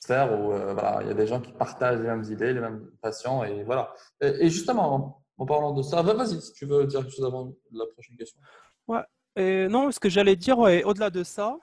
sphère 0.00 0.32
où 0.32 0.46
voilà, 0.46 1.00
il 1.02 1.08
y 1.08 1.10
a 1.10 1.14
des 1.14 1.26
gens 1.26 1.42
qui 1.42 1.52
partagent 1.52 2.00
les 2.00 2.08
mêmes 2.08 2.24
idées, 2.24 2.54
les 2.54 2.60
mêmes 2.60 2.86
passions, 3.02 3.44
et 3.44 3.62
voilà. 3.62 3.92
Et, 4.22 4.48
justement, 4.48 5.22
en, 5.36 5.44
parlant 5.44 5.72
de 5.72 5.82
ça, 5.82 6.00
vas-y, 6.00 6.40
si 6.40 6.54
tu 6.54 6.64
veux 6.64 6.86
dire 6.86 7.00
quelque 7.00 7.14
chose 7.14 7.26
avant 7.26 7.52
la 7.70 7.84
prochaine 7.92 8.16
question. 8.16 8.40
Ouais. 8.88 9.02
Et 9.36 9.68
non, 9.68 9.92
ce 9.92 10.00
que 10.00 10.08
j'allais 10.08 10.36
dire, 10.36 10.56
au-delà 10.58 11.10
de 11.10 11.22
ça, 11.22 11.58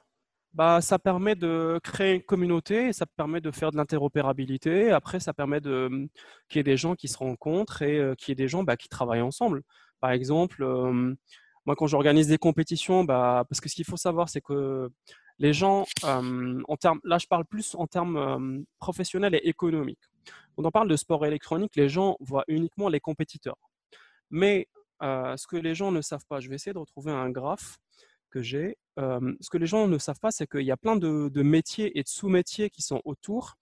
bah, 0.54 0.82
ça 0.82 1.00
permet 1.00 1.36
de 1.36 1.80
créer 1.84 2.16
une 2.16 2.24
communauté 2.24 2.92
ça 2.92 3.06
permet 3.06 3.40
de 3.40 3.52
faire 3.52 3.72
de 3.72 3.78
l'interopérabilité. 3.78 4.92
Après, 4.92 5.20
ça 5.20 5.34
permet 5.34 5.62
de, 5.62 6.10
qu'il 6.50 6.58
y 6.58 6.62
ait 6.62 6.64
des 6.64 6.78
gens 6.78 6.96
qui 6.96 7.08
se 7.08 7.18
rencontrent 7.18 7.82
et 7.82 8.14
qu'il 8.18 8.30
y 8.30 8.34
ait 8.34 8.36
des 8.36 8.48
gens 8.48 8.64
bah, 8.64 8.76
qui 8.78 8.90
travaillent 8.90 9.22
ensemble. 9.22 9.64
Par 10.02 10.12
exemple, 10.12 10.64
moi, 11.66 11.76
quand 11.76 11.88
j'organise 11.88 12.28
des 12.28 12.38
compétitions, 12.38 13.04
bah, 13.04 13.46
parce 13.50 13.62
que 13.62 13.70
ce 13.70 13.76
qu'il 13.76 13.86
faut 13.86 13.98
savoir, 13.98 14.30
c'est 14.30 14.42
que 14.42 14.90
les 15.40 15.54
gens, 15.54 15.86
en 16.04 16.78
termes, 16.78 17.00
là, 17.04 17.18
je 17.18 17.28
parle 17.28 17.46
plus 17.46 17.76
en 17.76 17.88
termes 17.88 18.64
professionnels 18.80 19.36
et 19.36 19.48
économiques. 19.48 20.10
Quand 20.56 20.66
on 20.66 20.72
parle 20.72 20.90
de 20.90 20.98
sport 20.98 21.26
électronique, 21.26 21.76
les 21.76 21.88
gens 21.88 22.18
voient 22.20 22.44
uniquement 22.48 22.90
les 22.90 23.00
compétiteurs. 23.00 23.58
Mais 24.30 24.68
ce 25.02 25.48
que 25.48 25.56
les 25.56 25.76
gens 25.76 25.92
ne 25.92 26.02
savent 26.02 26.26
pas, 26.28 26.40
je 26.40 26.50
vais 26.50 26.56
essayer 26.56 26.74
de 26.74 26.80
retrouver 26.80 27.12
un 27.12 27.30
graphe 27.30 27.78
que 28.32 28.42
j'ai. 28.42 28.78
ce 28.98 29.50
que 29.52 29.58
les 29.58 29.68
gens 29.68 29.88
ne 29.88 29.98
savent 29.98 30.20
pas, 30.20 30.32
c'est 30.32 30.48
qu'il 30.48 30.66
y 30.66 30.72
a 30.72 30.78
plein 30.78 30.96
de, 30.96 31.42
métiers 31.44 31.98
et 32.00 32.04
de 32.04 32.08
sous-métiers 32.08 32.70
qui 32.70 32.82
sont 32.82 33.02
autour. 33.06 33.56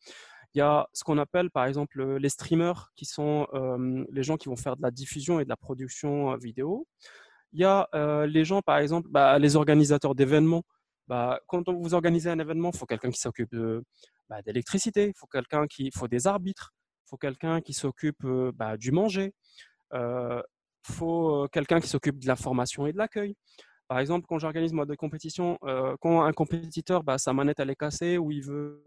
Il 0.55 0.59
y 0.59 0.61
a 0.61 0.87
ce 0.93 1.03
qu'on 1.03 1.17
appelle 1.19 1.51
par 1.51 1.65
exemple 1.65 2.17
les 2.17 2.29
streamers, 2.29 2.91
qui 2.95 3.05
sont 3.05 3.47
les 4.11 4.23
gens 4.23 4.37
qui 4.37 4.47
vont 4.49 4.55
faire 4.55 4.77
de 4.77 4.81
la 4.81 4.91
diffusion 4.91 5.39
et 5.39 5.43
de 5.43 5.49
la 5.49 5.57
production 5.57 6.35
vidéo. 6.37 6.87
Il 7.53 7.59
y 7.59 7.65
a 7.65 7.89
les 8.27 8.45
gens, 8.45 8.61
par 8.61 8.77
exemple, 8.77 9.09
bah, 9.09 9.37
les 9.39 9.55
organisateurs 9.55 10.15
d'événements. 10.15 10.63
Bah, 11.07 11.39
quand 11.47 11.67
vous 11.67 11.93
organisez 11.95 12.29
un 12.29 12.37
événement, 12.37 12.69
il 12.71 12.77
faut 12.77 12.85
quelqu'un 12.85 13.09
qui 13.09 13.19
s'occupe 13.19 13.55
bah, 14.29 14.41
d'électricité, 14.43 15.07
il 15.07 15.13
faut 15.17 15.27
quelqu'un 15.27 15.65
qui, 15.67 15.89
faut 15.91 16.07
des 16.07 16.27
arbitres, 16.27 16.71
il 17.05 17.09
faut 17.09 17.17
quelqu'un 17.17 17.61
qui 17.61 17.73
s'occupe 17.73 18.25
du 18.77 18.91
manger, 18.91 19.33
il 19.93 20.41
faut 20.83 21.47
quelqu'un 21.51 21.79
qui 21.79 21.87
s'occupe 21.87 22.19
de 22.19 22.27
la 22.27 22.35
formation 22.35 22.87
et 22.87 22.93
de 22.93 22.97
l'accueil. 22.97 23.35
Par 23.89 23.99
exemple, 23.99 24.25
quand 24.29 24.39
j'organise 24.39 24.71
moi 24.71 24.85
des 24.85 24.95
compétitions, 24.95 25.57
euh, 25.65 25.97
quand 25.99 26.21
un 26.23 26.31
compétiteur, 26.31 27.03
bah, 27.03 27.17
sa 27.17 27.33
manette 27.33 27.59
elle 27.59 27.71
est 27.71 27.75
cassée 27.75 28.17
ou 28.17 28.31
il 28.31 28.43
veut 28.43 28.83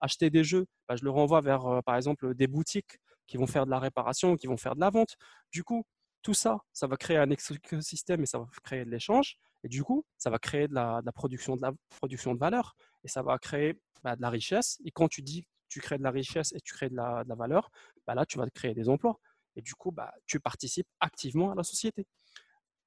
acheter 0.00 0.28
des 0.28 0.44
jeux, 0.44 0.66
bah, 0.88 0.96
je 0.96 1.04
le 1.04 1.10
renvoie 1.10 1.40
vers, 1.40 1.80
par 1.86 1.96
exemple, 1.96 2.34
des 2.34 2.46
boutiques 2.46 2.98
qui 3.26 3.36
vont 3.38 3.46
faire 3.46 3.66
de 3.66 3.70
la 3.70 3.78
réparation, 3.78 4.36
qui 4.36 4.46
vont 4.46 4.58
faire 4.58 4.74
de 4.74 4.80
la 4.80 4.90
vente. 4.90 5.16
Du 5.52 5.64
coup, 5.64 5.84
tout 6.22 6.34
ça, 6.34 6.58
ça 6.72 6.88
va 6.88 6.96
créer 6.96 7.18
un 7.18 7.30
écosystème 7.30 8.22
et 8.22 8.26
ça 8.26 8.38
va 8.38 8.46
créer 8.64 8.84
de 8.84 8.90
l'échange. 8.90 9.36
Et 9.64 9.68
du 9.68 9.84
coup, 9.84 10.04
ça 10.18 10.28
va 10.30 10.38
créer 10.38 10.68
de 10.68 10.74
la, 10.74 11.00
production, 11.14 11.56
de 11.56 11.62
la 11.62 11.72
production 12.00 12.34
de 12.34 12.38
valeur 12.40 12.74
et 13.04 13.08
ça 13.08 13.22
va 13.22 13.38
créer 13.38 13.74
bah, 14.02 14.16
de 14.16 14.22
la 14.22 14.30
richesse. 14.30 14.80
Et 14.84 14.90
quand 14.90 15.08
tu 15.08 15.22
dis 15.22 15.46
tu 15.68 15.80
crées 15.80 15.98
de 15.98 16.02
la 16.02 16.10
richesse 16.10 16.52
et 16.52 16.60
tu 16.60 16.74
crées 16.74 16.88
de 16.88 16.96
la, 16.96 17.24
de 17.24 17.28
la 17.28 17.34
valeur, 17.34 17.70
bah, 18.06 18.14
là, 18.14 18.26
tu 18.26 18.38
vas 18.38 18.48
créer 18.50 18.74
des 18.74 18.88
emplois. 18.88 19.18
Et 19.56 19.62
du 19.62 19.74
coup, 19.74 19.90
bah, 19.90 20.12
tu 20.26 20.40
participes 20.40 20.88
activement 21.00 21.52
à 21.52 21.54
la 21.54 21.62
société 21.62 22.06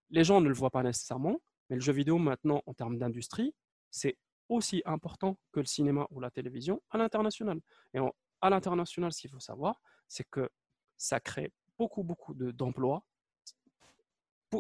les 0.09 0.23
gens 0.23 0.41
ne 0.41 0.47
le 0.47 0.53
voient 0.53 0.71
pas 0.71 0.83
nécessairement, 0.83 1.41
mais 1.69 1.75
le 1.75 1.81
jeu 1.81 1.93
vidéo 1.93 2.17
maintenant, 2.17 2.61
en 2.65 2.73
termes 2.73 2.97
d'industrie, 2.97 3.53
c'est 3.91 4.17
aussi 4.47 4.81
important 4.85 5.37
que 5.51 5.59
le 5.59 5.65
cinéma 5.65 6.07
ou 6.09 6.19
la 6.19 6.31
télévision 6.31 6.81
à 6.89 6.97
l'international. 6.97 7.59
Et 7.93 7.99
à 8.41 8.49
l'international, 8.49 9.13
ce 9.13 9.21
qu'il 9.21 9.29
faut 9.29 9.39
savoir, 9.39 9.81
c'est 10.07 10.27
que 10.29 10.49
ça 10.97 11.19
crée 11.19 11.51
beaucoup, 11.77 12.03
beaucoup 12.03 12.33
d'emplois 12.33 13.03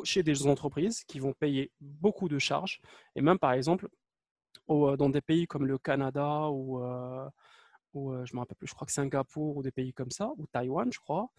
chez 0.03 0.21
des 0.21 0.45
entreprises 0.45 1.03
qui 1.03 1.19
vont 1.19 1.33
payer 1.33 1.71
beaucoup 1.81 2.29
de 2.29 2.37
charges. 2.37 2.79
Et 3.15 3.21
même, 3.21 3.39
par 3.39 3.53
exemple, 3.53 3.89
euh, 4.69 4.95
dans 4.95 5.09
des 5.09 5.21
pays 5.21 5.47
comme 5.47 5.65
le 5.65 5.77
Canada 5.79 6.47
ou, 6.49 6.83
euh, 6.83 7.27
ou 7.93 8.11
euh, 8.11 8.25
je 8.25 8.33
ne 8.33 8.35
me 8.35 8.41
rappelle 8.41 8.57
plus, 8.57 8.67
je 8.67 8.73
crois 8.75 8.85
que 8.85 8.91
Singapour 8.91 9.57
ou 9.57 9.63
des 9.63 9.71
pays 9.71 9.93
comme 9.93 10.11
ça, 10.11 10.31
ou 10.37 10.45
Taïwan, 10.47 10.91
je 10.93 10.99
crois, 10.99 11.29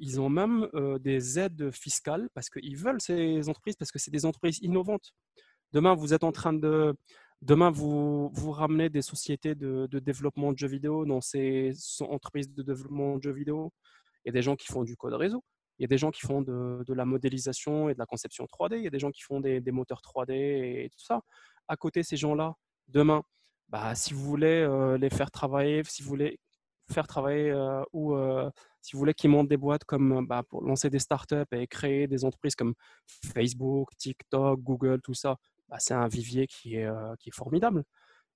ils 0.00 0.20
ont 0.20 0.28
même 0.28 0.68
des 1.00 1.38
aides 1.38 1.70
fiscales 1.72 2.28
parce 2.34 2.50
qu'ils 2.50 2.76
veulent 2.76 3.00
ces 3.00 3.48
entreprises, 3.48 3.76
parce 3.76 3.90
que 3.90 3.98
c'est 3.98 4.10
des 4.10 4.24
entreprises 4.24 4.58
innovantes. 4.62 5.12
Demain, 5.72 5.94
vous 5.94 6.14
êtes 6.14 6.24
en 6.24 6.32
train 6.32 6.52
de... 6.52 6.94
Demain, 7.40 7.70
vous, 7.70 8.30
vous 8.32 8.52
ramenez 8.52 8.88
des 8.88 9.02
sociétés 9.02 9.56
de, 9.56 9.86
développement 9.98 10.52
de 10.52 10.58
jeux 10.58 10.68
vidéo 10.68 11.04
dans 11.04 11.20
ces 11.20 11.72
entreprises 12.00 12.52
de 12.52 12.62
développement 12.62 13.16
de 13.16 13.22
jeux 13.22 13.32
vidéo. 13.32 13.72
Il 14.24 14.28
y 14.28 14.30
a 14.30 14.32
des 14.32 14.42
gens 14.42 14.54
qui 14.54 14.68
font 14.68 14.84
du 14.84 14.96
code 14.96 15.14
réseau. 15.14 15.42
Il 15.78 15.82
y 15.82 15.84
a 15.86 15.88
des 15.88 15.98
gens 15.98 16.12
qui 16.12 16.20
font 16.20 16.42
de, 16.42 16.84
la 16.92 17.04
modélisation 17.04 17.88
et 17.88 17.94
de 17.94 17.98
la 17.98 18.06
conception 18.06 18.44
3D. 18.44 18.76
Il 18.76 18.84
y 18.84 18.86
a 18.86 18.90
des 18.90 19.00
gens 19.00 19.10
qui 19.10 19.22
font 19.22 19.40
des, 19.40 19.60
moteurs 19.72 20.02
3D 20.02 20.32
et 20.32 20.90
tout 20.92 21.04
ça. 21.04 21.22
À 21.66 21.76
côté, 21.76 22.04
ces 22.04 22.16
gens-là, 22.16 22.54
demain, 22.86 23.24
bah, 23.68 23.96
si 23.96 24.14
vous 24.14 24.22
voulez 24.22 24.68
les 25.00 25.10
faire 25.10 25.32
travailler, 25.32 25.82
si 25.84 26.04
vous 26.04 26.10
voulez 26.10 26.38
faire 26.90 27.06
travailler 27.06 27.50
euh, 27.50 27.82
ou 27.92 28.14
euh, 28.14 28.50
si 28.80 28.92
vous 28.92 28.98
voulez 28.98 29.14
qu'ils 29.14 29.30
montent 29.30 29.48
des 29.48 29.56
boîtes 29.56 29.84
comme 29.84 30.26
bah, 30.26 30.42
pour 30.48 30.62
lancer 30.62 30.90
des 30.90 30.98
startups 30.98 31.44
et 31.52 31.66
créer 31.66 32.06
des 32.06 32.24
entreprises 32.24 32.54
comme 32.54 32.74
Facebook, 33.06 33.90
TikTok, 33.96 34.60
Google, 34.60 35.00
tout 35.02 35.14
ça, 35.14 35.36
bah, 35.68 35.76
c'est 35.78 35.94
un 35.94 36.08
vivier 36.08 36.46
qui 36.46 36.76
est, 36.76 36.90
qui 37.18 37.28
est 37.28 37.34
formidable. 37.34 37.84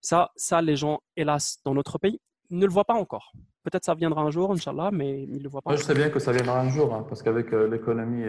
Ça, 0.01 0.31
ça, 0.37 0.63
les 0.63 0.77
gens, 0.77 1.01
hélas, 1.17 1.59
dans 1.65 1.75
notre 1.75 1.99
pays, 1.99 2.21
ne 2.51 2.65
le 2.65 2.73
voient 2.73 2.85
pas 2.85 2.95
encore. 2.95 3.33
Peut-être 3.65 3.85
ça 3.85 3.95
viendra 3.95 4.23
un 4.23 4.31
jour, 4.31 4.53
Inch'Allah, 4.53 4.91
mais 4.93 5.25
ils 5.25 5.39
ne 5.39 5.43
le 5.43 5.49
voient 5.49 5.63
pas. 5.63 5.71
Moi, 5.71 5.77
je 5.77 5.83
sais 5.83 5.95
bien 5.95 6.11
que 6.11 6.21
ça 6.21 6.31
viendra 6.31 6.61
un 6.61 6.69
jour, 6.69 6.95
hein, 6.95 7.05
parce 7.09 7.23
qu'avec 7.23 7.51
l'économie 7.51 8.27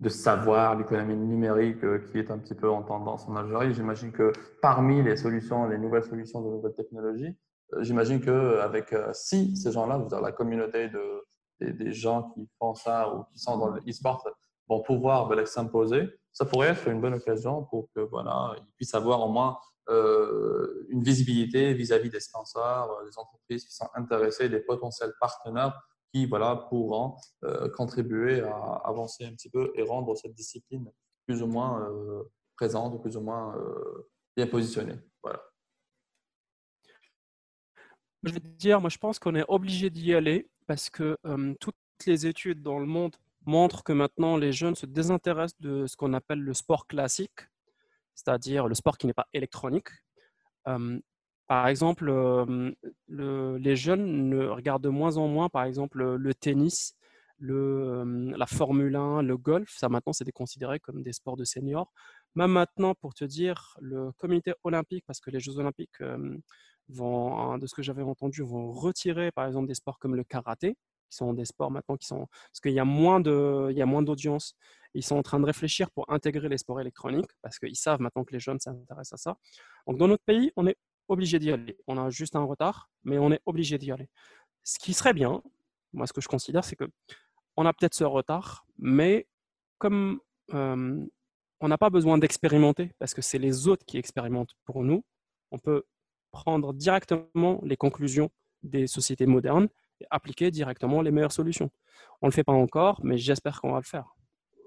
de 0.00 0.08
savoir, 0.08 0.74
l'économie 0.76 1.16
numérique 1.16 1.80
qui 2.10 2.18
est 2.18 2.30
un 2.30 2.38
petit 2.38 2.54
peu 2.54 2.70
en 2.70 2.82
tendance 2.82 3.28
en 3.28 3.36
Algérie, 3.36 3.74
j'imagine 3.74 4.12
que 4.12 4.32
parmi 4.62 5.02
les 5.02 5.16
solutions, 5.16 5.66
les 5.68 5.76
nouvelles 5.76 6.04
solutions 6.04 6.40
de 6.40 6.48
nouvelles 6.48 6.74
technologies, 6.74 7.36
j'imagine 7.80 8.20
qu'avec 8.20 8.92
euh, 8.92 9.10
si 9.12 9.56
ces 9.56 9.72
gens-là, 9.72 9.98
vous 9.98 10.12
avez 10.14 10.22
la 10.22 10.32
communauté 10.32 10.88
de, 10.88 11.26
des, 11.60 11.92
gens 11.92 12.30
qui 12.30 12.48
font 12.58 12.74
ça 12.74 13.12
ou 13.14 13.24
qui 13.24 13.38
sont 13.38 13.58
dans 13.58 13.68
le 13.68 13.80
e-sport, 13.88 14.26
vont 14.68 14.82
pouvoir 14.82 15.28
ben, 15.28 15.44
s'imposer, 15.46 16.08
ça 16.32 16.44
pourrait 16.44 16.68
être 16.68 16.88
une 16.88 17.00
bonne 17.00 17.14
occasion 17.14 17.64
pour 17.64 17.88
que 17.94 18.00
voilà, 18.00 18.54
ils 18.58 18.66
puissent 18.76 18.94
avoir 18.94 19.22
au 19.22 19.30
moins 19.30 19.58
euh, 19.88 20.86
une 20.90 21.02
visibilité 21.02 21.72
vis-à-vis 21.74 22.10
des 22.10 22.20
sponsors, 22.20 23.02
des 23.04 23.18
entreprises 23.18 23.64
qui 23.64 23.74
sont 23.74 23.88
intéressées, 23.94 24.48
des 24.48 24.60
potentiels 24.60 25.12
partenaires 25.20 25.80
qui 26.12 26.26
voilà, 26.26 26.56
pourront 26.68 27.16
contribuer 27.76 28.40
à 28.40 28.80
avancer 28.84 29.24
un 29.24 29.32
petit 29.32 29.50
peu 29.50 29.72
et 29.74 29.82
rendre 29.82 30.16
cette 30.16 30.34
discipline 30.34 30.90
plus 31.26 31.42
ou 31.42 31.46
moins 31.46 31.88
présente, 32.56 33.00
plus 33.02 33.16
ou 33.16 33.20
moins 33.20 33.54
bien 34.36 34.46
positionnée. 34.46 34.98
Voilà. 35.22 35.40
Je 38.26 38.32
vais 38.32 38.40
dire, 38.40 38.80
moi 38.80 38.90
je 38.90 38.98
pense 38.98 39.20
qu'on 39.20 39.36
est 39.36 39.44
obligé 39.46 39.88
d'y 39.88 40.12
aller 40.12 40.50
parce 40.66 40.90
que 40.90 41.16
toutes 41.60 41.76
les 42.06 42.26
études 42.26 42.60
dans 42.60 42.80
le 42.80 42.86
monde 42.86 43.14
montrent 43.44 43.84
que 43.84 43.92
maintenant 43.92 44.36
les 44.36 44.52
jeunes 44.52 44.74
se 44.74 44.84
désintéressent 44.84 45.60
de 45.60 45.86
ce 45.86 45.96
qu'on 45.96 46.12
appelle 46.12 46.40
le 46.40 46.52
sport 46.52 46.88
classique, 46.88 47.48
c'est-à-dire 48.16 48.66
le 48.66 48.74
sport 48.74 48.98
qui 48.98 49.06
n'est 49.06 49.14
pas 49.14 49.28
électronique. 49.32 49.90
par 51.46 51.68
exemple, 51.68 52.10
les 53.08 53.76
jeunes 53.76 54.28
ne 54.28 54.46
regardent 54.46 54.82
de 54.82 54.88
moins 54.88 55.16
en 55.16 55.28
moins, 55.28 55.48
par 55.48 55.64
exemple, 55.64 56.16
le 56.16 56.34
tennis, 56.34 56.96
la 57.38 58.46
Formule 58.46 58.96
1, 58.96 59.22
le 59.22 59.36
golf. 59.36 59.72
Ça 59.76 59.88
maintenant, 59.88 60.12
c'est 60.12 60.30
considéré 60.32 60.80
comme 60.80 61.02
des 61.02 61.12
sports 61.12 61.36
de 61.36 61.44
seniors. 61.44 61.92
Même 62.34 62.50
maintenant, 62.50 62.94
pour 62.94 63.14
te 63.14 63.24
dire, 63.24 63.76
le 63.80 64.10
comité 64.12 64.54
olympique, 64.64 65.04
parce 65.06 65.20
que 65.20 65.30
les 65.30 65.40
Jeux 65.40 65.58
olympiques 65.58 66.00
vont, 66.88 67.38
hein, 67.38 67.58
de 67.58 67.66
ce 67.66 67.74
que 67.74 67.82
j'avais 67.82 68.02
entendu, 68.02 68.42
vont 68.42 68.70
retirer 68.72 69.32
par 69.32 69.46
exemple 69.46 69.66
des 69.68 69.74
sports 69.74 69.98
comme 69.98 70.14
le 70.14 70.24
karaté, 70.24 70.76
qui 71.08 71.16
sont 71.16 71.32
des 71.32 71.44
sports 71.44 71.70
maintenant 71.70 71.96
qui 71.96 72.06
sont 72.06 72.26
parce 72.26 72.60
qu'il 72.62 72.72
y 72.72 72.80
a 72.80 72.84
moins 72.84 73.20
de, 73.20 73.68
il 73.70 73.76
y 73.76 73.82
a 73.82 73.86
moins 73.86 74.02
d'audience. 74.02 74.54
Ils 74.94 75.04
sont 75.04 75.16
en 75.16 75.22
train 75.22 75.38
de 75.38 75.46
réfléchir 75.46 75.90
pour 75.90 76.10
intégrer 76.10 76.48
les 76.48 76.58
sports 76.58 76.80
électroniques 76.80 77.30
parce 77.42 77.58
qu'ils 77.58 77.76
savent 77.76 78.00
maintenant 78.00 78.24
que 78.24 78.32
les 78.32 78.40
jeunes 78.40 78.58
s'intéressent 78.58 79.12
à 79.12 79.16
ça. 79.16 79.38
Donc 79.86 79.98
dans 79.98 80.08
notre 80.08 80.24
pays, 80.24 80.52
on 80.56 80.66
est 80.66 80.76
obligé 81.08 81.38
d'y 81.38 81.52
aller. 81.52 81.76
On 81.86 81.98
a 81.98 82.10
juste 82.10 82.34
un 82.34 82.42
retard, 82.42 82.88
mais 83.04 83.18
on 83.18 83.30
est 83.30 83.40
obligé 83.46 83.78
d'y 83.78 83.92
aller. 83.92 84.08
Ce 84.64 84.78
qui 84.78 84.94
serait 84.94 85.12
bien, 85.12 85.42
moi 85.92 86.06
ce 86.06 86.12
que 86.12 86.20
je 86.20 86.28
considère, 86.28 86.64
c'est 86.64 86.76
que 86.76 86.88
on 87.56 87.66
a 87.66 87.72
peut-être 87.72 87.94
ce 87.94 88.04
retard, 88.04 88.66
mais 88.78 89.28
comme 89.78 90.20
on 90.52 91.68
n'a 91.68 91.78
pas 91.78 91.90
besoin 91.90 92.18
d'expérimenter 92.18 92.92
parce 92.98 93.14
que 93.14 93.22
c'est 93.22 93.38
les 93.38 93.68
autres 93.68 93.84
qui 93.86 93.98
expérimentent 93.98 94.54
pour 94.64 94.82
nous, 94.82 95.04
on 95.50 95.58
peut 95.58 95.84
prendre 96.44 96.72
directement 96.72 97.60
les 97.62 97.76
conclusions 97.76 98.30
des 98.62 98.86
sociétés 98.86 99.26
modernes 99.26 99.68
et 100.00 100.06
appliquer 100.10 100.50
directement 100.50 101.02
les 101.02 101.10
meilleures 101.10 101.32
solutions. 101.32 101.70
On 102.22 102.26
ne 102.26 102.30
le 102.30 102.34
fait 102.34 102.44
pas 102.44 102.52
encore, 102.52 103.00
mais 103.02 103.16
j'espère 103.16 103.60
qu'on 103.60 103.72
va 103.72 103.78
le 103.78 103.84
faire. 103.84 104.16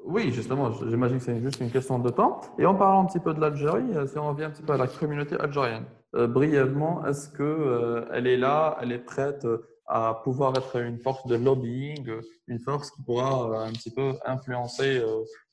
Oui, 0.05 0.31
justement, 0.31 0.71
j'imagine 0.71 1.17
que 1.17 1.23
c'est 1.23 1.41
juste 1.41 1.59
une 1.59 1.71
question 1.71 1.99
de 1.99 2.09
temps. 2.09 2.41
Et 2.57 2.65
en 2.65 2.75
parlant 2.75 3.03
un 3.03 3.05
petit 3.05 3.19
peu 3.19 3.33
de 3.33 3.41
l'Algérie, 3.41 3.95
euh, 3.95 4.07
si 4.07 4.17
on 4.17 4.29
revient 4.29 4.45
un 4.45 4.49
petit 4.51 4.63
peu 4.63 4.73
à 4.73 4.77
la 4.77 4.87
communauté 4.87 5.35
algérienne, 5.35 5.85
euh, 6.15 6.25
brièvement, 6.25 7.05
est-ce 7.05 7.29
qu'elle 7.29 7.45
euh, 7.45 8.11
est 8.13 8.37
là, 8.37 8.77
elle 8.81 8.91
est 8.91 9.05
prête 9.05 9.45
à 9.87 10.21
pouvoir 10.23 10.57
être 10.57 10.77
une 10.77 10.99
force 10.99 11.25
de 11.27 11.35
lobbying, 11.35 12.09
une 12.47 12.59
force 12.59 12.91
qui 12.91 13.03
pourra 13.03 13.65
un 13.65 13.71
petit 13.71 13.91
peu 13.91 14.13
influencer 14.25 15.03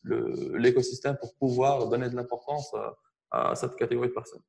l'écosystème 0.05 1.17
pour 1.19 1.35
pouvoir 1.37 1.89
donner 1.89 2.11
de 2.11 2.17
l'importance 2.17 2.75
à 3.31 3.55
cette 3.55 3.77
catégorie 3.77 4.09
de 4.09 4.13
personnes? 4.13 4.43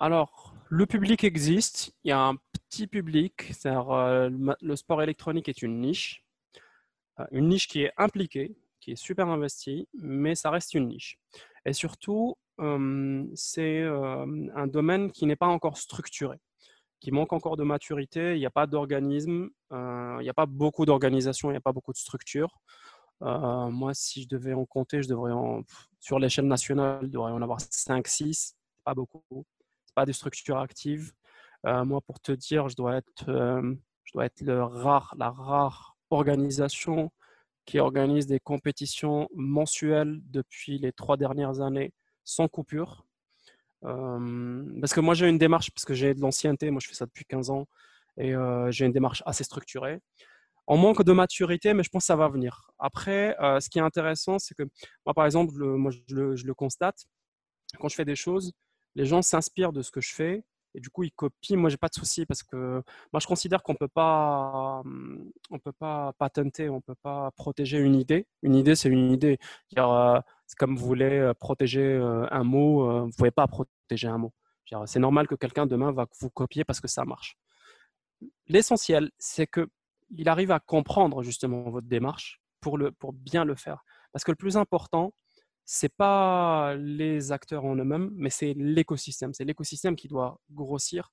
Alors, 0.00 0.54
le 0.70 0.86
public 0.86 1.24
existe. 1.24 1.94
Il 2.04 2.08
y 2.08 2.12
a 2.12 2.18
un 2.18 2.36
petit 2.52 2.86
public. 2.86 3.52
Euh, 3.66 4.30
le 4.60 4.76
sport 4.76 5.02
électronique 5.02 5.50
est 5.50 5.60
une 5.60 5.82
niche. 5.82 6.24
Euh, 7.20 7.26
une 7.32 7.48
niche 7.48 7.68
qui 7.68 7.82
est 7.82 7.92
impliquée, 7.98 8.56
qui 8.80 8.92
est 8.92 8.96
super 8.96 9.28
investie, 9.28 9.88
mais 9.92 10.34
ça 10.34 10.50
reste 10.50 10.72
une 10.72 10.88
niche. 10.88 11.18
Et 11.66 11.74
surtout, 11.74 12.36
c'est 13.34 13.82
un 13.82 14.66
domaine 14.66 15.12
qui 15.12 15.24
n'est 15.26 15.36
pas 15.36 15.46
encore 15.46 15.78
structuré, 15.78 16.38
qui 17.00 17.10
manque 17.10 17.32
encore 17.34 17.56
de 17.56 17.62
maturité. 17.62 18.34
Il 18.36 18.38
n'y 18.38 18.46
a 18.46 18.50
pas 18.50 18.66
d'organisme, 18.66 19.50
euh, 19.72 20.16
il 20.20 20.22
n'y 20.22 20.30
a 20.30 20.34
pas 20.34 20.46
beaucoup 20.46 20.86
d'organisation, 20.86 21.50
il 21.50 21.54
n'y 21.54 21.58
a 21.58 21.62
pas 21.62 21.72
beaucoup 21.72 21.92
de 21.92 21.98
structure. 21.98 22.58
moi, 23.20 23.92
si 23.92 24.22
je 24.22 24.28
devais 24.28 24.54
en 24.54 24.64
compter, 24.64 25.02
je 25.02 25.08
devrais 25.08 25.32
en, 25.32 25.62
sur 25.98 26.18
l'échelle 26.18 26.46
nationale, 26.46 27.00
il 27.02 27.10
devrait 27.10 27.32
en 27.32 27.42
avoir 27.42 27.60
5, 27.60 28.06
6, 28.06 28.56
pas 28.84 28.94
beaucoup 28.94 29.44
pas 30.00 30.06
des 30.06 30.14
structures 30.14 30.56
actives. 30.56 31.12
Euh, 31.66 31.84
moi, 31.84 32.00
pour 32.00 32.20
te 32.20 32.32
dire, 32.32 32.70
je 32.70 32.76
dois 32.76 32.96
être, 32.96 33.28
euh, 33.28 33.74
je 34.04 34.12
dois 34.14 34.24
être 34.24 34.40
le 34.40 34.62
rare, 34.62 35.14
la 35.18 35.30
rare 35.30 35.98
organisation 36.08 37.10
qui 37.66 37.78
organise 37.78 38.26
des 38.26 38.40
compétitions 38.40 39.28
mensuelles 39.34 40.20
depuis 40.24 40.78
les 40.78 40.92
trois 40.92 41.18
dernières 41.18 41.60
années 41.60 41.92
sans 42.24 42.48
coupure. 42.48 43.04
Euh, 43.84 44.64
parce 44.80 44.94
que 44.94 45.00
moi, 45.00 45.12
j'ai 45.12 45.28
une 45.28 45.36
démarche, 45.36 45.70
parce 45.70 45.84
que 45.84 45.92
j'ai 45.92 46.14
de 46.14 46.20
l'ancienneté, 46.20 46.70
moi 46.70 46.80
je 46.82 46.88
fais 46.88 46.94
ça 46.94 47.04
depuis 47.04 47.26
15 47.26 47.50
ans, 47.50 47.66
et 48.16 48.32
j'ai 48.70 48.86
une 48.86 48.92
démarche 48.92 49.22
assez 49.26 49.44
structurée. 49.44 50.00
On 50.66 50.76
manque 50.78 51.02
de 51.04 51.12
maturité, 51.12 51.74
mais 51.74 51.82
je 51.82 51.90
pense 51.90 52.04
que 52.04 52.06
ça 52.06 52.16
va 52.16 52.28
venir. 52.28 52.70
Après, 52.78 53.36
ce 53.60 53.68
qui 53.70 53.78
est 53.78 53.82
intéressant, 53.82 54.38
c'est 54.38 54.54
que 54.54 54.64
moi, 55.06 55.14
par 55.14 55.26
exemple, 55.26 55.52
moi, 55.84 55.90
je 55.90 56.14
le, 56.14 56.54
constate, 56.54 57.06
quand 57.78 57.88
je 57.88 57.94
fais 57.94 58.04
des 58.04 58.16
choses, 58.16 58.52
les 58.94 59.04
gens 59.04 59.22
s'inspirent 59.22 59.72
de 59.72 59.82
ce 59.82 59.90
que 59.90 60.00
je 60.00 60.14
fais 60.14 60.44
et 60.74 60.80
du 60.80 60.90
coup 60.90 61.02
ils 61.04 61.12
copient. 61.12 61.56
Moi, 61.56 61.70
j'ai 61.70 61.76
pas 61.76 61.88
de 61.88 61.94
souci 61.94 62.26
parce 62.26 62.42
que 62.42 62.82
moi 63.12 63.20
je 63.20 63.26
considère 63.26 63.62
qu'on 63.62 63.74
peut 63.74 63.88
pas, 63.88 64.82
on 65.50 65.58
peut 65.58 65.72
pas 65.72 66.12
patenter, 66.18 66.68
on 66.68 66.80
peut 66.80 66.94
pas 67.02 67.30
protéger 67.32 67.78
une 67.78 67.94
idée. 67.96 68.26
Une 68.42 68.54
idée, 68.54 68.74
c'est 68.74 68.88
une 68.88 69.12
idée. 69.12 69.38
Euh, 69.78 70.20
c'est 70.46 70.58
comme 70.58 70.76
vous 70.76 70.86
voulez 70.86 71.18
euh, 71.18 71.34
protéger 71.34 71.82
euh, 71.82 72.26
un 72.30 72.44
mot, 72.44 73.06
vous 73.06 73.12
pouvez 73.16 73.30
pas 73.30 73.46
protéger 73.46 74.08
un 74.08 74.18
mot. 74.18 74.32
C'est 74.86 75.00
normal 75.00 75.26
que 75.26 75.34
quelqu'un 75.34 75.66
demain 75.66 75.90
va 75.90 76.06
vous 76.20 76.30
copier 76.30 76.64
parce 76.64 76.80
que 76.80 76.86
ça 76.86 77.04
marche. 77.04 77.36
L'essentiel, 78.46 79.10
c'est 79.18 79.48
que 79.48 79.68
il 80.16 80.28
arrive 80.28 80.52
à 80.52 80.60
comprendre 80.60 81.22
justement 81.22 81.70
votre 81.70 81.88
démarche 81.88 82.40
pour, 82.60 82.78
le, 82.78 82.92
pour 82.92 83.12
bien 83.12 83.44
le 83.44 83.56
faire. 83.56 83.84
Parce 84.12 84.24
que 84.24 84.30
le 84.30 84.36
plus 84.36 84.56
important, 84.56 85.12
c'est 85.72 85.94
pas 85.94 86.74
les 86.74 87.30
acteurs 87.30 87.64
en 87.64 87.76
eux-mêmes, 87.76 88.10
mais 88.16 88.28
c'est 88.28 88.54
l'écosystème. 88.54 89.32
C'est 89.32 89.44
l'écosystème 89.44 89.94
qui 89.94 90.08
doit 90.08 90.40
grossir 90.50 91.12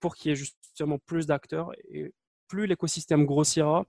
pour 0.00 0.16
qu'il 0.16 0.28
y 0.28 0.32
ait 0.32 0.36
justement 0.36 0.98
plus 0.98 1.26
d'acteurs. 1.26 1.72
Et 1.88 2.12
plus 2.46 2.66
l'écosystème 2.66 3.24
grossira, 3.24 3.86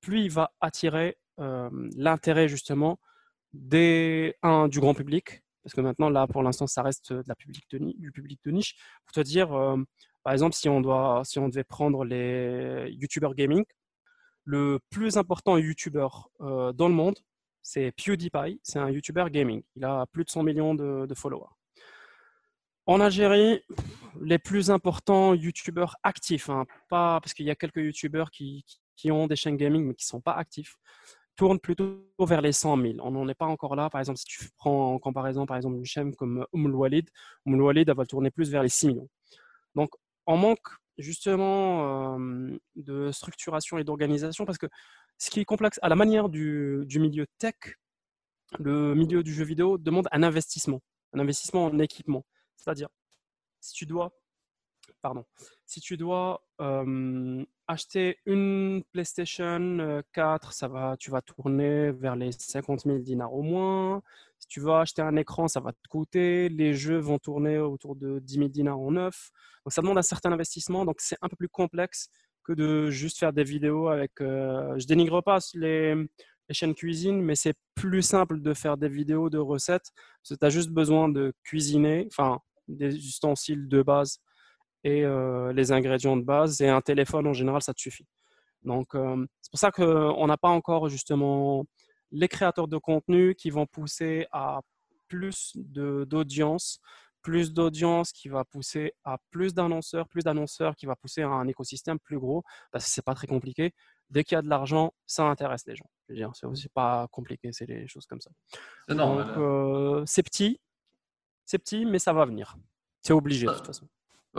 plus 0.00 0.20
il 0.20 0.30
va 0.30 0.52
attirer 0.60 1.18
l'intérêt 1.36 2.46
justement 2.46 3.00
du 3.52 4.32
grand 4.76 4.94
public. 4.94 5.42
Parce 5.64 5.74
que 5.74 5.80
maintenant, 5.80 6.08
là, 6.08 6.28
pour 6.28 6.44
l'instant, 6.44 6.68
ça 6.68 6.82
reste 6.82 7.12
de 7.12 7.24
la 7.26 7.34
public 7.34 7.64
du 7.68 8.12
public 8.12 8.38
de 8.44 8.52
niche. 8.52 8.76
Pour 9.06 9.12
te 9.12 9.20
dire, 9.20 9.48
par 10.22 10.32
exemple, 10.32 10.54
si 10.54 10.68
on, 10.68 10.80
doit, 10.80 11.22
si 11.24 11.40
on 11.40 11.48
devait 11.48 11.64
prendre 11.64 12.04
les 12.04 12.90
YouTubers 12.92 13.34
gaming, 13.34 13.64
le 14.44 14.78
plus 14.88 15.16
important 15.16 15.58
YouTuber 15.58 16.06
dans 16.38 16.88
le 16.88 16.94
monde, 16.94 17.18
c'est 17.68 17.92
PewDiePie, 17.92 18.60
c'est 18.62 18.78
un 18.78 18.88
YouTuber 18.88 19.26
gaming. 19.30 19.62
Il 19.76 19.84
a 19.84 20.06
plus 20.06 20.24
de 20.24 20.30
100 20.30 20.42
millions 20.42 20.74
de, 20.74 21.14
followers. 21.14 21.50
En 22.86 22.98
Algérie, 22.98 23.60
les 24.22 24.38
plus 24.38 24.70
importants 24.70 25.34
YouTubers 25.34 25.94
actifs, 26.02 26.48
hein, 26.48 26.64
pas 26.88 27.20
parce 27.20 27.34
qu'il 27.34 27.44
y 27.44 27.50
a 27.50 27.54
quelques 27.54 27.76
YouTubers 27.76 28.30
qui, 28.30 28.64
ont 29.10 29.26
des 29.26 29.36
chaînes 29.36 29.58
gaming 29.58 29.84
mais 29.84 29.94
qui 29.94 30.06
ne 30.06 30.08
sont 30.08 30.22
pas 30.22 30.32
actifs, 30.32 30.76
tournent 31.36 31.60
plutôt 31.60 32.10
vers 32.18 32.40
les 32.40 32.52
100 32.52 32.80
000. 32.80 32.94
On 33.00 33.10
n'en 33.10 33.28
est 33.28 33.34
pas 33.34 33.44
encore 33.44 33.76
là. 33.76 33.90
Par 33.90 34.00
exemple, 34.00 34.18
si 34.18 34.24
tu 34.24 34.48
prends 34.56 34.94
en 34.94 34.98
comparaison 34.98 35.44
par 35.44 35.58
exemple 35.58 35.76
une 35.76 35.84
chaîne 35.84 36.14
comme 36.14 36.46
Oumul 36.54 36.74
Walid, 36.74 37.10
Oumul 37.44 37.60
Walid 37.60 37.90
va 37.90 38.06
tourner 38.06 38.30
plus 38.30 38.50
vers 38.50 38.62
les 38.62 38.70
6 38.70 38.86
millions. 38.88 39.08
Donc, 39.74 39.90
on 40.26 40.38
manque 40.38 40.68
justement 40.96 42.16
euh, 42.16 42.56
de 42.76 43.12
structuration 43.12 43.76
et 43.76 43.84
d'organisation 43.84 44.46
parce 44.46 44.58
que 44.58 44.68
ce 45.18 45.30
qui 45.30 45.40
est 45.40 45.44
complexe, 45.44 45.78
à 45.82 45.88
la 45.88 45.96
manière 45.96 46.28
du, 46.28 46.86
milieu 46.94 47.26
tech, 47.38 47.54
le 48.58 48.94
milieu 48.94 49.22
du 49.22 49.34
jeu 49.34 49.44
vidéo 49.44 49.76
demande 49.76 50.08
un 50.12 50.22
investissement, 50.22 50.80
un 51.12 51.18
investissement 51.18 51.66
en 51.66 51.78
équipement. 51.80 52.24
C'est-à-dire, 52.56 52.88
si 53.60 53.74
tu 53.74 53.84
dois, 53.84 54.12
pardon, 55.02 55.24
si 55.66 55.80
tu 55.80 55.96
dois 55.96 56.42
euh, 56.60 57.44
acheter 57.66 58.18
une 58.26 58.84
PlayStation 58.92 60.02
4, 60.12 60.52
ça 60.52 60.68
va, 60.68 60.96
tu 60.96 61.10
vas 61.10 61.20
tourner 61.20 61.90
vers 61.90 62.14
les 62.14 62.30
50 62.32 62.82
000 62.82 62.98
dinars 62.98 63.34
au 63.34 63.42
moins. 63.42 64.02
Si 64.38 64.46
tu 64.46 64.60
veux 64.60 64.72
acheter 64.72 65.02
un 65.02 65.16
écran, 65.16 65.48
ça 65.48 65.58
va 65.58 65.72
te 65.72 65.88
coûter. 65.88 66.48
Les 66.48 66.74
jeux 66.74 66.98
vont 66.98 67.18
tourner 67.18 67.58
autour 67.58 67.96
de 67.96 68.20
10 68.20 68.34
000 68.34 68.48
dinars 68.48 68.78
en 68.78 68.92
neuf. 68.92 69.30
Donc 69.64 69.72
ça 69.72 69.82
demande 69.82 69.98
un 69.98 70.02
certain 70.02 70.30
investissement. 70.32 70.84
Donc 70.84 71.00
c'est 71.00 71.18
un 71.20 71.28
peu 71.28 71.36
plus 71.36 71.48
complexe 71.48 72.08
que 72.48 72.54
de 72.54 72.90
juste 72.90 73.18
faire 73.18 73.32
des 73.32 73.44
vidéos 73.44 73.88
avec. 73.88 74.12
Euh, 74.20 74.78
je 74.78 74.86
dénigre 74.86 75.22
pas 75.22 75.38
les, 75.54 75.94
les 75.94 76.54
chaînes 76.54 76.74
cuisine, 76.74 77.20
mais 77.20 77.34
c'est 77.34 77.54
plus 77.74 78.02
simple 78.02 78.40
de 78.40 78.54
faire 78.54 78.78
des 78.78 78.88
vidéos 78.88 79.28
de 79.28 79.38
recettes. 79.38 79.90
tu 80.24 80.34
as 80.40 80.50
juste 80.50 80.70
besoin 80.70 81.08
de 81.10 81.32
cuisiner, 81.44 82.08
enfin 82.10 82.40
des 82.66 82.94
ustensiles 82.96 83.68
de 83.68 83.82
base 83.82 84.18
et 84.84 85.04
euh, 85.04 85.52
les 85.52 85.72
ingrédients 85.72 86.16
de 86.16 86.22
base 86.22 86.60
et 86.60 86.68
un 86.68 86.80
téléphone 86.80 87.26
en 87.26 87.32
général, 87.34 87.62
ça 87.62 87.74
te 87.74 87.80
suffit. 87.80 88.06
Donc, 88.62 88.94
euh, 88.94 89.26
c'est 89.42 89.50
pour 89.50 89.60
ça 89.60 89.70
qu'on 89.70 90.26
n'a 90.26 90.36
pas 90.36 90.48
encore 90.48 90.88
justement 90.88 91.66
les 92.10 92.28
créateurs 92.28 92.68
de 92.68 92.78
contenu 92.78 93.34
qui 93.34 93.50
vont 93.50 93.66
pousser 93.66 94.26
à 94.32 94.60
plus 95.08 95.52
d'audience, 95.56 96.80
plus 97.22 97.52
d'audience 97.52 98.12
qui 98.12 98.28
va 98.28 98.44
pousser 98.44 98.92
à 99.04 99.18
plus 99.30 99.54
d'annonceurs, 99.54 100.08
plus 100.08 100.22
d'annonceurs 100.22 100.76
qui 100.76 100.86
va 100.86 100.96
pousser 100.96 101.22
à 101.22 101.28
un 101.28 101.46
écosystème 101.48 101.98
plus 101.98 102.18
gros, 102.18 102.44
parce 102.70 102.84
que 102.84 102.90
c'est 102.90 103.04
pas 103.04 103.14
très 103.14 103.26
compliqué. 103.26 103.74
Dès 104.10 104.24
qu'il 104.24 104.36
y 104.36 104.38
a 104.38 104.42
de 104.42 104.48
l'argent, 104.48 104.94
ça 105.06 105.24
intéresse 105.24 105.66
les 105.66 105.76
gens. 105.76 105.88
Je 106.06 106.14
veux 106.14 106.18
dire, 106.18 106.30
c'est 106.34 106.46
aussi 106.46 106.68
pas 106.68 107.06
compliqué, 107.10 107.50
c'est 107.52 107.66
les 107.66 107.86
choses 107.86 108.06
comme 108.06 108.20
ça. 108.20 108.30
C'est 108.88 108.94
Donc, 108.94 109.26
euh, 109.36 110.02
c'est 110.06 110.22
petit, 110.22 110.60
c'est 111.44 111.58
petit, 111.58 111.84
mais 111.84 111.98
ça 111.98 112.12
va 112.12 112.24
venir. 112.24 112.56
C'est 113.02 113.12
obligé 113.12 113.46
de 113.46 113.52
toute 113.52 113.66
façon 113.66 113.88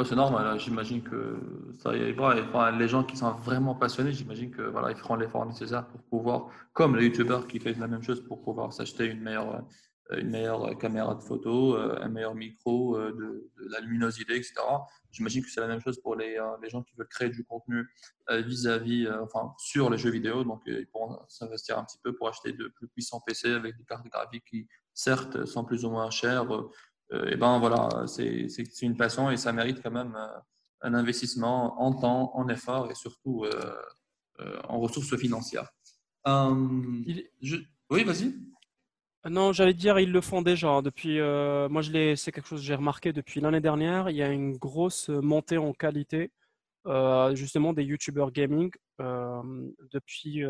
c'est 0.04 0.16
normal, 0.16 0.60
j'imagine 0.60 1.02
que 1.02 1.40
ça 1.78 1.96
ira. 1.96 2.72
les 2.72 2.88
gens 2.88 3.04
qui 3.04 3.18
sont 3.18 3.32
vraiment 3.32 3.76
passionnés, 3.76 4.12
j'imagine 4.12 4.52
que 4.52 4.62
voilà, 4.62 4.92
ils 4.92 4.98
feront 4.98 5.16
l'effort 5.16 5.46
nécessaire 5.46 5.88
pour 5.88 6.02
pouvoir, 6.04 6.48
comme 6.74 6.96
les 6.96 7.06
youtubeurs 7.06 7.48
qui 7.48 7.60
font 7.60 7.74
la 7.80 7.88
même 7.88 8.04
chose 8.04 8.24
pour 8.24 8.42
pouvoir 8.42 8.72
s'acheter 8.72 9.06
une 9.06 9.22
meilleure, 9.22 9.64
une 10.18 10.30
meilleure 10.30 10.78
caméra 10.78 11.16
de 11.16 11.22
photo, 11.22 11.76
euh, 11.76 12.00
un 12.02 12.10
meilleur 12.10 12.36
micro, 12.36 12.98
euh, 12.98 13.12
de, 13.12 13.52
la 13.70 13.80
luminosité, 13.80 14.36
etc. 14.36 14.56
J'imagine 15.12 15.44
que 15.44 15.50
c'est 15.50 15.62
la 15.62 15.68
même 15.68 15.82
chose 15.82 16.00
pour 16.02 16.16
les, 16.16 16.38
les, 16.62 16.70
gens 16.70 16.82
qui 16.82 16.96
veulent 16.96 17.08
créer 17.08 17.30
du 17.30 17.44
contenu 17.44 17.88
vis-à-vis, 18.30 19.08
enfin, 19.22 19.54
sur 19.58 19.90
les 19.90 19.98
jeux 19.98 20.12
vidéo. 20.12 20.44
Donc, 20.44 20.62
ils 20.66 20.88
pourront 20.88 21.20
s'investir 21.28 21.78
un 21.78 21.84
petit 21.84 21.98
peu 22.04 22.16
pour 22.16 22.28
acheter 22.28 22.54
de 22.54 22.68
plus 22.68 22.88
puissants 22.88 23.22
PC 23.26 23.52
avec 23.52 23.76
des 23.78 23.84
cartes 23.84 24.08
graphiques 24.08 24.46
qui, 24.46 24.68
certes, 24.94 25.46
sont 25.46 25.64
plus 25.66 25.86
ou 25.86 25.90
moins 25.90 26.10
chères 26.10 26.48
euh, 27.14 27.30
et 27.30 27.36
ben 27.36 27.60
voilà, 27.60 28.06
c'est 28.08 28.48
une 28.82 28.98
passion 28.98 29.32
et 29.32 29.38
ça 29.38 29.52
mérite 29.52 29.82
quand 29.82 29.92
même 29.92 30.16
euh, 30.16 30.40
un 30.82 30.94
investissement 30.94 31.82
en 31.82 31.94
temps, 31.94 32.32
en 32.36 32.48
effort 32.50 32.90
et 32.92 32.96
surtout 32.96 33.46
euh, 33.46 34.62
en 34.68 34.80
ressources 34.80 35.16
financières. 35.18 35.70
Oui, 37.90 38.04
vas-y. 38.04 38.36
Non, 39.26 39.52
j'allais 39.52 39.74
dire, 39.74 40.00
ils 40.00 40.12
le 40.12 40.22
font 40.22 40.42
déjà. 40.42 40.70
Hein. 40.70 40.82
Depuis, 40.82 41.20
moi, 41.20 41.82
c'est 42.16 42.32
quelque 42.32 42.48
chose 42.48 42.62
que 42.62 42.66
j'ai 42.66 42.76
remarqué 42.76 43.12
depuis 43.12 43.42
l'année 43.42 43.62
dernière. 43.62 44.10
Il 44.10 44.16
y 44.16 44.24
a 44.24 44.30
une 44.30 44.58
grosse 44.58 45.10
montée 45.10 45.58
en 45.58 45.74
qualité, 45.74 46.32
justement, 47.34 47.74
des 47.74 47.84
YouTubers 47.84 48.32
gaming 48.32 48.72
depuis 49.00 50.44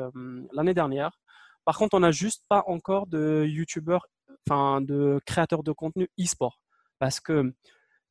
l'année 0.53 0.73
dernière. 0.73 1.19
Par 1.65 1.77
contre, 1.77 1.95
on 1.95 1.99
n'a 1.99 2.11
juste 2.11 2.43
pas 2.47 2.63
encore 2.67 3.07
de 3.07 3.45
YouTubers 3.47 4.05
enfin, 4.47 4.81
de 4.81 5.19
créateur 5.25 5.63
de 5.63 5.71
contenu 5.71 6.09
e-sport. 6.19 6.59
Parce 6.99 7.19
que 7.19 7.53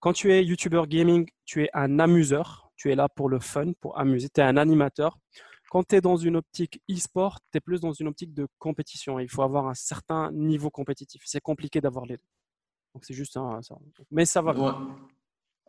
quand 0.00 0.12
tu 0.12 0.32
es 0.32 0.44
YouTuber 0.44 0.82
gaming, 0.86 1.28
tu 1.44 1.64
es 1.64 1.70
un 1.72 1.98
amuseur, 1.98 2.70
tu 2.76 2.90
es 2.92 2.94
là 2.94 3.08
pour 3.08 3.28
le 3.28 3.40
fun, 3.40 3.72
pour 3.80 3.98
amuser, 3.98 4.28
tu 4.28 4.40
es 4.40 4.44
un 4.44 4.56
animateur. 4.56 5.18
Quand 5.70 5.86
tu 5.86 5.96
es 5.96 6.00
dans 6.00 6.16
une 6.16 6.36
optique 6.36 6.80
e-sport, 6.90 7.40
tu 7.52 7.58
es 7.58 7.60
plus 7.60 7.80
dans 7.80 7.92
une 7.92 8.08
optique 8.08 8.32
de 8.32 8.46
compétition. 8.58 9.18
Il 9.18 9.28
faut 9.28 9.42
avoir 9.42 9.66
un 9.68 9.74
certain 9.74 10.32
niveau 10.32 10.70
compétitif. 10.70 11.22
C'est 11.24 11.40
compliqué 11.40 11.80
d'avoir 11.80 12.06
les 12.06 12.16
deux. 12.16 12.24
Donc 12.94 13.04
c'est 13.04 13.14
juste 13.14 13.34
ça. 13.34 13.60
Mais 14.10 14.24
ça 14.24 14.40
va. 14.40 14.54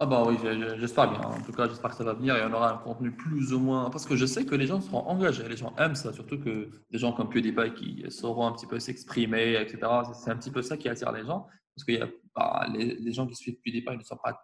Ah 0.02 0.06
bah 0.06 0.24
oui, 0.26 0.38
j'espère 0.78 1.12
bien. 1.12 1.20
En 1.20 1.42
tout 1.42 1.52
cas, 1.52 1.68
j'espère 1.68 1.92
que 1.92 1.98
ça 1.98 2.06
va 2.06 2.14
venir 2.14 2.34
et 2.38 2.46
on 2.46 2.54
aura 2.54 2.74
un 2.74 2.78
contenu 2.78 3.12
plus 3.12 3.52
ou 3.54 3.60
moins. 3.60 3.90
Parce 3.90 4.06
que 4.06 4.16
je 4.16 4.26
sais 4.26 4.46
que 4.46 4.56
les 4.56 4.66
gens 4.66 4.80
seront 4.80 5.00
engagés, 5.00 5.46
les 5.50 5.58
gens 5.58 5.76
aiment 5.78 5.96
ça, 5.96 6.14
surtout 6.14 6.40
que 6.40 6.70
des 6.90 6.98
gens 6.98 7.12
comme 7.12 7.30
PewDiePie 7.30 7.74
qui 7.74 8.06
sauront 8.10 8.48
un 8.48 8.54
petit 8.54 8.66
peu 8.66 8.80
s'exprimer, 8.80 9.56
etc. 9.62 9.80
C'est 10.14 10.32
un 10.32 10.38
petit 10.38 10.52
peu 10.52 10.62
ça 10.62 10.78
qui 10.78 10.88
attire 10.88 11.12
les 11.12 11.26
gens. 11.26 11.48
Parce 11.76 11.84
que 11.86 12.18
bah, 12.34 12.66
les, 12.74 13.12
gens 13.12 13.28
qui 13.28 13.36
suivent 13.36 13.58
PewDiePie 13.62 13.98
ne 13.98 14.04
sont 14.04 14.16
pas 14.24 14.42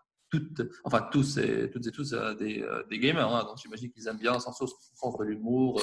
enfin 0.83 1.07
tous 1.11 1.37
et 1.37 1.69
toutes 1.71 1.87
et 1.87 1.91
tous 1.91 2.13
euh, 2.13 2.33
des, 2.35 2.61
euh, 2.61 2.83
des, 2.89 2.99
gamers. 2.99 3.33
Hein. 3.33 3.43
donc 3.43 3.57
j'imagine 3.57 3.91
qu'ils 3.91 4.07
aiment 4.07 4.17
bien 4.17 4.39
son 4.39 4.51
sens, 4.51 4.73
de 5.19 5.23
l'humour, 5.23 5.81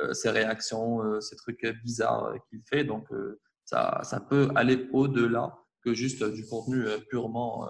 euh, 0.00 0.12
ses 0.14 0.30
réactions, 0.30 1.20
ces 1.20 1.36
trucs 1.36 1.66
bizarres 1.82 2.34
qu'il 2.48 2.62
fait. 2.62 2.84
Donc 2.84 3.08
ça, 3.64 4.02
peut 4.28 4.50
aller 4.54 4.88
au-delà 4.92 5.56
que 5.82 5.94
juste 5.94 6.24
du 6.24 6.46
contenu 6.46 6.86
purement 7.08 7.68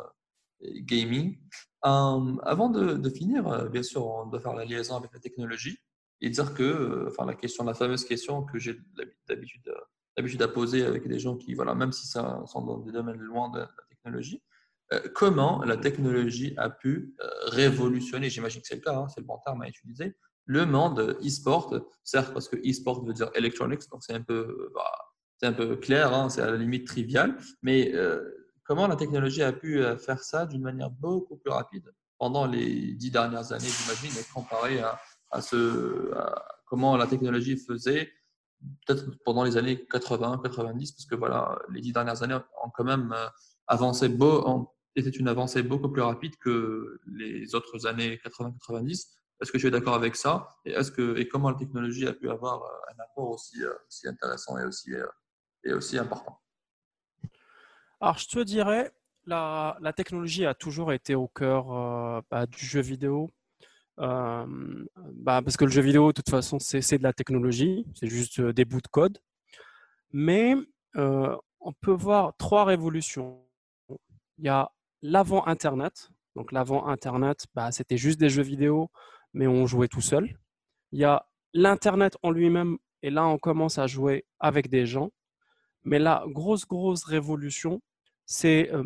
gaming. 0.60 1.38
Euh, 1.84 2.36
avant 2.42 2.70
de, 2.70 3.10
finir, 3.10 3.46
euh, 3.46 3.68
bien 3.68 3.82
sûr, 3.82 4.06
on 4.06 4.26
doit 4.26 4.40
faire 4.40 4.54
la 4.54 4.64
liaison 4.64 4.96
avec 4.96 5.12
la 5.12 5.20
technologie 5.20 5.78
et 6.20 6.30
dire 6.30 6.54
que, 6.54 6.62
euh, 6.62 7.08
enfin, 7.08 7.26
la 7.26 7.34
question, 7.34 7.64
la 7.64 7.74
fameuse 7.74 8.04
question 8.04 8.42
que 8.44 8.58
j'ai 8.58 8.78
d'habitude 9.28 9.70
d'habitude 10.16 10.42
à 10.42 10.48
poser 10.48 10.84
avec 10.84 11.08
des 11.08 11.18
gens 11.18 11.36
qui, 11.36 11.54
voilà, 11.54 11.74
même 11.74 11.90
si 11.90 12.06
ça 12.06 12.40
sont 12.46 12.64
dans 12.64 12.78
des 12.78 12.92
domaines 12.92 13.18
loin 13.18 13.50
de 13.50 13.58
la 13.58 13.68
technologie, 13.88 14.40
comment 15.14 15.62
la 15.64 15.76
technologie 15.76 16.54
a 16.56 16.70
pu 16.70 17.14
révolutionner, 17.46 18.30
j'imagine 18.30 18.60
que 18.60 18.66
c'est 18.66 18.76
le 18.76 18.80
cas, 18.80 18.96
hein, 18.96 19.08
c'est 19.08 19.20
le 19.20 19.26
bon 19.26 19.38
terme 19.44 19.62
à 19.62 19.68
utiliser, 19.68 20.16
le 20.46 20.66
monde 20.66 21.16
e-sport, 21.24 21.74
certes 22.02 22.32
parce 22.32 22.48
que 22.48 22.56
e-sport 22.56 23.04
veut 23.04 23.14
dire 23.14 23.30
electronics, 23.34 23.88
donc 23.90 24.02
c'est 24.04 24.12
un 24.12 24.22
peu, 24.22 24.70
bah, 24.74 24.82
c'est 25.38 25.46
un 25.46 25.52
peu 25.52 25.76
clair, 25.76 26.12
hein, 26.12 26.28
c'est 26.28 26.42
à 26.42 26.50
la 26.50 26.56
limite 26.56 26.86
trivial, 26.86 27.36
mais 27.62 27.92
comment 28.64 28.86
la 28.86 28.96
technologie 28.96 29.42
a 29.42 29.52
pu 29.52 29.82
euh, 29.82 29.96
faire 29.96 30.22
ça 30.22 30.46
d'une 30.46 30.62
manière 30.62 30.90
beaucoup 30.90 31.36
plus 31.36 31.50
rapide? 31.50 31.92
Pendant 32.18 32.46
les 32.46 32.94
dix 32.94 33.10
dernières 33.10 33.52
années, 33.52 33.68
j'imagine, 33.68 34.18
et 34.18 34.24
comparé 34.32 34.80
à, 35.30 35.40
ce, 35.40 36.10
comment 36.66 36.96
la 36.96 37.06
technologie 37.06 37.56
faisait 37.56 38.10
peut-être 38.86 39.10
pendant 39.24 39.44
les 39.44 39.56
années 39.56 39.84
80, 39.86 40.40
90, 40.42 40.92
parce 40.92 41.06
que 41.06 41.16
voilà, 41.16 41.58
les 41.70 41.80
dix 41.80 41.92
dernières 41.92 42.22
années 42.22 42.36
ont 42.64 42.70
quand 42.74 42.84
même 42.84 43.12
euh, 43.12 43.26
avancé, 43.66 44.08
beau, 44.08 44.68
était 44.96 45.10
une 45.10 45.28
avancée 45.28 45.62
beaucoup 45.62 45.88
plus 45.88 46.02
rapide 46.02 46.36
que 46.36 47.00
les 47.06 47.54
autres 47.54 47.86
années 47.86 48.20
80-90. 48.24 49.08
Est-ce 49.40 49.50
que 49.52 49.58
tu 49.58 49.66
es 49.66 49.70
d'accord 49.70 49.94
avec 49.94 50.16
ça? 50.16 50.48
Et, 50.64 50.72
est-ce 50.72 50.90
que, 50.90 51.16
et 51.18 51.28
comment 51.28 51.50
la 51.50 51.56
technologie 51.56 52.06
a 52.06 52.12
pu 52.12 52.30
avoir 52.30 52.62
euh, 52.62 52.94
un 52.94 53.02
apport 53.02 53.30
aussi, 53.30 53.58
aussi 53.88 54.06
intéressant 54.08 54.58
et 54.58 54.64
aussi, 54.64 54.92
et 55.64 55.72
aussi 55.72 55.98
important? 55.98 56.40
Alors, 58.00 58.18
je 58.18 58.28
te 58.28 58.38
dirais, 58.40 58.92
la, 59.26 59.76
la 59.80 59.92
technologie 59.92 60.46
a 60.46 60.54
toujours 60.54 60.92
été 60.92 61.14
au 61.14 61.28
cœur 61.28 61.72
euh, 61.72 62.20
bah, 62.30 62.46
du 62.46 62.64
jeu 62.64 62.80
vidéo. 62.80 63.30
Euh, 64.00 64.84
bah, 64.96 65.40
parce 65.42 65.56
que 65.56 65.64
le 65.64 65.70
jeu 65.70 65.82
vidéo, 65.82 66.08
de 66.08 66.12
toute 66.12 66.30
façon, 66.30 66.58
c'est 66.58 66.98
de 66.98 67.02
la 67.02 67.12
technologie, 67.12 67.86
c'est 67.94 68.08
juste 68.08 68.40
euh, 68.40 68.52
des 68.52 68.64
bouts 68.64 68.80
de 68.80 68.88
code. 68.88 69.18
Mais 70.12 70.54
on 70.96 71.72
peut 71.80 71.92
voir 71.92 72.36
trois 72.36 72.64
révolutions. 72.64 73.42
Il 74.38 74.44
y 74.44 74.48
a 74.48 74.70
l'avant 75.04 75.46
Internet. 75.46 76.10
Donc 76.34 76.50
l'avant 76.50 76.86
Internet, 76.88 77.46
bah, 77.54 77.70
c'était 77.70 77.98
juste 77.98 78.18
des 78.18 78.30
jeux 78.30 78.42
vidéo, 78.42 78.90
mais 79.34 79.46
on 79.46 79.66
jouait 79.66 79.86
tout 79.88 80.00
seul. 80.00 80.36
Il 80.92 80.98
y 80.98 81.04
a 81.04 81.26
l'Internet 81.52 82.16
en 82.22 82.30
lui-même, 82.30 82.78
et 83.02 83.10
là 83.10 83.26
on 83.26 83.38
commence 83.38 83.78
à 83.78 83.86
jouer 83.86 84.24
avec 84.40 84.68
des 84.70 84.86
gens. 84.86 85.10
Mais 85.84 85.98
la 85.98 86.24
grosse, 86.26 86.66
grosse 86.66 87.04
révolution, 87.04 87.82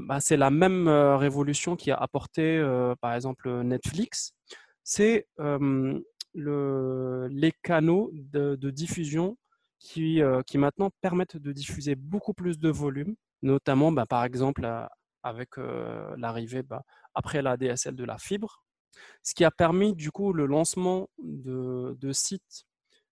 bah, 0.09 0.21
c'est 0.21 0.37
la 0.37 0.51
même 0.51 0.89
révolution 0.89 1.77
qui 1.77 1.93
a 1.93 1.97
apporté, 1.97 2.61
par 3.01 3.15
exemple, 3.15 3.49
Netflix. 3.63 4.33
C'est 4.83 5.29
les 6.35 7.53
canaux 7.63 8.11
de, 8.13 8.71
diffusion 8.71 9.39
qui, 9.79 10.21
qui, 10.47 10.59
maintenant 10.59 10.91
permettent 11.01 11.37
de 11.37 11.53
diffuser 11.53 11.95
beaucoup 11.95 12.35
plus 12.35 12.59
de 12.59 12.69
volume, 12.69 13.15
notamment, 13.43 13.93
bah, 13.93 14.07
par 14.07 14.25
exemple, 14.25 14.67
avec 15.23 15.57
l'arrivée, 16.17 16.63
bah, 16.63 16.85
après 17.15 17.43
la 17.43 17.57
DSL 17.57 17.95
de 17.95 18.05
la 18.05 18.19
fibre, 18.19 18.63
ce 19.23 19.35
qui 19.35 19.45
a 19.45 19.51
permis 19.51 19.95
du 19.95 20.11
coup 20.11 20.33
le 20.33 20.47
lancement 20.47 21.09
de, 21.19 21.97
sites 22.13 22.67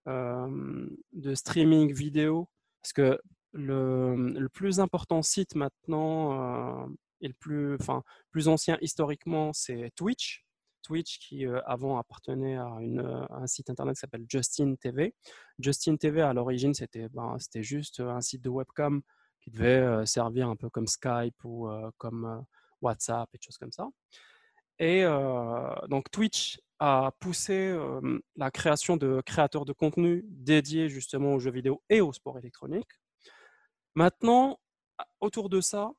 de 0.06 1.34
streaming 1.34 1.92
vidéo, 1.92 2.48
parce 2.82 2.92
que 2.92 3.20
le, 3.52 4.48
plus 4.52 4.80
important 4.80 5.22
site 5.22 5.54
maintenant 5.54 6.84
euh, 6.84 6.86
et 7.20 7.28
le 7.28 7.34
plus, 7.34 7.74
enfin, 7.74 8.02
plus 8.30 8.48
ancien 8.48 8.78
historiquement, 8.80 9.52
c'est 9.52 9.90
Twitch. 9.96 10.44
Twitch 10.82 11.18
qui 11.18 11.44
avant 11.66 11.98
appartenait 11.98 12.54
à, 12.54 12.66
un 12.66 13.46
site 13.48 13.70
internet 13.70 13.96
qui 13.96 14.00
s'appelle 14.00 14.24
Justin 14.28 14.76
TV. 14.76 15.16
Justin 15.58 15.96
TV 15.96 16.20
à 16.20 16.32
l'origine 16.32 16.74
c'était 16.74 17.08
ben, 17.08 17.36
c'était 17.40 17.64
juste 17.64 17.98
un 17.98 18.20
site 18.20 18.42
de 18.42 18.50
webcam 18.50 19.02
qui 19.46 19.52
devait 19.52 20.04
servir 20.04 20.48
un 20.48 20.56
peu 20.56 20.68
comme 20.68 20.88
Skype 20.88 21.44
ou 21.44 21.70
comme 21.98 22.44
WhatsApp 22.82 23.28
et 23.32 23.38
des 23.38 23.42
choses 23.44 23.58
comme 23.58 23.70
ça. 23.70 23.88
Et 24.80 25.04
donc 25.88 26.10
Twitch 26.10 26.60
a 26.80 27.12
poussé 27.20 27.78
la 28.36 28.50
création 28.50 28.96
de 28.96 29.22
créateurs 29.24 29.64
de 29.64 29.72
contenu 29.72 30.24
dédiés 30.26 30.88
justement 30.88 31.34
aux 31.34 31.38
jeux 31.38 31.52
vidéo 31.52 31.80
et 31.88 32.00
au 32.00 32.12
sport 32.12 32.38
électronique. 32.38 32.90
Maintenant, 33.94 34.58
autour 35.20 35.48
de 35.48 35.60
ça, 35.60 35.92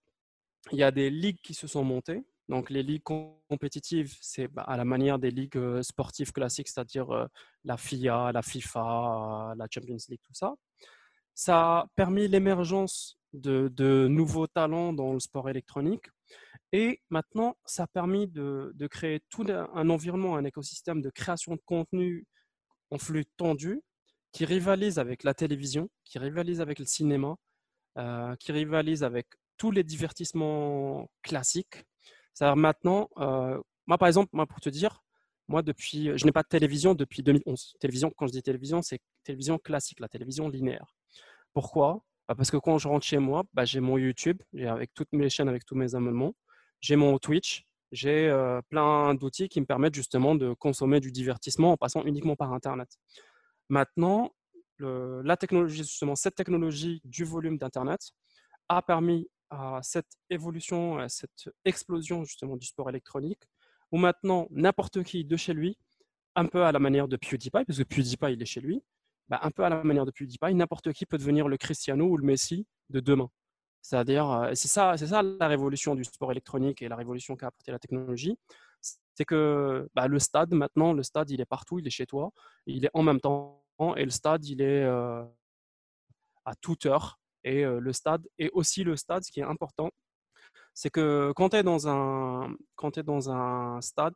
il 0.72 0.78
y 0.78 0.84
a 0.84 0.92
des 0.92 1.10
ligues 1.10 1.40
qui 1.42 1.54
se 1.54 1.66
sont 1.66 1.84
montées. 1.84 2.26
Donc 2.50 2.70
les 2.70 2.84
ligues 2.84 3.04
compétitives, 3.04 4.16
c'est 4.22 4.48
bah, 4.48 4.64
à 4.64 4.78
la 4.78 4.86
manière 4.86 5.18
des 5.20 5.32
ligues 5.32 5.82
sportives 5.82 6.32
classiques, 6.32 6.68
c'est-à-dire 6.68 7.28
la 7.64 7.78
FIA, 7.78 8.32
la 8.32 8.42
FIFA, 8.42 9.54
la 9.58 9.68
Champions 9.70 9.98
League, 10.10 10.22
tout 10.24 10.34
ça. 10.34 10.54
Ça 11.34 11.80
a 11.80 11.88
permis 11.96 12.28
l'émergence 12.28 13.20
de, 13.38 14.08
nouveaux 14.08 14.48
talents 14.48 14.94
dans 14.94 15.14
le 15.14 15.20
sport 15.20 15.50
électronique 15.50 16.08
et 16.74 17.02
maintenant, 17.10 17.56
ça 17.66 17.84
a 17.84 17.88
permis 17.88 18.28
de, 18.28 18.74
créer 18.90 19.22
tout 19.30 19.46
un 19.50 19.90
environnement, 19.90 20.36
un 20.36 20.44
écosystème 20.44 21.02
de 21.02 21.10
création 21.10 21.56
de 21.56 21.62
contenu 21.66 22.26
en 22.92 22.98
flux 22.98 23.26
tendu 23.38 23.82
qui 24.32 24.46
rivalise 24.46 25.00
avec 25.00 25.24
la 25.24 25.34
télévision, 25.34 25.90
qui 26.04 26.20
rivalise 26.20 26.62
avec 26.62 26.80
le 26.80 26.86
cinéma, 26.86 27.36
euh, 27.98 28.36
qui 28.36 28.52
rivalise 28.52 29.04
avec 29.04 29.28
tous 29.58 29.72
les 29.72 29.84
divertissements 29.84 31.10
classiques. 31.24 31.86
C'est-à-dire 32.34 32.58
maintenant, 32.58 33.10
euh, 33.18 33.60
moi 33.88 33.98
par 33.98 34.08
exemple, 34.08 34.30
moi 34.34 34.46
pour 34.46 34.60
te 34.60 34.70
dire, 34.70 35.02
moi 35.48 35.62
depuis, 35.62 36.12
je 36.18 36.26
n'ai 36.26 36.32
pas 36.32 36.44
de 36.44 36.48
télévision 36.50 36.94
depuis 36.94 37.24
2011. 37.24 37.76
Télévision, 37.80 38.12
quand 38.16 38.28
je 38.28 38.34
dis 38.34 38.44
télévision, 38.44 38.82
c'est 38.82 39.00
télévision 39.24 39.58
classique, 39.58 40.00
la 40.00 40.10
télévision 40.10 40.50
linéaire. 40.50 40.96
Pourquoi? 41.54 42.04
Parce 42.36 42.52
que 42.52 42.58
quand 42.58 42.78
je 42.78 42.88
rentre 42.88 43.06
chez 43.06 43.20
moi, 43.20 43.44
bah, 43.54 43.66
j'ai 43.66 43.80
mon 43.80 43.98
YouTube, 43.98 44.42
avec 44.60 44.94
toutes 44.94 45.12
mes 45.14 45.30
chaînes, 45.30 45.50
avec 45.50 45.66
tous 45.66 45.76
mes 45.76 45.96
abonnements 45.96 46.34
j'ai 46.82 46.96
mon 46.96 47.18
Twitch, 47.18 47.66
j'ai 47.92 48.32
plein 48.70 49.14
d'outils 49.16 49.50
qui 49.50 49.62
me 49.62 49.66
permettent 49.66 49.96
justement 49.96 50.36
de 50.36 50.54
consommer 50.54 51.00
du 51.00 51.12
divertissement 51.12 51.72
en 51.72 51.78
passant 51.78 52.04
uniquement 52.04 52.36
par 52.36 52.54
Internet. 52.54 52.90
Maintenant, 53.70 54.32
la 54.80 55.38
technologie, 55.38 55.78
justement, 55.78 56.16
cette 56.16 56.36
technologie 56.36 57.02
du 57.04 57.24
volume 57.24 57.58
d'Internet 57.58 58.12
a 58.70 58.82
permis 58.82 59.28
à 59.50 59.80
cette 59.82 60.12
évolution, 60.30 61.00
à 61.00 61.10
cette 61.10 61.50
explosion 61.64 62.26
justement 62.26 62.58
du 62.58 62.68
sport 62.68 62.90
électronique, 62.90 63.42
où 63.92 63.98
maintenant 63.98 64.48
n'importe 64.52 65.04
qui 65.04 65.24
de 65.24 65.38
chez 65.38 65.54
lui, 65.54 65.78
un 66.36 66.46
peu 66.46 66.64
à 66.64 66.72
la 66.72 66.80
manière 66.80 67.08
de 67.08 67.16
PewDiePie, 67.16 67.64
parce 67.66 67.78
que 67.78 67.84
PewDiePie 67.84 68.34
il 68.34 68.42
est 68.42 68.46
chez 68.46 68.62
lui, 68.62 68.84
bah, 69.30 69.40
un 69.44 69.52
peu 69.52 69.64
à 69.64 69.70
la 69.70 69.84
manière 69.84 70.06
de 70.06 70.12
PewDiePie, 70.12 70.56
n'importe 70.56 70.94
qui 70.94 71.06
peut 71.06 71.18
devenir 71.18 71.48
le 71.48 71.58
Cristiano 71.58 72.06
ou 72.06 72.18
le 72.18 72.26
Messi 72.26 72.66
de 72.90 73.00
demain. 73.00 73.30
C'est-à-dire, 73.82 74.50
c'est 74.54 74.68
ça, 74.68 74.98
c'est 74.98 75.08
ça 75.08 75.22
la 75.22 75.48
révolution 75.48 75.96
du 75.96 76.04
sport 76.04 76.32
électronique 76.32 76.82
et 76.82 76.90
la 76.90 76.96
révolution 76.96 77.36
qu'a 77.36 77.48
apporté 77.48 77.72
la 77.72 77.80
technologie. 77.80 78.38
C'est 78.82 79.26
que 79.26 79.90
bah, 79.96 80.08
le 80.08 80.20
stade, 80.20 80.54
maintenant, 80.54 80.94
le 80.94 81.04
stade, 81.04 81.30
il 81.30 81.42
est 81.42 81.46
partout, 81.46 81.80
il 81.80 81.88
est 81.88 81.92
chez 81.92 82.06
toi, 82.06 82.32
il 82.66 82.86
est 82.86 82.92
en 82.94 83.04
même 83.04 83.20
temps, 83.22 83.64
et 83.96 84.04
le 84.04 84.10
stade, 84.10 84.46
il 84.46 84.62
est 84.62 84.84
à 84.84 86.56
toute 86.62 86.86
heure. 86.86 87.20
Et 87.44 87.64
le 87.64 87.94
stade, 87.94 88.28
et 88.40 88.50
aussi 88.52 88.84
le 88.84 88.96
stade, 88.98 89.24
ce 89.24 89.32
qui 89.32 89.40
est 89.40 89.44
important, 89.44 89.92
c'est 90.74 90.90
que 90.90 91.32
quand 91.36 91.50
tu 91.50 91.58
es, 91.58 91.64
dans 91.64 91.88
un, 91.88 92.54
quand 92.76 92.98
es 92.98 93.04
dans 93.04 93.30
un 93.30 93.80
stade 93.82 94.16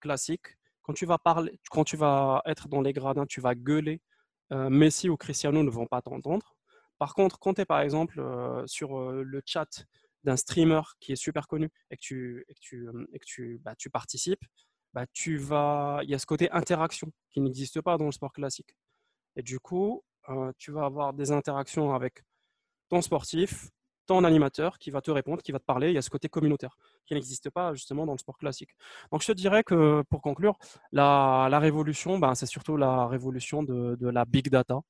classique, 0.00 0.58
quand 0.82 0.92
tu 0.92 1.06
vas 1.06 1.18
parler, 1.18 1.58
quand 1.70 1.84
tu 1.84 1.96
vas 1.96 2.42
être 2.44 2.68
dans 2.68 2.80
les 2.80 2.92
gradins, 2.92 3.24
tu 3.26 3.40
vas 3.40 3.54
gueuler. 3.54 4.00
Messi 4.50 5.08
ou 5.08 5.16
Cristiano 5.16 5.62
ne 5.62 5.70
vont 5.70 5.86
pas 5.86 6.02
t'entendre. 6.02 6.54
Par 7.02 7.14
contre, 7.14 7.40
quand 7.40 7.54
tu 7.54 7.62
es 7.62 7.64
par 7.64 7.80
exemple 7.80 8.20
euh, 8.20 8.64
sur 8.68 8.96
euh, 8.96 9.24
le 9.24 9.42
chat 9.44 9.66
d'un 10.22 10.36
streamer 10.36 10.82
qui 11.00 11.10
est 11.10 11.16
super 11.16 11.48
connu 11.48 11.68
et 11.90 11.96
que 11.96 12.00
tu, 12.00 12.44
et 12.48 12.54
que 12.54 12.60
tu, 12.60 12.86
euh, 12.86 13.06
et 13.12 13.18
que 13.18 13.24
tu, 13.24 13.60
bah, 13.64 13.74
tu 13.74 13.90
participes, 13.90 14.44
bah, 14.94 15.04
tu 15.12 15.36
vas, 15.36 15.98
il 16.04 16.10
y 16.10 16.14
a 16.14 16.20
ce 16.20 16.26
côté 16.26 16.48
interaction 16.52 17.10
qui 17.32 17.40
n'existe 17.40 17.80
pas 17.80 17.96
dans 17.98 18.04
le 18.04 18.12
sport 18.12 18.32
classique. 18.32 18.76
Et 19.34 19.42
du 19.42 19.58
coup, 19.58 20.04
tu 20.58 20.70
vas 20.70 20.84
avoir 20.84 21.12
des 21.12 21.32
interactions 21.32 21.92
avec 21.92 22.22
ton 22.88 23.02
sportif, 23.02 23.68
ton 24.06 24.24
animateur 24.24 24.78
qui 24.78 24.90
va 24.90 25.00
te 25.00 25.10
répondre, 25.10 25.42
qui 25.42 25.52
va 25.52 25.58
te 25.58 25.64
parler. 25.64 25.88
Il 25.88 25.94
y 25.94 25.98
a 25.98 26.02
ce 26.02 26.10
côté 26.10 26.28
communautaire 26.28 26.76
qui 27.06 27.14
n'existe 27.14 27.50
pas 27.50 27.74
justement 27.74 28.06
dans 28.06 28.12
le 28.12 28.18
sport 28.18 28.38
classique. 28.38 28.70
Donc 29.10 29.22
je 29.22 29.28
te 29.28 29.32
dirais 29.32 29.64
que 29.64 30.02
pour 30.10 30.22
conclure, 30.22 30.58
la, 30.92 31.58
révolution, 31.58 32.18
ben, 32.18 32.34
c'est 32.34 32.46
surtout 32.46 32.76
la 32.76 33.06
révolution 33.06 33.62
de, 33.62 33.96
la 34.08 34.24
big 34.24 34.48
data 34.48 34.80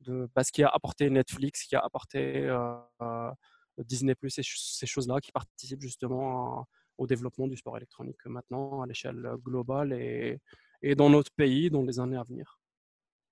de 0.00 0.28
ce 0.42 0.52
qui 0.52 0.62
a 0.62 0.68
apporté 0.68 1.10
Netflix, 1.10 1.64
qui 1.64 1.76
a 1.76 1.80
apporté 1.80 2.48
euh, 2.48 2.74
euh, 3.02 3.30
Disney 3.78 4.14
ces 4.28 4.86
choses-là 4.86 5.20
qui 5.20 5.32
participent 5.32 5.82
justement 5.82 6.66
au 6.96 7.06
développement 7.06 7.48
du 7.48 7.56
sport 7.56 7.76
électronique 7.76 8.24
maintenant 8.26 8.82
à 8.82 8.86
l'échelle 8.86 9.30
globale 9.42 9.92
et, 9.92 10.38
et, 10.82 10.94
dans 10.94 11.10
notre 11.10 11.32
pays 11.32 11.70
dans 11.70 11.82
les 11.82 11.98
années 11.98 12.16
à 12.16 12.22
venir. 12.22 12.58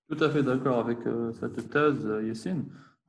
Tout 0.09 0.23
à 0.23 0.29
fait 0.31 0.41
d'accord 0.41 0.79
avec 0.79 1.05
euh, 1.05 1.31
cette 1.33 1.69
thèse, 1.69 2.07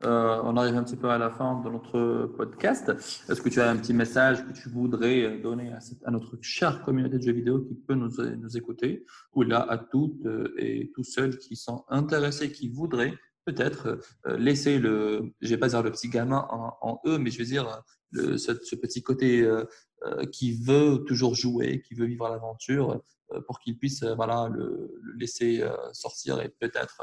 Yassine. 0.02 0.40
on 0.44 0.56
arrive 0.56 0.76
un 0.76 0.84
petit 0.84 0.96
peu 0.96 1.10
à 1.10 1.18
la 1.18 1.30
fin 1.30 1.60
de 1.60 1.70
notre 1.70 2.26
podcast. 2.36 2.90
Est-ce 3.28 3.40
que 3.40 3.48
tu 3.48 3.60
as 3.60 3.70
un 3.70 3.76
petit 3.76 3.94
message 3.94 4.44
que 4.46 4.52
tu 4.52 4.68
voudrais 4.68 5.38
donner 5.38 5.72
à, 6.04 6.10
notre 6.10 6.38
chère 6.40 6.82
communauté 6.82 7.18
de 7.18 7.22
jeux 7.22 7.32
vidéo 7.32 7.60
qui 7.60 7.74
peut 7.74 7.94
nous, 7.94 8.56
écouter, 8.56 9.04
ou 9.32 9.42
là 9.42 9.60
à 9.60 9.78
toutes 9.78 10.26
et 10.56 10.90
tous 10.94 11.04
ceux 11.04 11.30
qui 11.30 11.56
sont 11.56 11.84
intéressés, 11.88 12.52
qui 12.52 12.68
voudraient 12.68 13.14
peut-être 13.44 14.00
euh, 14.26 14.36
laisser 14.36 14.78
le, 14.78 15.32
je 15.40 15.48
vais 15.48 15.58
pas 15.58 15.68
dire 15.68 15.82
le 15.82 15.90
petit 15.90 16.08
gamin 16.08 16.46
en, 16.50 17.00
eux, 17.06 17.18
mais 17.18 17.30
je 17.30 17.38
veux 17.38 17.44
dire 17.44 17.82
le, 18.12 18.36
ce, 18.36 18.52
petit 18.74 19.02
côté 19.02 19.42
euh, 19.42 19.64
euh, 20.04 20.24
qui 20.26 20.52
veut 20.62 21.04
toujours 21.06 21.34
jouer, 21.34 21.82
qui 21.82 21.94
veut 21.94 22.06
vivre 22.06 22.28
l'aventure, 22.28 23.00
pour 23.46 23.60
qu'il 23.60 23.78
puisse 23.78 24.02
voilà, 24.02 24.48
le, 24.52 24.92
laisser 25.16 25.62
sortir 25.92 26.40
et 26.40 26.48
peut-être 26.48 27.00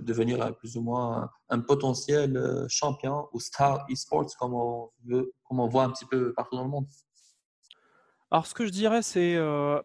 devenir 0.00 0.54
plus 0.56 0.76
ou 0.76 0.82
moins 0.82 1.30
un 1.48 1.60
potentiel 1.60 2.66
champion 2.68 3.28
ou 3.32 3.40
star 3.40 3.86
e-sports 3.90 4.36
comme 4.38 4.54
on, 4.54 5.68
voit 5.68 5.84
un 5.84 5.90
petit 5.90 6.04
peu 6.04 6.32
partout 6.34 6.56
dans 6.56 6.64
le 6.64 6.70
monde. 6.70 6.86
Alors, 8.30 8.46
ce 8.46 8.54
que 8.54 8.66
je 8.66 8.70
dirais, 8.70 9.02
c'est, 9.02 9.36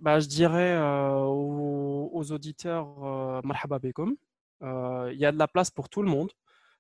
bah, 0.02 0.20
je 0.20 0.28
dirais 0.28 0.78
aux, 0.78 2.10
aux, 2.12 2.32
auditeurs, 2.32 2.88
marhaba 3.44 3.80
euh, 4.64 5.12
il 5.14 5.20
y 5.20 5.26
a 5.26 5.32
de 5.32 5.38
la 5.38 5.48
place 5.48 5.72
pour 5.72 5.90
tout 5.90 6.02
le 6.02 6.10
monde. 6.10 6.32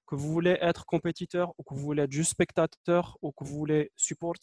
Que 0.07 0.15
vous 0.15 0.31
voulez 0.31 0.57
être 0.61 0.85
compétiteur 0.85 1.53
ou 1.57 1.63
que 1.63 1.73
vous 1.73 1.81
voulez 1.81 2.03
être 2.03 2.11
juste 2.11 2.31
spectateur 2.31 3.17
ou 3.23 3.31
que 3.31 3.43
vous 3.43 3.57
voulez 3.57 3.91
support, 3.95 4.35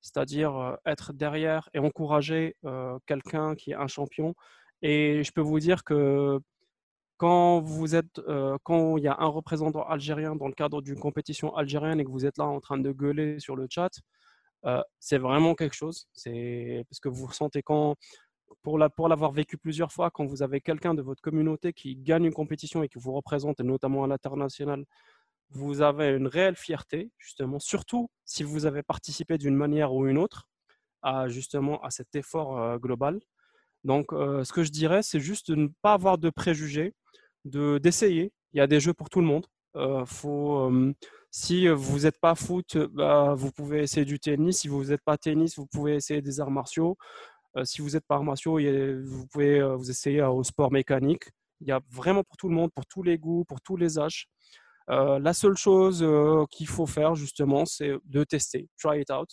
c'est-à-dire 0.00 0.56
euh, 0.56 0.76
être 0.86 1.12
derrière 1.12 1.68
et 1.74 1.80
encourager 1.80 2.56
euh, 2.64 2.96
quelqu'un 3.06 3.56
qui 3.56 3.72
est 3.72 3.74
un 3.74 3.88
champion. 3.88 4.34
Et 4.82 5.24
je 5.24 5.32
peux 5.32 5.40
vous 5.40 5.58
dire 5.58 5.82
que 5.82 6.38
quand 7.20 7.60
vous 7.60 7.94
êtes, 7.94 8.18
quand 8.62 8.96
il 8.96 9.04
y 9.04 9.08
a 9.08 9.14
un 9.18 9.26
représentant 9.26 9.82
algérien 9.86 10.36
dans 10.36 10.48
le 10.48 10.54
cadre 10.54 10.80
d'une 10.80 10.98
compétition 10.98 11.54
algérienne 11.54 12.00
et 12.00 12.04
que 12.04 12.10
vous 12.10 12.24
êtes 12.24 12.38
là 12.38 12.46
en 12.46 12.60
train 12.60 12.78
de 12.78 12.92
gueuler 12.92 13.38
sur 13.40 13.56
le 13.56 13.66
chat, 13.68 13.90
c'est 15.00 15.18
vraiment 15.18 15.54
quelque 15.54 15.74
chose. 15.74 16.06
C'est 16.14 16.82
parce 16.88 16.98
que 16.98 17.10
vous 17.10 17.26
ressentez 17.26 17.62
quand 17.62 17.96
pour 18.62 18.78
l'avoir 18.78 19.32
vécu 19.32 19.58
plusieurs 19.58 19.92
fois, 19.92 20.10
quand 20.10 20.24
vous 20.24 20.42
avez 20.42 20.62
quelqu'un 20.62 20.94
de 20.94 21.02
votre 21.02 21.20
communauté 21.20 21.74
qui 21.74 21.94
gagne 21.94 22.24
une 22.24 22.32
compétition 22.32 22.82
et 22.82 22.88
qui 22.88 22.98
vous 22.98 23.12
représente, 23.12 23.60
notamment 23.60 24.04
à 24.04 24.06
l'international, 24.06 24.86
vous 25.50 25.82
avez 25.82 26.08
une 26.16 26.26
réelle 26.26 26.56
fierté, 26.56 27.10
justement, 27.18 27.58
surtout 27.58 28.08
si 28.24 28.44
vous 28.44 28.64
avez 28.64 28.82
participé 28.82 29.36
d'une 29.36 29.56
manière 29.56 29.92
ou 29.92 30.06
une 30.06 30.16
autre 30.16 30.48
à 31.02 31.28
justement 31.28 31.82
à 31.82 31.90
cet 31.90 32.14
effort 32.14 32.58
euh, 32.58 32.78
global. 32.78 33.20
Donc, 33.84 34.12
euh, 34.12 34.44
ce 34.44 34.52
que 34.52 34.62
je 34.62 34.70
dirais, 34.70 35.02
c'est 35.02 35.20
juste 35.20 35.50
de 35.50 35.56
ne 35.56 35.68
pas 35.82 35.94
avoir 35.94 36.18
de 36.18 36.30
préjugés, 36.30 36.94
de 37.44 37.78
d'essayer. 37.78 38.32
Il 38.52 38.58
y 38.58 38.60
a 38.60 38.66
des 38.66 38.80
jeux 38.80 38.94
pour 38.94 39.10
tout 39.10 39.20
le 39.20 39.26
monde. 39.26 39.46
Euh, 39.76 40.04
faut, 40.04 40.70
si 41.30 41.68
vous 41.68 42.00
n'êtes 42.00 42.18
pas 42.20 42.34
foot, 42.34 42.76
bah, 42.76 43.34
vous 43.36 43.52
pouvez 43.52 43.82
essayer 43.82 44.04
du 44.04 44.18
tennis. 44.18 44.60
Si 44.60 44.68
vous 44.68 44.84
n'êtes 44.86 45.02
pas 45.04 45.16
tennis, 45.16 45.56
vous 45.56 45.66
pouvez 45.66 45.94
essayer 45.94 46.20
des 46.22 46.40
arts 46.40 46.50
martiaux. 46.50 46.96
Euh, 47.56 47.64
si 47.64 47.82
vous 47.82 47.96
êtes 47.96 48.06
pas 48.06 48.20
martiaux, 48.20 48.58
vous 48.58 49.26
pouvez 49.26 49.60
euh, 49.60 49.74
vous 49.76 49.90
essayer 49.90 50.22
au 50.22 50.42
sport 50.44 50.70
mécanique. 50.72 51.24
Il 51.60 51.68
y 51.68 51.72
a 51.72 51.80
vraiment 51.90 52.22
pour 52.24 52.36
tout 52.36 52.48
le 52.48 52.54
monde, 52.54 52.70
pour 52.72 52.86
tous 52.86 53.02
les 53.02 53.18
goûts, 53.18 53.44
pour 53.44 53.60
tous 53.60 53.76
les 53.76 53.98
âges. 53.98 54.26
Euh, 54.90 55.18
la 55.18 55.34
seule 55.34 55.56
chose 55.56 56.04
qu'il 56.50 56.66
faut 56.66 56.86
faire 56.86 57.14
justement, 57.14 57.64
c'est 57.66 57.92
de 58.04 58.24
tester, 58.24 58.68
try 58.78 59.00
it 59.00 59.10
out. 59.10 59.28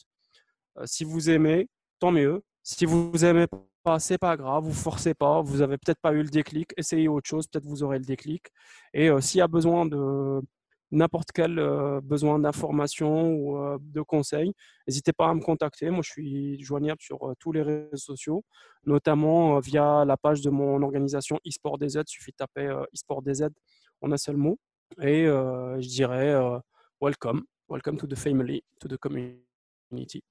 si 0.86 1.04
vous 1.04 1.30
aimez, 1.30 1.68
tant 2.00 2.12
mieux. 2.12 2.44
Si 2.64 2.86
vous 2.86 3.26
aimez 3.26 3.48
c'est 4.00 4.18
pas 4.18 4.38
grave, 4.38 4.64
vous 4.64 4.74
forcez 4.74 5.14
pas. 5.14 5.42
Vous 5.42 5.62
avez 5.62 5.78
peut-être 5.78 6.00
pas 6.02 6.14
eu 6.14 6.24
le 6.24 6.30
déclic, 6.30 6.72
essayez 6.78 7.08
autre 7.08 7.28
chose, 7.28 7.48
peut-être 7.48 7.66
vous 7.66 7.84
aurez 7.84 8.00
le 8.00 8.06
déclic. 8.06 8.48
Et 8.94 9.10
s'il 9.22 9.40
y 9.40 9.42
a 9.42 9.48
besoin 9.48 9.86
de 9.86 10.42
n'importe 10.92 11.32
quel 11.34 11.60
euh, 11.60 12.02
besoin 12.02 12.40
d'information 12.40 13.32
ou 13.34 13.58
euh, 13.58 13.78
de 13.82 14.02
conseils, 14.02 14.54
n'hésitez 14.88 15.14
pas 15.14 15.30
à 15.30 15.34
me 15.34 15.42
contacter. 15.42 15.90
Moi, 15.90 16.02
je 16.04 16.12
suis 16.12 16.64
joignable 16.64 17.02
sur 17.02 17.30
euh, 17.30 17.34
tous 17.40 17.52
les 17.52 17.62
réseaux 17.62 17.98
sociaux, 17.98 18.44
notamment 18.86 19.60
via 19.60 20.06
la 20.06 20.18
page 20.18 20.42
de 20.42 20.50
mon 20.50 20.82
organisation 20.82 21.40
eSport 21.46 21.78
DZ. 21.78 21.96
Il 21.96 22.04
suffit 22.08 22.32
de 22.32 22.38
taper 22.38 22.84
eSport 22.94 23.22
DZ 23.22 23.50
en 24.02 24.12
un 24.12 24.18
seul 24.18 24.38
mot. 24.38 24.58
Et 25.02 25.26
je 25.26 25.88
dirais 25.88 26.34
welcome, 27.02 27.44
welcome 27.68 27.98
to 27.98 28.08
the 28.08 28.16
family, 28.16 28.64
to 28.80 28.88
the 28.88 28.98
community. 28.98 30.24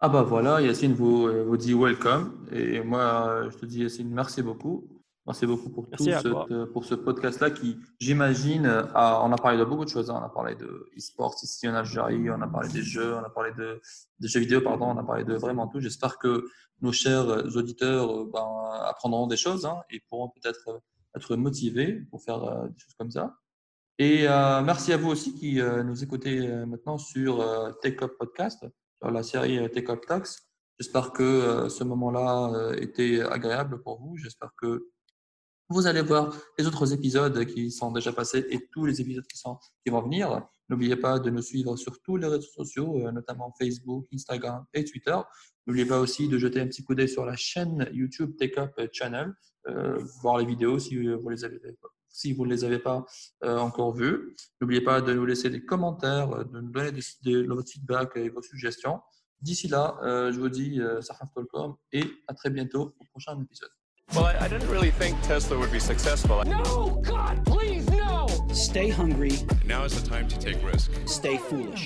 Ah 0.00 0.08
bah 0.08 0.22
voilà, 0.22 0.60
Yacine 0.60 0.92
vous, 0.94 1.28
vous 1.46 1.56
dit 1.56 1.74
welcome. 1.74 2.46
Et 2.52 2.80
moi, 2.80 3.48
je 3.50 3.56
te 3.56 3.66
dis 3.66 3.82
Yacine, 3.82 4.10
merci 4.10 4.42
beaucoup. 4.42 4.88
Merci 5.26 5.46
beaucoup 5.46 5.70
pour 5.70 5.90
tout 5.90 6.04
ce, 6.04 6.64
pour 6.66 6.84
ce 6.84 6.94
podcast-là 6.94 7.50
qui, 7.50 7.78
j'imagine, 7.98 8.66
on 8.94 9.32
a 9.32 9.36
parlé 9.36 9.58
de 9.58 9.64
beaucoup 9.64 9.84
de 9.84 9.90
choses. 9.90 10.08
Hein. 10.10 10.18
On 10.20 10.24
a 10.24 10.28
parlé 10.28 10.54
de 10.54 10.88
e-sport 10.96 11.34
ici 11.42 11.68
en 11.68 11.74
Algérie, 11.74 12.30
on 12.30 12.40
a 12.40 12.46
parlé 12.46 12.68
des 12.68 12.82
jeux, 12.82 13.14
on 13.14 13.24
a 13.24 13.30
parlé 13.30 13.50
de, 13.58 13.80
des 14.20 14.28
jeux 14.28 14.40
vidéo, 14.40 14.60
pardon, 14.60 14.86
on 14.86 14.98
a 14.98 15.02
parlé 15.02 15.24
de 15.24 15.34
vraiment 15.34 15.66
tout. 15.66 15.80
J'espère 15.80 16.18
que 16.18 16.44
nos 16.80 16.92
chers 16.92 17.26
auditeurs 17.56 18.26
ben, 18.26 18.46
apprendront 18.84 19.26
des 19.26 19.36
choses 19.36 19.66
hein, 19.66 19.80
et 19.90 20.00
pourront 20.08 20.28
peut-être 20.28 20.80
être 21.16 21.36
motivés 21.36 22.02
pour 22.10 22.22
faire 22.22 22.42
euh, 22.44 22.68
des 22.68 22.78
choses 22.78 22.94
comme 22.98 23.10
ça. 23.10 23.34
Et 23.98 24.28
euh, 24.28 24.60
merci 24.62 24.92
à 24.92 24.98
vous 24.98 25.08
aussi 25.08 25.34
qui 25.34 25.60
euh, 25.60 25.82
nous 25.82 26.04
écoutez 26.04 26.46
maintenant 26.66 26.98
sur 26.98 27.42
Take 27.80 28.04
Up 28.04 28.12
Podcast, 28.18 28.66
sur 28.98 29.10
la 29.10 29.22
série 29.22 29.70
Take 29.70 29.90
Up 29.90 30.04
Talks. 30.06 30.28
J'espère 30.78 31.12
que 31.12 31.68
ce 31.68 31.84
moment-là 31.84 32.72
était 32.76 33.20
agréable 33.22 33.82
pour 33.82 34.00
vous. 34.00 34.16
J'espère 34.16 34.50
que 34.60 34.90
vous 35.68 35.86
allez 35.86 36.02
voir 36.02 36.36
les 36.58 36.66
autres 36.66 36.92
épisodes 36.92 37.44
qui 37.44 37.70
sont 37.70 37.90
déjà 37.90 38.12
passés 38.12 38.46
et 38.50 38.68
tous 38.70 38.84
les 38.84 39.00
épisodes 39.00 39.26
qui, 39.26 39.36
sont, 39.36 39.58
qui 39.84 39.90
vont 39.90 40.02
venir. 40.02 40.46
N'oubliez 40.68 40.96
pas 40.96 41.18
de 41.18 41.28
nous 41.30 41.42
suivre 41.42 41.76
sur 41.76 42.00
tous 42.02 42.16
les 42.16 42.28
réseaux 42.28 42.52
sociaux, 42.54 42.98
euh, 42.98 43.10
notamment 43.10 43.52
Facebook, 43.60 44.06
Instagram 44.12 44.64
et 44.74 44.84
Twitter. 44.84 45.16
N'oubliez 45.66 45.86
pas 45.86 45.98
aussi 45.98 46.28
de 46.28 46.38
jeter 46.38 46.60
un 46.60 46.66
petit 46.68 46.84
coup 46.84 46.94
d'œil 46.94 47.08
sur 47.08 47.24
la 47.24 47.36
chaîne 47.36 47.88
YouTube 47.92 48.36
Take 48.38 48.60
Up 48.60 48.78
Channel, 48.92 49.34
euh, 49.68 49.98
voir 50.22 50.38
les 50.38 50.46
vidéos 50.46 50.78
si 50.78 50.96
vous 50.96 51.28
les 51.28 51.44
avez 51.44 51.58
si 52.16 52.32
vous 52.32 52.46
ne 52.46 52.50
les 52.50 52.64
avez 52.64 52.78
pas 52.78 53.04
euh, 53.44 53.58
encore 53.58 53.92
vues. 53.92 54.34
N'oubliez 54.60 54.80
pas 54.80 55.00
de 55.00 55.12
nous 55.12 55.26
laisser 55.26 55.50
des 55.50 55.64
commentaires, 55.64 56.44
de 56.46 56.60
nous 56.60 56.70
donner 56.70 56.92
des, 56.92 57.46
votre 57.46 57.70
feedback 57.70 58.16
et 58.16 58.30
vos 58.30 58.42
suggestions. 58.42 59.00
D'ici 59.42 59.68
là, 59.68 59.98
je 60.02 60.38
vous 60.38 60.48
dis 60.48 60.80
euh, 60.80 61.00
et 61.92 62.04
à 62.26 62.34
très 62.34 62.50
bientôt 62.50 62.94
au 62.98 63.04
prochain 63.10 63.38
épisode. 63.40 63.70
Well, 64.14 64.24
I, 64.24 64.36
I, 64.44 64.48
didn't 64.48 64.68
really 64.68 64.92
think 64.92 65.20
Tesla 65.22 65.58
would 65.58 65.72
be 65.72 65.80
successful. 65.80 66.42
No, 66.44 67.02
God, 67.02 67.44
please, 67.44 67.88
no! 67.90 68.28
Stay 68.52 68.88
hungry. 68.88 69.32
Now 69.66 69.84
is 69.84 70.00
the 70.00 70.08
time 70.08 70.28
to 70.28 70.38
take 70.38 70.64
risk. 70.64 70.92
Stay 71.06 71.38
foolish. 71.38 71.84